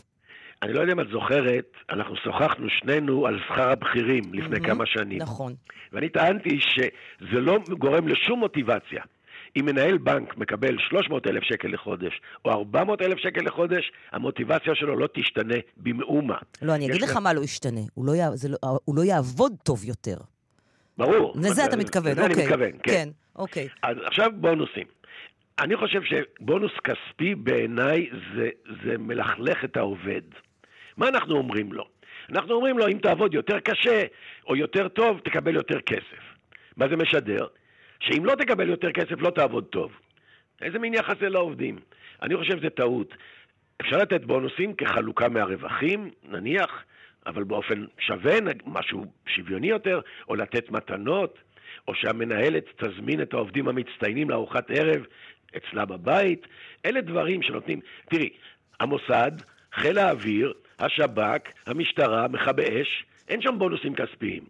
[0.63, 5.19] אני לא יודע אם את זוכרת, אנחנו שוחחנו שנינו על שכר הבכירים לפני כמה שנים.
[5.23, 5.55] נכון.
[5.93, 9.03] ואני טענתי שזה לא גורם לשום מוטיבציה.
[9.57, 14.97] אם מנהל בנק מקבל 300 אלף שקל לחודש, או 400 אלף שקל לחודש, המוטיבציה שלו
[14.97, 16.37] לא תשתנה במאומה.
[16.63, 17.81] לא, אני אגיד לך מה לא ישתנה.
[17.95, 18.13] הוא לא.
[18.35, 18.57] זה לא...
[18.85, 20.17] הוא לא יעבוד טוב יותר.
[20.99, 21.35] ברור.
[21.37, 22.47] לזה אתה מתכוון, לזה אני אוקיי.
[22.47, 22.93] מתכוון, כן.
[22.93, 23.69] כן, אוקיי.
[23.83, 24.87] אז עכשיו בונוסים.
[25.59, 28.49] אני חושב שבונוס כספי בעיניי זה,
[28.85, 30.23] זה מלכלך את העובד.
[30.97, 31.85] מה אנחנו אומרים לו?
[32.31, 34.05] אנחנו אומרים לו, אם תעבוד יותר קשה
[34.47, 36.23] או יותר טוב, תקבל יותר כסף.
[36.77, 37.47] מה זה משדר?
[38.01, 39.93] שאם לא תקבל יותר כסף, לא תעבוד טוב.
[40.63, 41.79] איזה מין יחס זה לעובדים?
[42.23, 43.15] אני חושב שזה טעות.
[43.81, 46.85] אפשר לתת בונוסים כחלוקה מהרווחים, נניח,
[47.27, 48.35] אבל באופן שווה,
[48.67, 51.39] משהו שוויוני יותר, או לתת מתנות,
[51.89, 55.07] או שהמנהלת תזמין את העובדים המצטיינים לארוחת ערב
[55.57, 56.47] אצלה בבית.
[56.87, 57.81] אלה דברים שנותנים...
[58.11, 58.29] תראי,
[58.81, 59.33] המוסד,
[59.73, 64.45] חיל האוויר, השב"כ, המשטרה, מכבי אש, אין שם בונוסים כספיים.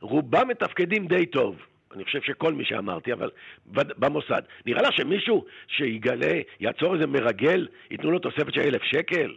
[0.00, 1.56] רובם מתפקדים די טוב.
[1.94, 3.30] אני חושב שכל מי שאמרתי, אבל
[3.72, 4.42] במוסד.
[4.66, 9.34] נראה לך שמישהו שיגלה, יעצור איזה מרגל, ייתנו לו תוספת של אלף שקל?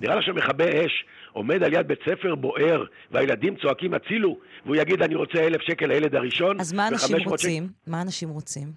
[0.00, 5.02] נראה לך שמכבי אש עומד על יד בית ספר בוער, והילדים צועקים הצילו, והוא יגיד,
[5.02, 7.68] אני רוצה אלף שקל לילד הראשון, אז מה אנשים ו-500 שקל- רוצים?
[7.86, 8.68] מה אנשים רוצים?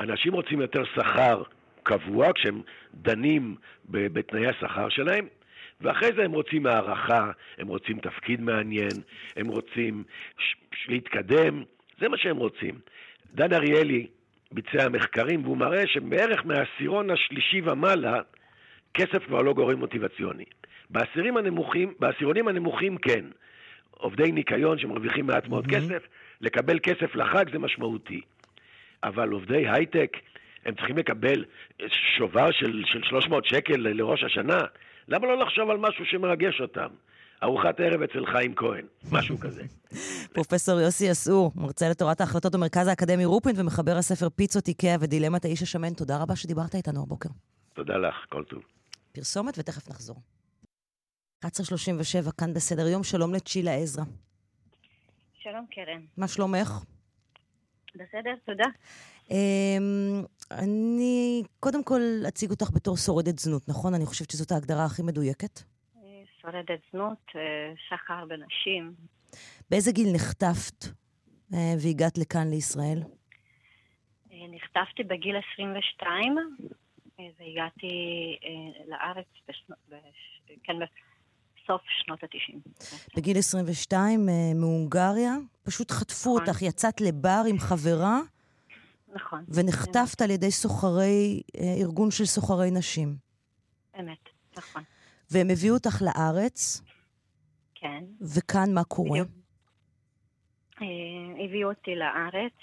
[0.00, 1.42] אנשים רוצים יותר שכר
[1.82, 2.60] קבוע כשהם
[2.94, 3.56] דנים
[3.90, 5.26] בתנאי השכר שלהם,
[5.80, 8.90] ואחרי זה הם רוצים הערכה, הם רוצים תפקיד מעניין,
[9.36, 10.04] הם רוצים
[10.38, 10.42] ש-
[10.74, 11.62] ש- להתקדם,
[12.00, 12.74] זה מה שהם רוצים.
[13.34, 14.06] דן אריאלי
[14.52, 18.20] ביצע מחקרים והוא מראה שבערך מהעשירון השלישי ומעלה,
[18.94, 20.44] כסף כבר לא גורם מוטיבציוני.
[20.90, 23.24] בעשירים הנמוכים, בעשירונים הנמוכים כן.
[23.90, 26.06] עובדי ניקיון שמרוויחים מעט מאוד כסף,
[26.40, 28.20] לקבל כסף לחג זה משמעותי.
[29.02, 30.16] אבל עובדי הייטק,
[30.64, 31.44] הם צריכים לקבל
[32.16, 34.60] שובר של, של 300 שקל לראש השנה.
[35.08, 36.88] למה לא לחשוב על משהו שמרגש אותם?
[37.42, 39.62] ארוחת ערב אצל חיים כהן, משהו כזה.
[40.34, 45.62] פרופסור יוסי אסעור, מרצה לתורת ההחלטות במרכז האקדמי רופין ומחבר הספר פיצות איקאה ודילמת האיש
[45.62, 47.28] השמן, תודה רבה שדיברת איתנו הבוקר.
[47.74, 48.62] תודה לך, כל טוב.
[49.12, 50.16] פרסומת ותכף נחזור.
[51.44, 54.04] 11.37 כאן בסדר יום, שלום לצ'ילה עזרא.
[55.38, 56.00] שלום קרן.
[56.16, 56.84] מה שלומך?
[57.94, 58.64] בסדר, תודה.
[59.28, 59.32] Um,
[60.50, 63.94] אני קודם כל אציג אותך בתור שורדת זנות, נכון?
[63.94, 65.60] אני חושבת שזאת ההגדרה הכי מדויקת.
[66.46, 67.32] שורדת זנות,
[67.88, 68.94] שחר בנשים.
[69.70, 72.98] באיזה גיל נחטפת uh, והגעת לכאן לישראל?
[74.30, 76.36] נחטפתי בגיל 22
[77.18, 77.88] והגעתי
[78.88, 79.26] לארץ.
[79.48, 79.64] בש...
[80.64, 80.72] כן,
[81.62, 82.58] בסוף שנות ה-90.
[83.16, 86.48] בגיל 22 uh, מהונגריה, פשוט חטפו נכון.
[86.48, 88.20] אותך, יצאת לבר עם חברה.
[89.14, 89.44] נכון.
[89.48, 91.42] ונחטפת על ידי סוחרי,
[91.82, 93.16] ארגון של סוחרי נשים.
[94.00, 94.82] אמת, נכון.
[95.30, 96.82] והם הביאו אותך לארץ.
[97.74, 98.04] כן.
[98.36, 99.20] וכאן מה קורה?
[101.44, 102.54] הביאו אותי לארץ,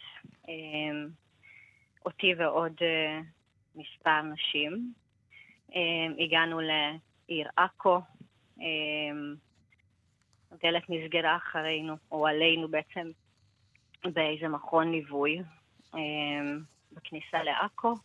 [2.05, 2.73] אותי ועוד
[3.75, 4.93] מספר נשים.
[6.19, 8.01] הגענו לעיר עכו,
[10.51, 13.11] הדלת נסגרה אחרינו, או עלינו בעצם,
[14.03, 15.41] באיזה מכון ליווי.
[16.91, 17.95] בכניסה לעכו,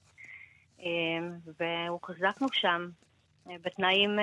[1.58, 2.88] והוחזקנו שם
[3.62, 4.18] בתנאים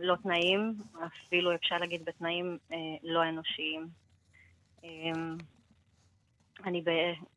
[0.00, 0.74] לא תנאים,
[1.06, 2.58] אפילו אפשר להגיד בתנאים
[3.02, 3.88] לא אנושיים.
[6.64, 6.84] אני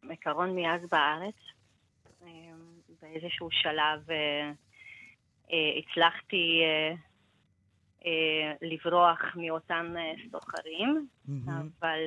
[0.03, 1.35] בעיקרון מאז בארץ,
[3.01, 4.07] באיזשהו שלב
[5.77, 6.61] הצלחתי
[8.61, 9.95] לברוח מאותם
[10.31, 11.51] סוחרים, mm-hmm.
[11.51, 11.99] אבל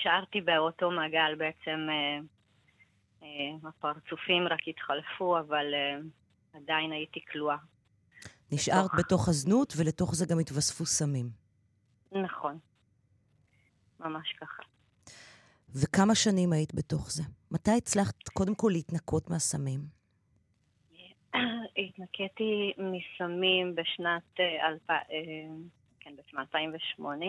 [0.00, 2.18] נשארתי באותו מעגל בעצם, אה,
[3.22, 5.98] אה, הפרצופים רק התחלפו, אבל אה,
[6.52, 7.56] עדיין הייתי כלואה.
[8.52, 8.98] נשארת בתוך...
[8.98, 11.30] בתוך הזנות, ולתוך זה גם התווספו סמים.
[12.12, 12.58] נכון.
[14.00, 14.62] ממש ככה.
[15.74, 17.22] וכמה שנים היית בתוך זה?
[17.50, 19.80] מתי הצלחת קודם כל להתנקות מהסמים?
[21.76, 24.86] התנקיתי מסמים בשנת, אלפ...
[26.00, 27.26] כן, בשנת 2008.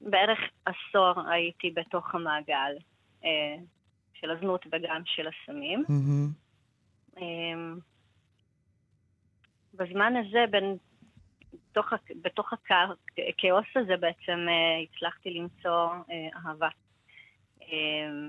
[0.00, 2.72] בערך עשור הייתי בתוך המעגל
[3.24, 3.56] אה,
[4.22, 5.84] של הזנות וגם של הסמים.
[5.88, 7.20] Mm-hmm.
[9.74, 10.76] בזמן הזה, בין,
[11.70, 11.92] בתוך,
[12.22, 16.68] בתוך הכאוס הזה בעצם אה, הצלחתי למצוא אה, אהבה.
[17.62, 18.28] אה,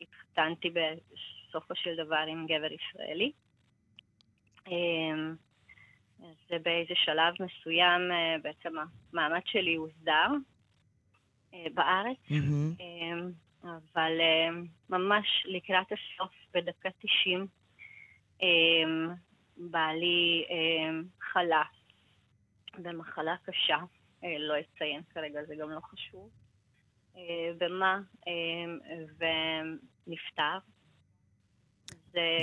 [0.00, 3.32] התחתנתי בסופו של דבר עם גבר ישראלי.
[4.68, 5.32] אה,
[6.20, 8.72] אז באיזה שלב מסוים אה, בעצם
[9.12, 10.28] המעמד שלי הוסדר
[11.74, 12.82] בארץ, mm-hmm.
[13.64, 14.12] אבל
[14.90, 17.46] ממש לקראת הסוף, בדקה 90,
[19.56, 20.44] בעלי
[21.20, 21.62] חלה
[22.78, 23.78] במחלה קשה,
[24.22, 26.30] לא אציין כרגע, זה גם לא חשוב,
[27.58, 28.00] במה,
[29.18, 30.58] ונפטר.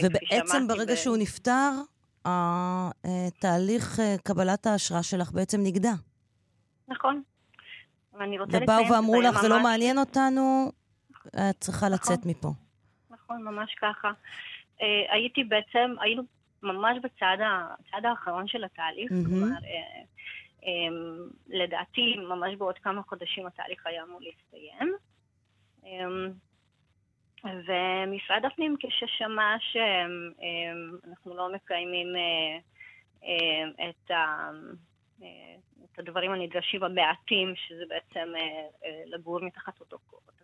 [0.03, 0.95] ובעצם ברגע ב...
[0.95, 1.71] שהוא נפטר,
[2.25, 5.93] התהליך אה, קבלת ההשראה שלך בעצם נגדע.
[6.87, 7.21] נכון.
[8.13, 8.79] ואני רוצה לציין...
[8.79, 10.71] ובאו ואמרו לך, זה לא מעניין אותנו,
[11.27, 11.93] את צריכה נכון.
[11.93, 12.49] לצאת מפה.
[13.09, 14.11] נכון, ממש ככה.
[14.81, 16.23] אה, הייתי בעצם, היינו
[16.63, 17.37] ממש בצד
[18.03, 19.25] האחרון של התהליך, mm-hmm.
[19.25, 20.01] כלומר, אה,
[21.47, 24.93] לדעתי, ממש בעוד כמה חודשים התהליך היה אמור להסתיים.
[27.43, 32.57] ומשרד הפנים כששמע שאנחנו לא מקיימים אה,
[33.23, 34.49] אה, את, ה, אה,
[35.85, 38.33] את הדברים הנדרשים המעטים, שזה בעצם
[39.05, 39.97] לגור מתחת אותו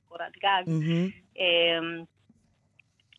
[0.07, 1.39] קורת גג, mm-hmm.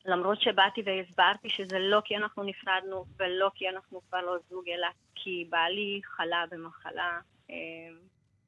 [0.05, 4.87] למרות שבאתי והסברתי שזה לא כי אנחנו נפרדנו ולא כי אנחנו כבר לא זוג, אלא
[5.15, 7.19] כי בעלי חלה במחלה,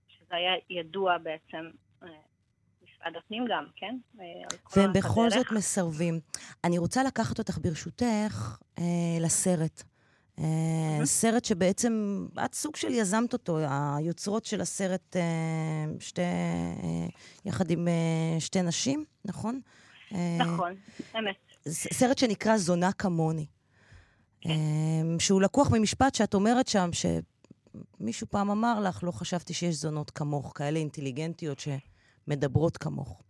[0.08, 1.70] שזה היה ידוע בעצם
[2.98, 3.96] משרד הפנים גם, כן?
[4.76, 5.30] והם בכל.
[5.30, 6.20] זאת מסרבים.
[6.64, 8.84] אני רוצה לקחת אותך, ברשותך, אה,
[9.20, 9.82] לסרט.
[10.40, 11.06] אה.
[11.06, 15.22] סרט שבעצם, את סוג של יזמת אותו, היוצרות של הסרט, אה,
[16.00, 17.06] שתי, אה,
[17.44, 17.88] יחד עם
[18.38, 19.60] שתי נשים, נכון?
[20.38, 20.74] נכון,
[21.18, 21.36] אמת.
[21.68, 23.46] סרט שנקרא זונה כמוני.
[24.40, 24.50] כן.
[25.18, 30.52] שהוא לקוח ממשפט שאת אומרת שם, שמישהו פעם אמר לך, לא חשבתי שיש זונות כמוך,
[30.54, 31.68] כאלה אינטליגנטיות ש...
[32.28, 33.22] מדברות כמוך.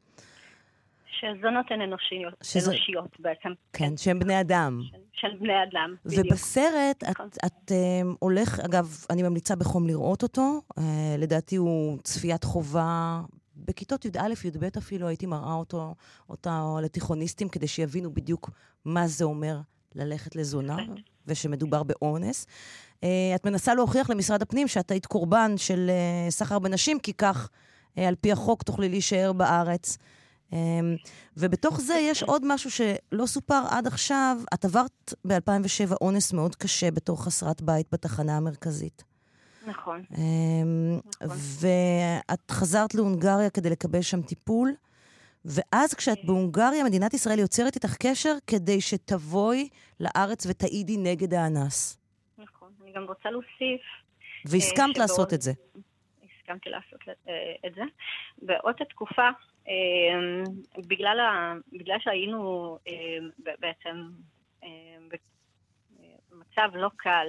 [1.20, 2.70] שזונות הן אנושיות, שזה...
[2.70, 3.49] אנושיות בעצם.
[3.73, 4.82] כן, שהן בני אדם.
[5.12, 6.27] של, בני אדם, בדיוק.
[6.27, 7.27] ובסרט את, נכון.
[7.27, 10.61] את את um, הולך, אגב, אני ממליצה בחום לראות אותו.
[10.70, 10.82] Uh,
[11.19, 13.20] לדעתי הוא צפיית חובה
[13.57, 15.95] בכיתות י"א, י"ב אפילו, הייתי מראה אותו,
[16.28, 18.51] אותה לתיכוניסטים, כדי שיבינו בדיוק
[18.85, 19.57] מה זה אומר
[19.95, 20.77] ללכת לזונה,
[21.27, 22.47] ושמדובר באונס.
[22.97, 27.51] Uh, את מנסה להוכיח למשרד הפנים שאת היית קורבן של uh, סחר בנשים, כי כך...
[27.99, 29.99] אה, על פי החוק תוכלי להישאר בארץ.
[30.52, 30.96] אמ,
[31.36, 34.36] ובתוך זה יש עוד משהו שלא סופר עד עכשיו.
[34.54, 39.04] את עברת ב-2007 אונס מאוד קשה בתור חסרת בית בתחנה המרכזית.
[39.66, 40.02] נכון.
[40.18, 41.36] אמ, נכון.
[41.38, 44.74] ואת חזרת להונגריה כדי לקבל שם טיפול,
[45.44, 49.68] ואז כשאת בהונגריה, מדינת ישראל יוצרת איתך קשר כדי שתבואי
[50.00, 51.98] לארץ ותעידי נגד האנס.
[52.38, 52.68] נכון.
[52.82, 53.80] אני גם רוצה להוסיף...
[54.44, 55.52] והסכמת אה, לעשות את זה.
[56.48, 57.82] הסכמתי לעשות אה, את זה.
[58.42, 59.28] באותה תקופה,
[59.68, 60.42] אה,
[60.76, 63.18] בגלל, ה, בגלל שהיינו אה,
[63.58, 64.08] בעצם
[66.30, 67.26] במצב לא קל,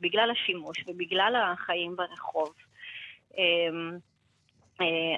[0.00, 2.54] בגלל השימוש ובגלל החיים ברחוב,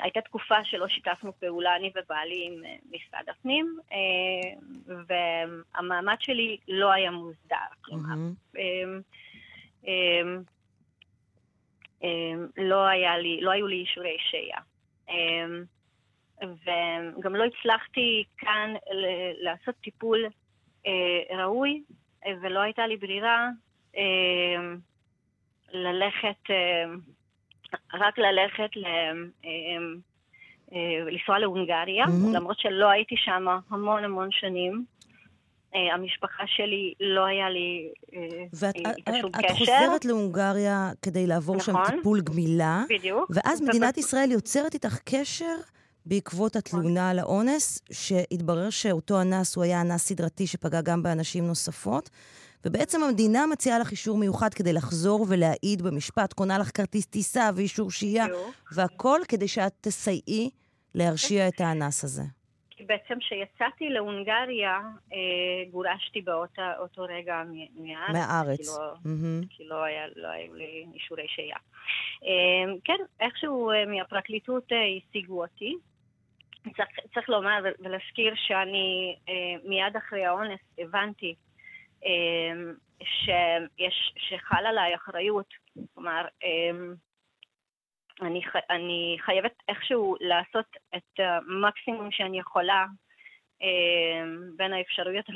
[0.03, 3.79] הייתה תקופה שלא שיתפנו פעולה, אני ובעלי, עם משרד הפנים,
[5.09, 7.57] והמעמד שלי לא היה מוסדר.
[7.85, 8.15] כלומר,
[9.87, 10.43] אמ,
[12.57, 14.59] לא, היה לי, לא היו לי אישורי שהייה.
[15.09, 15.65] אמ,
[16.43, 18.75] וגם לא הצלחתי כאן
[19.41, 20.27] לעשות טיפול
[20.87, 21.83] אה, ראוי,
[22.43, 23.49] ולא הייתה לי ברירה
[23.97, 24.75] אה,
[25.73, 26.51] ללכת,
[27.95, 28.87] רק ללכת, ל,
[29.45, 29.79] אה,
[31.11, 32.35] לנסוע להונגריה, מהמם.
[32.35, 34.85] למרות שלא הייתי שם המון המון שנים.
[35.75, 39.55] אה, המשפחה שלי, לא היה לי אה, ואת איתה שום את, קשר.
[39.55, 41.97] חוזרת להונגריה כדי לעבור שם נכון.
[41.97, 43.31] טיפול גמילה, בדיוק.
[43.35, 45.55] ואז מדינת ישראל יוצרת איתך קשר
[46.07, 52.11] בעקבות התלונה על האונס, שהתברר שאותו אנס הוא היה אנס סדרתי שפגע גם באנשים נוספות,
[52.65, 57.91] ובעצם המדינה מציעה לך אישור מיוחד כדי לחזור ולהעיד במשפט, קונה לך כרטיס טיסה ואישור
[57.91, 58.27] שהייה,
[58.73, 60.51] והכל כדי שאת תסייעי
[60.95, 62.23] להרשיע את האנס הזה.
[62.87, 64.81] בעצם כשיצאתי להונגריה,
[65.13, 65.19] אה,
[65.71, 67.43] גורשתי באותה, אותו רגע
[67.75, 68.13] מהארץ.
[68.13, 68.79] מהארץ.
[69.51, 71.57] כי לא, לא, לא היו לי אישורי שהייה.
[72.25, 75.77] אה, כן, איכשהו אה, מהפרקליטות השיגו אותי.
[76.77, 81.35] צריך, צריך לומר ולהזכיר שאני אה, מיד אחרי האונס הבנתי
[82.05, 82.73] אה,
[83.03, 85.49] שיש, שחל עליי אחריות.
[85.95, 86.71] כלומר, אה,
[88.23, 90.67] אני, ח- אני חייבת איכשהו לעשות
[90.97, 92.87] את המקסימום שאני יכולה
[93.63, 94.25] אה,
[94.57, 95.27] בין האפשרויות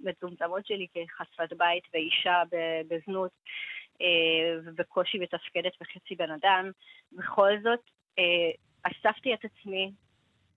[0.00, 2.42] המצומצמות שלי כחסרת בית ואישה
[2.88, 3.30] בזנות
[4.00, 6.70] אה, ובקושי מתפקדת וחצי בן אדם.
[7.12, 7.80] בכל זאת,
[8.18, 8.50] אה,
[8.82, 9.90] אספתי את עצמי,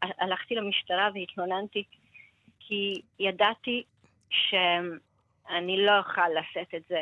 [0.01, 1.83] הלכתי למשטרה והתלוננתי
[2.59, 3.83] כי ידעתי
[4.29, 7.01] שאני לא אוכל לשאת את זה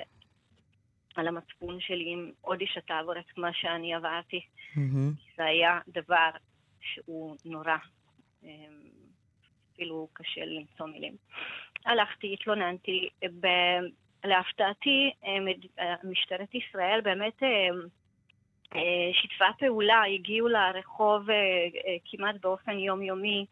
[1.15, 4.41] על המצפון שלי אם עוד אישה תעבור את מה שאני עברתי.
[5.37, 6.29] זה היה דבר
[6.81, 7.75] שהוא נורא,
[8.43, 8.49] אמ,
[9.73, 11.15] אפילו קשה למצוא מילים.
[11.85, 13.09] הלכתי, התלוננתי,
[13.39, 13.85] ב-
[14.23, 15.47] להפתעתי, אמ,
[15.79, 17.81] אה, משטרת ישראל באמת אמ,
[18.75, 21.35] אה, שיתפה פעולה, הגיעו לרחוב אה,
[22.05, 23.45] כמעט באופן יומיומי,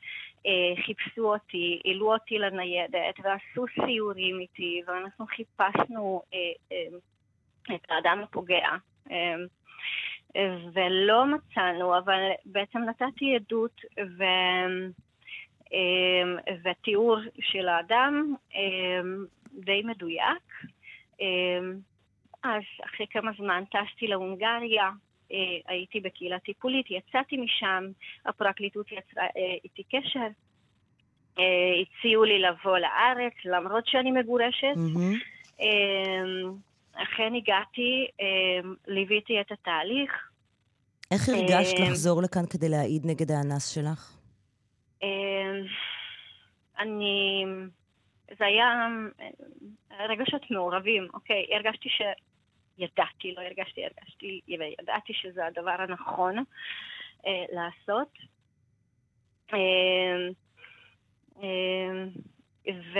[0.85, 6.21] חיפשו אותי, העלו אותי לניידת ועשו סיורים איתי, ואנחנו חיפשנו
[7.75, 8.67] את האדם הפוגע.
[9.11, 9.35] אה,
[10.73, 13.81] ולא מצאנו, אבל בעצם נתתי עדות
[14.17, 14.23] ו...
[15.73, 20.43] אמ, ותיאור של האדם אמ, די מדויק.
[21.21, 21.73] אמ,
[22.43, 24.89] אז אחרי כמה זמן טסתי להונגריה,
[25.31, 25.37] אה,
[25.67, 27.83] הייתי בקהילה טיפולית, יצאתי משם,
[28.25, 30.27] הפרקליטות יצרה אה, איתי קשר,
[31.39, 31.43] אה,
[31.81, 34.75] הציעו לי לבוא לארץ, למרות שאני מגורשת.
[35.59, 36.53] אמ,
[36.93, 40.11] אכן הגעתי, אמ, ליוויתי את התהליך.
[41.11, 44.17] איך הרגשת אמ, לחזור לכאן כדי להעיד נגד האנס שלך?
[45.03, 45.07] אמ,
[46.79, 47.45] אני...
[48.37, 48.87] זה היה
[50.09, 51.45] רגשות מעורבים, אוקיי?
[51.55, 52.01] הרגשתי ש...
[52.77, 56.37] ידעתי, לא הרגשתי, הרגשתי, וידעתי שזה הדבר הנכון
[57.25, 58.17] אה, לעשות.
[59.53, 60.27] אה,
[61.43, 62.03] אה,
[62.67, 62.99] ו,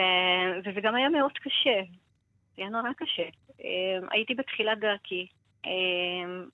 [0.66, 1.82] וזה גם היה מאוד קשה,
[2.56, 3.30] זה היה נורא קשה.
[3.66, 5.28] אה, הייתי בתחילת דרכי,
[5.66, 5.72] אה,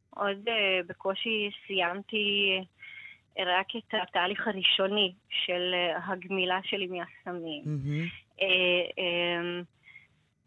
[0.10, 2.60] עוד אה, בקושי סיימתי
[3.40, 7.64] רק את התהליך הראשוני של אה, הגמילה שלי מהסמים.
[8.42, 8.48] אה,
[9.00, 9.62] אה,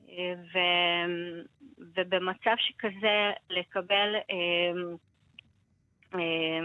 [0.08, 0.58] אה, ו,
[1.96, 4.72] ובמצב שכזה לקבל אה,
[6.14, 6.60] אה,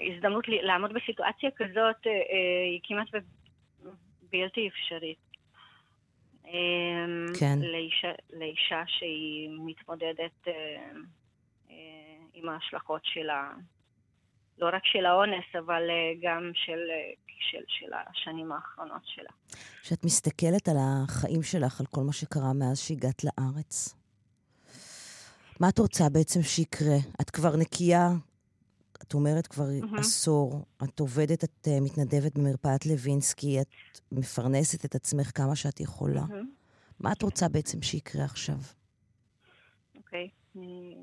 [0.00, 3.08] הזדמנות לעמוד בסיטואציה כזאת אה, אה, היא כמעט
[4.32, 5.27] בלתי אפשרית.
[6.48, 7.58] אה, כן.
[7.58, 10.52] לאישה, לאישה שהיא מתמודדת אה,
[11.70, 11.74] אה,
[12.34, 13.52] עם ההשלכות של ה...
[14.58, 16.78] לא רק של האונס, אבל אה, גם של,
[17.50, 19.30] של, של השנים האחרונות שלה.
[19.82, 23.94] כשאת מסתכלת על החיים שלך, על כל מה שקרה מאז שהגעת לארץ,
[25.60, 26.96] מה את רוצה בעצם שיקרה?
[27.20, 28.08] את כבר נקייה,
[29.08, 29.98] את אומרת כבר מהמם.
[29.98, 33.66] עשור, את עובדת, את אה, מתנדבת במרפאת לוינסקי, את
[34.12, 36.20] מפרנסת את עצמך כמה שאת יכולה.
[36.28, 36.50] מהמם.
[37.00, 38.54] מה את רוצה בעצם שיקרה עכשיו?
[39.96, 40.28] אוקיי.
[40.56, 40.94] אני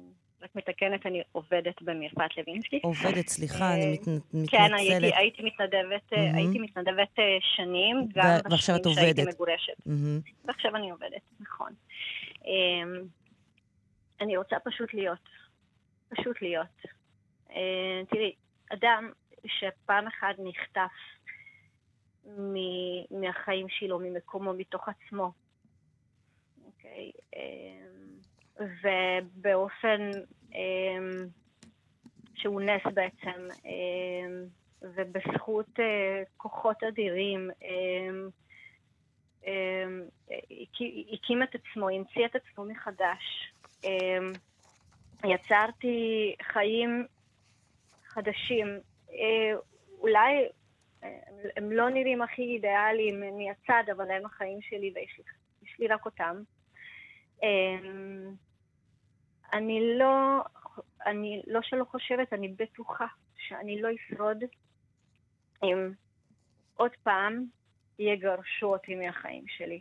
[0.42, 2.80] רק מתקנת, אני עובדת במרפאת לוינסקי.
[2.84, 4.72] עובדת, סליחה, אני אה, מת- כן, מתנצלת.
[4.80, 6.36] הייתי, הייתי מתנדבת, אה, מהמם.
[6.36, 7.16] הייתי מתנדבת
[7.56, 9.22] שנים, גם בשנים שהייתי.
[9.26, 9.74] מגורשת.
[9.86, 10.20] מהמם.
[10.46, 11.72] ועכשיו אני עובדת, נכון.
[12.46, 13.08] אמ,
[14.22, 15.20] אני רוצה פשוט להיות.
[16.10, 16.68] פשוט להיות.
[17.56, 18.36] אה, תראי,
[18.74, 19.12] אדם
[19.46, 20.92] שפעם אחת נחטף
[22.26, 25.32] מ- מהחיים שלו, ממקומו, מתוך עצמו,
[26.66, 27.12] אוקיי?
[27.36, 28.16] אמ,
[28.60, 30.10] ובאופן
[30.54, 31.28] אמ,
[32.36, 33.48] שהוא נס בעצם,
[34.82, 37.50] ובזכות אה, כוחות אדירים,
[41.14, 43.54] הקים- את עצמו, המציא את עצמו מחדש.
[45.24, 47.06] יצרתי חיים
[48.16, 48.80] חדשים.
[49.12, 49.60] אה,
[50.00, 50.48] אולי
[51.04, 51.20] אה,
[51.58, 55.24] הם לא נראים הכי אידיאליים מהצד, אבל הם החיים שלי ויש לי,
[55.80, 56.42] לי רק אותם.
[57.44, 58.34] אמ,
[59.54, 60.42] אני לא,
[61.06, 63.06] אני לא שלא חושבת, אני בטוחה
[63.38, 64.44] שאני לא אשרוד
[65.64, 65.92] אם
[66.76, 67.46] עוד פעם
[68.00, 69.80] יגרשו אותי מהחיים שלי.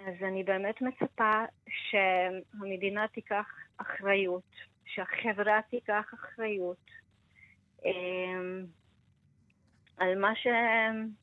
[0.00, 3.46] אמ, אז אני באמת מצפה שהמדינה תיקח
[3.76, 4.50] אחריות,
[4.86, 6.86] שהחברה תיקח אחריות
[7.84, 8.64] אמ,
[9.98, 10.46] על מה, ש...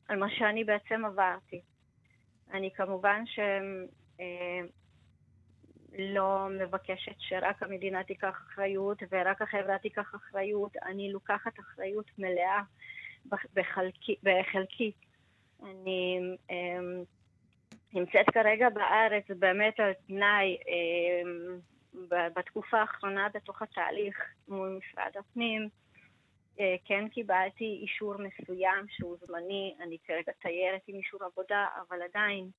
[0.08, 1.60] על מה שאני בעצם עברתי.
[2.52, 3.24] אני כמובן
[5.96, 12.62] שלא מבקשת שרק המדינה תיקח אחריות ורק החברה תיקח אחריות, אני לוקחת אחריות מלאה
[13.26, 14.16] בח- בחלקי.
[14.22, 14.92] בחלקי.
[15.62, 16.18] אני
[16.50, 17.02] אמ,
[17.92, 20.56] נמצאת כרגע בארץ באמת על תנאי
[22.08, 24.16] ב- בתקופה האחרונה בתוך התהליך
[24.48, 25.68] מול משרד הפנים.
[26.60, 32.50] אה, כן קיבלתי אישור מסוים שהוא זמני, אני כרגע תיירת עם אישור עבודה, אבל עדיין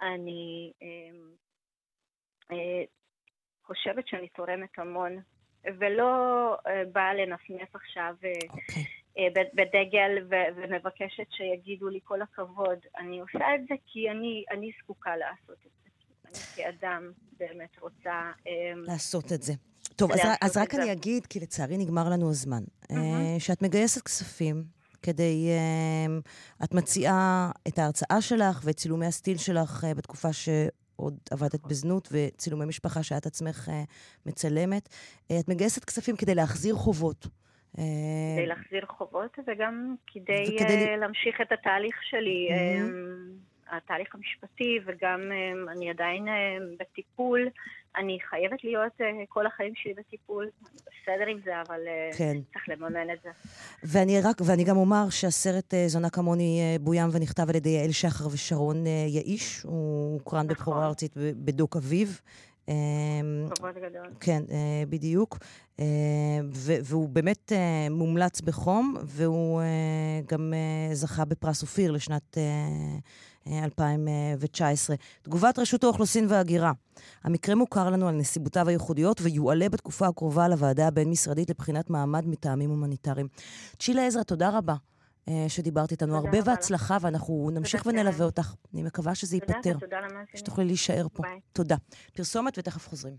[0.00, 1.30] אני אמ,
[2.52, 2.84] אה,
[3.64, 5.16] חושבת שאני תורמת המון,
[5.78, 8.97] ולא אה, באה לנפנף עכשיו אה, אה, ב-
[9.54, 12.78] בדגל ו- ומבקשת שיגידו לי כל הכבוד.
[12.98, 15.88] אני עושה את זה כי אני, אני זקוקה לעשות את זה.
[16.28, 18.30] אני כאדם באמת רוצה...
[18.46, 19.52] אמ, לעשות את זה.
[19.96, 20.74] טוב, אז, אז רק.
[20.74, 22.96] אני אגיד, כי לצערי נגמר לנו הזמן, אה,
[23.38, 24.64] שאת מגייסת כספים
[25.02, 25.48] כדי...
[25.48, 26.18] אה,
[26.64, 32.64] את מציעה את ההרצאה שלך ואת צילומי הסטיל שלך אה, בתקופה שעוד עבדת בזנות וצילומי
[32.64, 33.82] משפחה שאת עצמך אה,
[34.26, 34.88] מצלמת.
[35.30, 37.26] אה, את מגייסת כספים כדי להחזיר חובות.
[37.78, 37.82] אה,
[38.36, 42.88] כדי להחזיר חובות וגם כדי, וכדי ל- להמשיך את התהליך שלי, מהמם.
[43.70, 45.20] um, התהליך המשפטי, וגם
[45.72, 46.26] אני עדיין
[46.80, 47.48] בטיפול.
[47.96, 48.92] אני חייבת להיות
[49.28, 50.48] כל החיים שלי בטיפול.
[50.74, 51.80] בסדר עם זה, אבל
[52.18, 52.36] כן.
[52.52, 53.28] צריך לממן את זה.
[53.84, 57.90] ואני, רק, ואני גם אומר שהסרט אה, זונה כמוני אה, בוים ונכתב על ידי יעל
[57.92, 59.62] שחר ושרון אה, יאיש.
[59.62, 60.48] הוא הוקרן נכון.
[60.48, 62.20] בבכורה ארצית בדוק אביב.
[62.68, 62.74] אה,
[63.56, 64.06] כבוד גדול.
[64.20, 65.38] כן, אה, בדיוק.
[65.80, 65.84] אה,
[66.84, 69.62] והוא באמת אה, מומלץ בחום, והוא
[70.26, 70.52] גם
[70.92, 72.42] זכה בפרס אופיר לשנת אה,
[73.52, 74.96] אה, 2019.
[75.22, 76.72] תגובת רשות האוכלוסין וההגירה.
[77.24, 83.28] המקרה מוכר לנו על נסיבותיו הייחודיות ויועלה בתקופה הקרובה לוועדה הבין-משרדית לבחינת מעמד מטעמים הומניטריים.
[83.78, 84.74] צ'ילה עזרא, תודה רבה.
[85.28, 88.24] אה, שדיברת איתנו הרבה רבה בהצלחה, ואנחנו נמשיך ונלווה.
[88.24, 88.54] אותך.
[88.74, 89.86] אני מקווה שזה תודה, ייפתר.
[90.34, 91.22] שתוכלי להישאר פה.
[91.52, 91.76] תודה.
[92.12, 93.16] פרסומת ותכף חוזרים.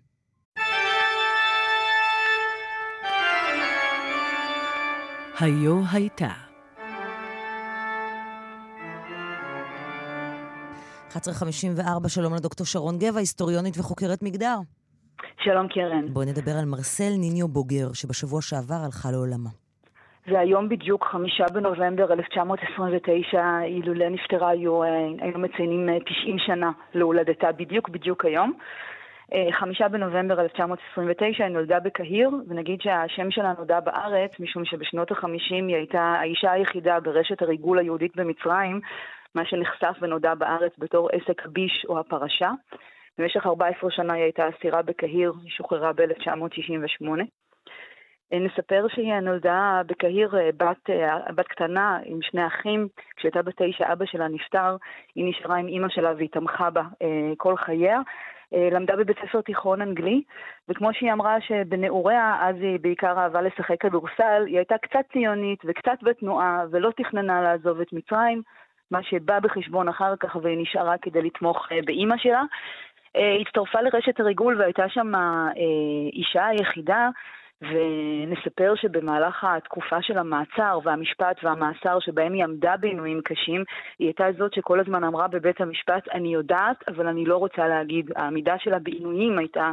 [5.39, 6.29] היו הייתה.
[11.09, 14.57] 11:54, שלום לדוקטור שרון גבע, היסטוריונית וחוקרת מגדר.
[15.43, 16.13] שלום קרן.
[16.13, 19.49] בואי נדבר על מרסל ניניו בוגר, שבשבוע שעבר הלכה לעולמה.
[20.27, 24.89] זה היום בדיוק, חמישה בנובמבר 1929, אילולא נפטרה היו, אה,
[25.19, 28.53] היינו מציינים אה, 90 שנה להולדתה, בדיוק בדיוק היום.
[29.33, 35.67] אה, חמישה בנובמבר 1929 היא נולדה בקהיר, ונגיד שהשם שלה נודע בארץ, משום שבשנות החמישים
[35.67, 38.81] היא הייתה האישה היחידה ברשת הריגול היהודית במצרים,
[39.35, 42.51] מה שנחשף ונודע בארץ בתור עסק הביש או הפרשה.
[43.17, 47.07] במשך 14 שנה היא הייתה אסירה בקהיר, היא שוחררה ב-1968.
[48.31, 50.89] נספר שהיא נולדה בקהיר בת,
[51.35, 54.75] בת קטנה עם שני אחים, כשהייתה בת תשע אבא שלה נפטר,
[55.15, 56.83] היא נשארה עם אימא שלה והיא תמכה בה
[57.37, 57.99] כל חייה.
[58.51, 60.21] למדה בבית ספר תיכון אנגלי,
[60.69, 65.97] וכמו שהיא אמרה שבנעוריה אז היא בעיקר אהבה לשחק כדורסל, היא הייתה קצת ציונית וקצת
[66.01, 68.41] בתנועה ולא תכננה לעזוב את מצרים,
[68.91, 72.43] מה שבא בחשבון אחר כך והיא נשארה כדי לתמוך באימא שלה.
[73.41, 75.11] הצטרפה לרשת הריגול והייתה שם
[76.13, 77.09] אישה היחידה
[77.61, 83.63] ונספר שבמהלך התקופה של המעצר והמשפט והמאסר שבהם היא עמדה בעינויים קשים,
[83.99, 88.11] היא הייתה זאת שכל הזמן אמרה בבית המשפט, אני יודעת, אבל אני לא רוצה להגיד.
[88.15, 89.71] העמידה שלה בעינויים הייתה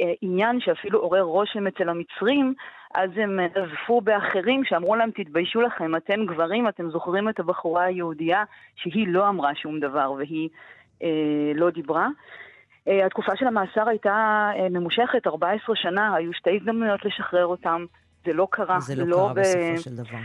[0.00, 2.54] אה, עניין שאפילו עורר רושם אצל המצרים,
[2.94, 8.44] אז הם נזפו באחרים שאמרו להם, תתביישו לכם, אתם גברים, אתם זוכרים את הבחורה היהודייה
[8.76, 10.48] שהיא לא אמרה שום דבר והיא
[11.02, 12.04] אה, לא דיברה.
[12.06, 12.10] אה,
[12.86, 17.84] התקופה של המאסר הייתה אה, ממושכת, 14 שנה, היו שתי הזדמנויות לשחרר אותם.
[18.26, 18.80] זה לא קרה.
[18.80, 19.40] זה לא, לא קרה ב...
[19.40, 20.18] בסופו של דבר.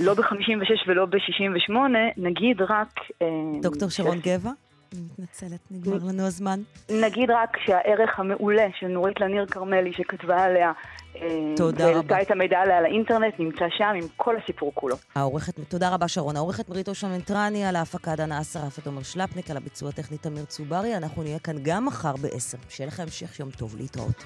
[0.00, 1.72] לא ב-56 ולא ב-68,
[2.16, 3.00] נגיד רק...
[3.22, 3.26] אה,
[3.62, 4.26] דוקטור שרון ש...
[4.26, 4.50] גבע?
[4.92, 6.60] אני מתנצלת, נגמר לנו הזמן.
[6.90, 10.72] נגיד רק שהערך המעולה של נורית לניר כרמלי, שכתבה עליה
[11.16, 11.94] אה, תודה רבה.
[11.94, 14.96] והעלתה את המידע עליה לאינטרנט, נמצא שם עם כל הסיפור כולו.
[15.14, 16.36] העורכת, תודה רבה שרון.
[16.36, 20.96] העורכת בריטו שמנטרני, על ההפקה דנה אסרף ותומר שלפניק, על הביצוע הטכני תמיר צוברי.
[20.96, 22.58] אנחנו נהיה כאן גם מחר ב-10.
[22.68, 24.24] שיהיה לכם המשך יום טוב להתראות.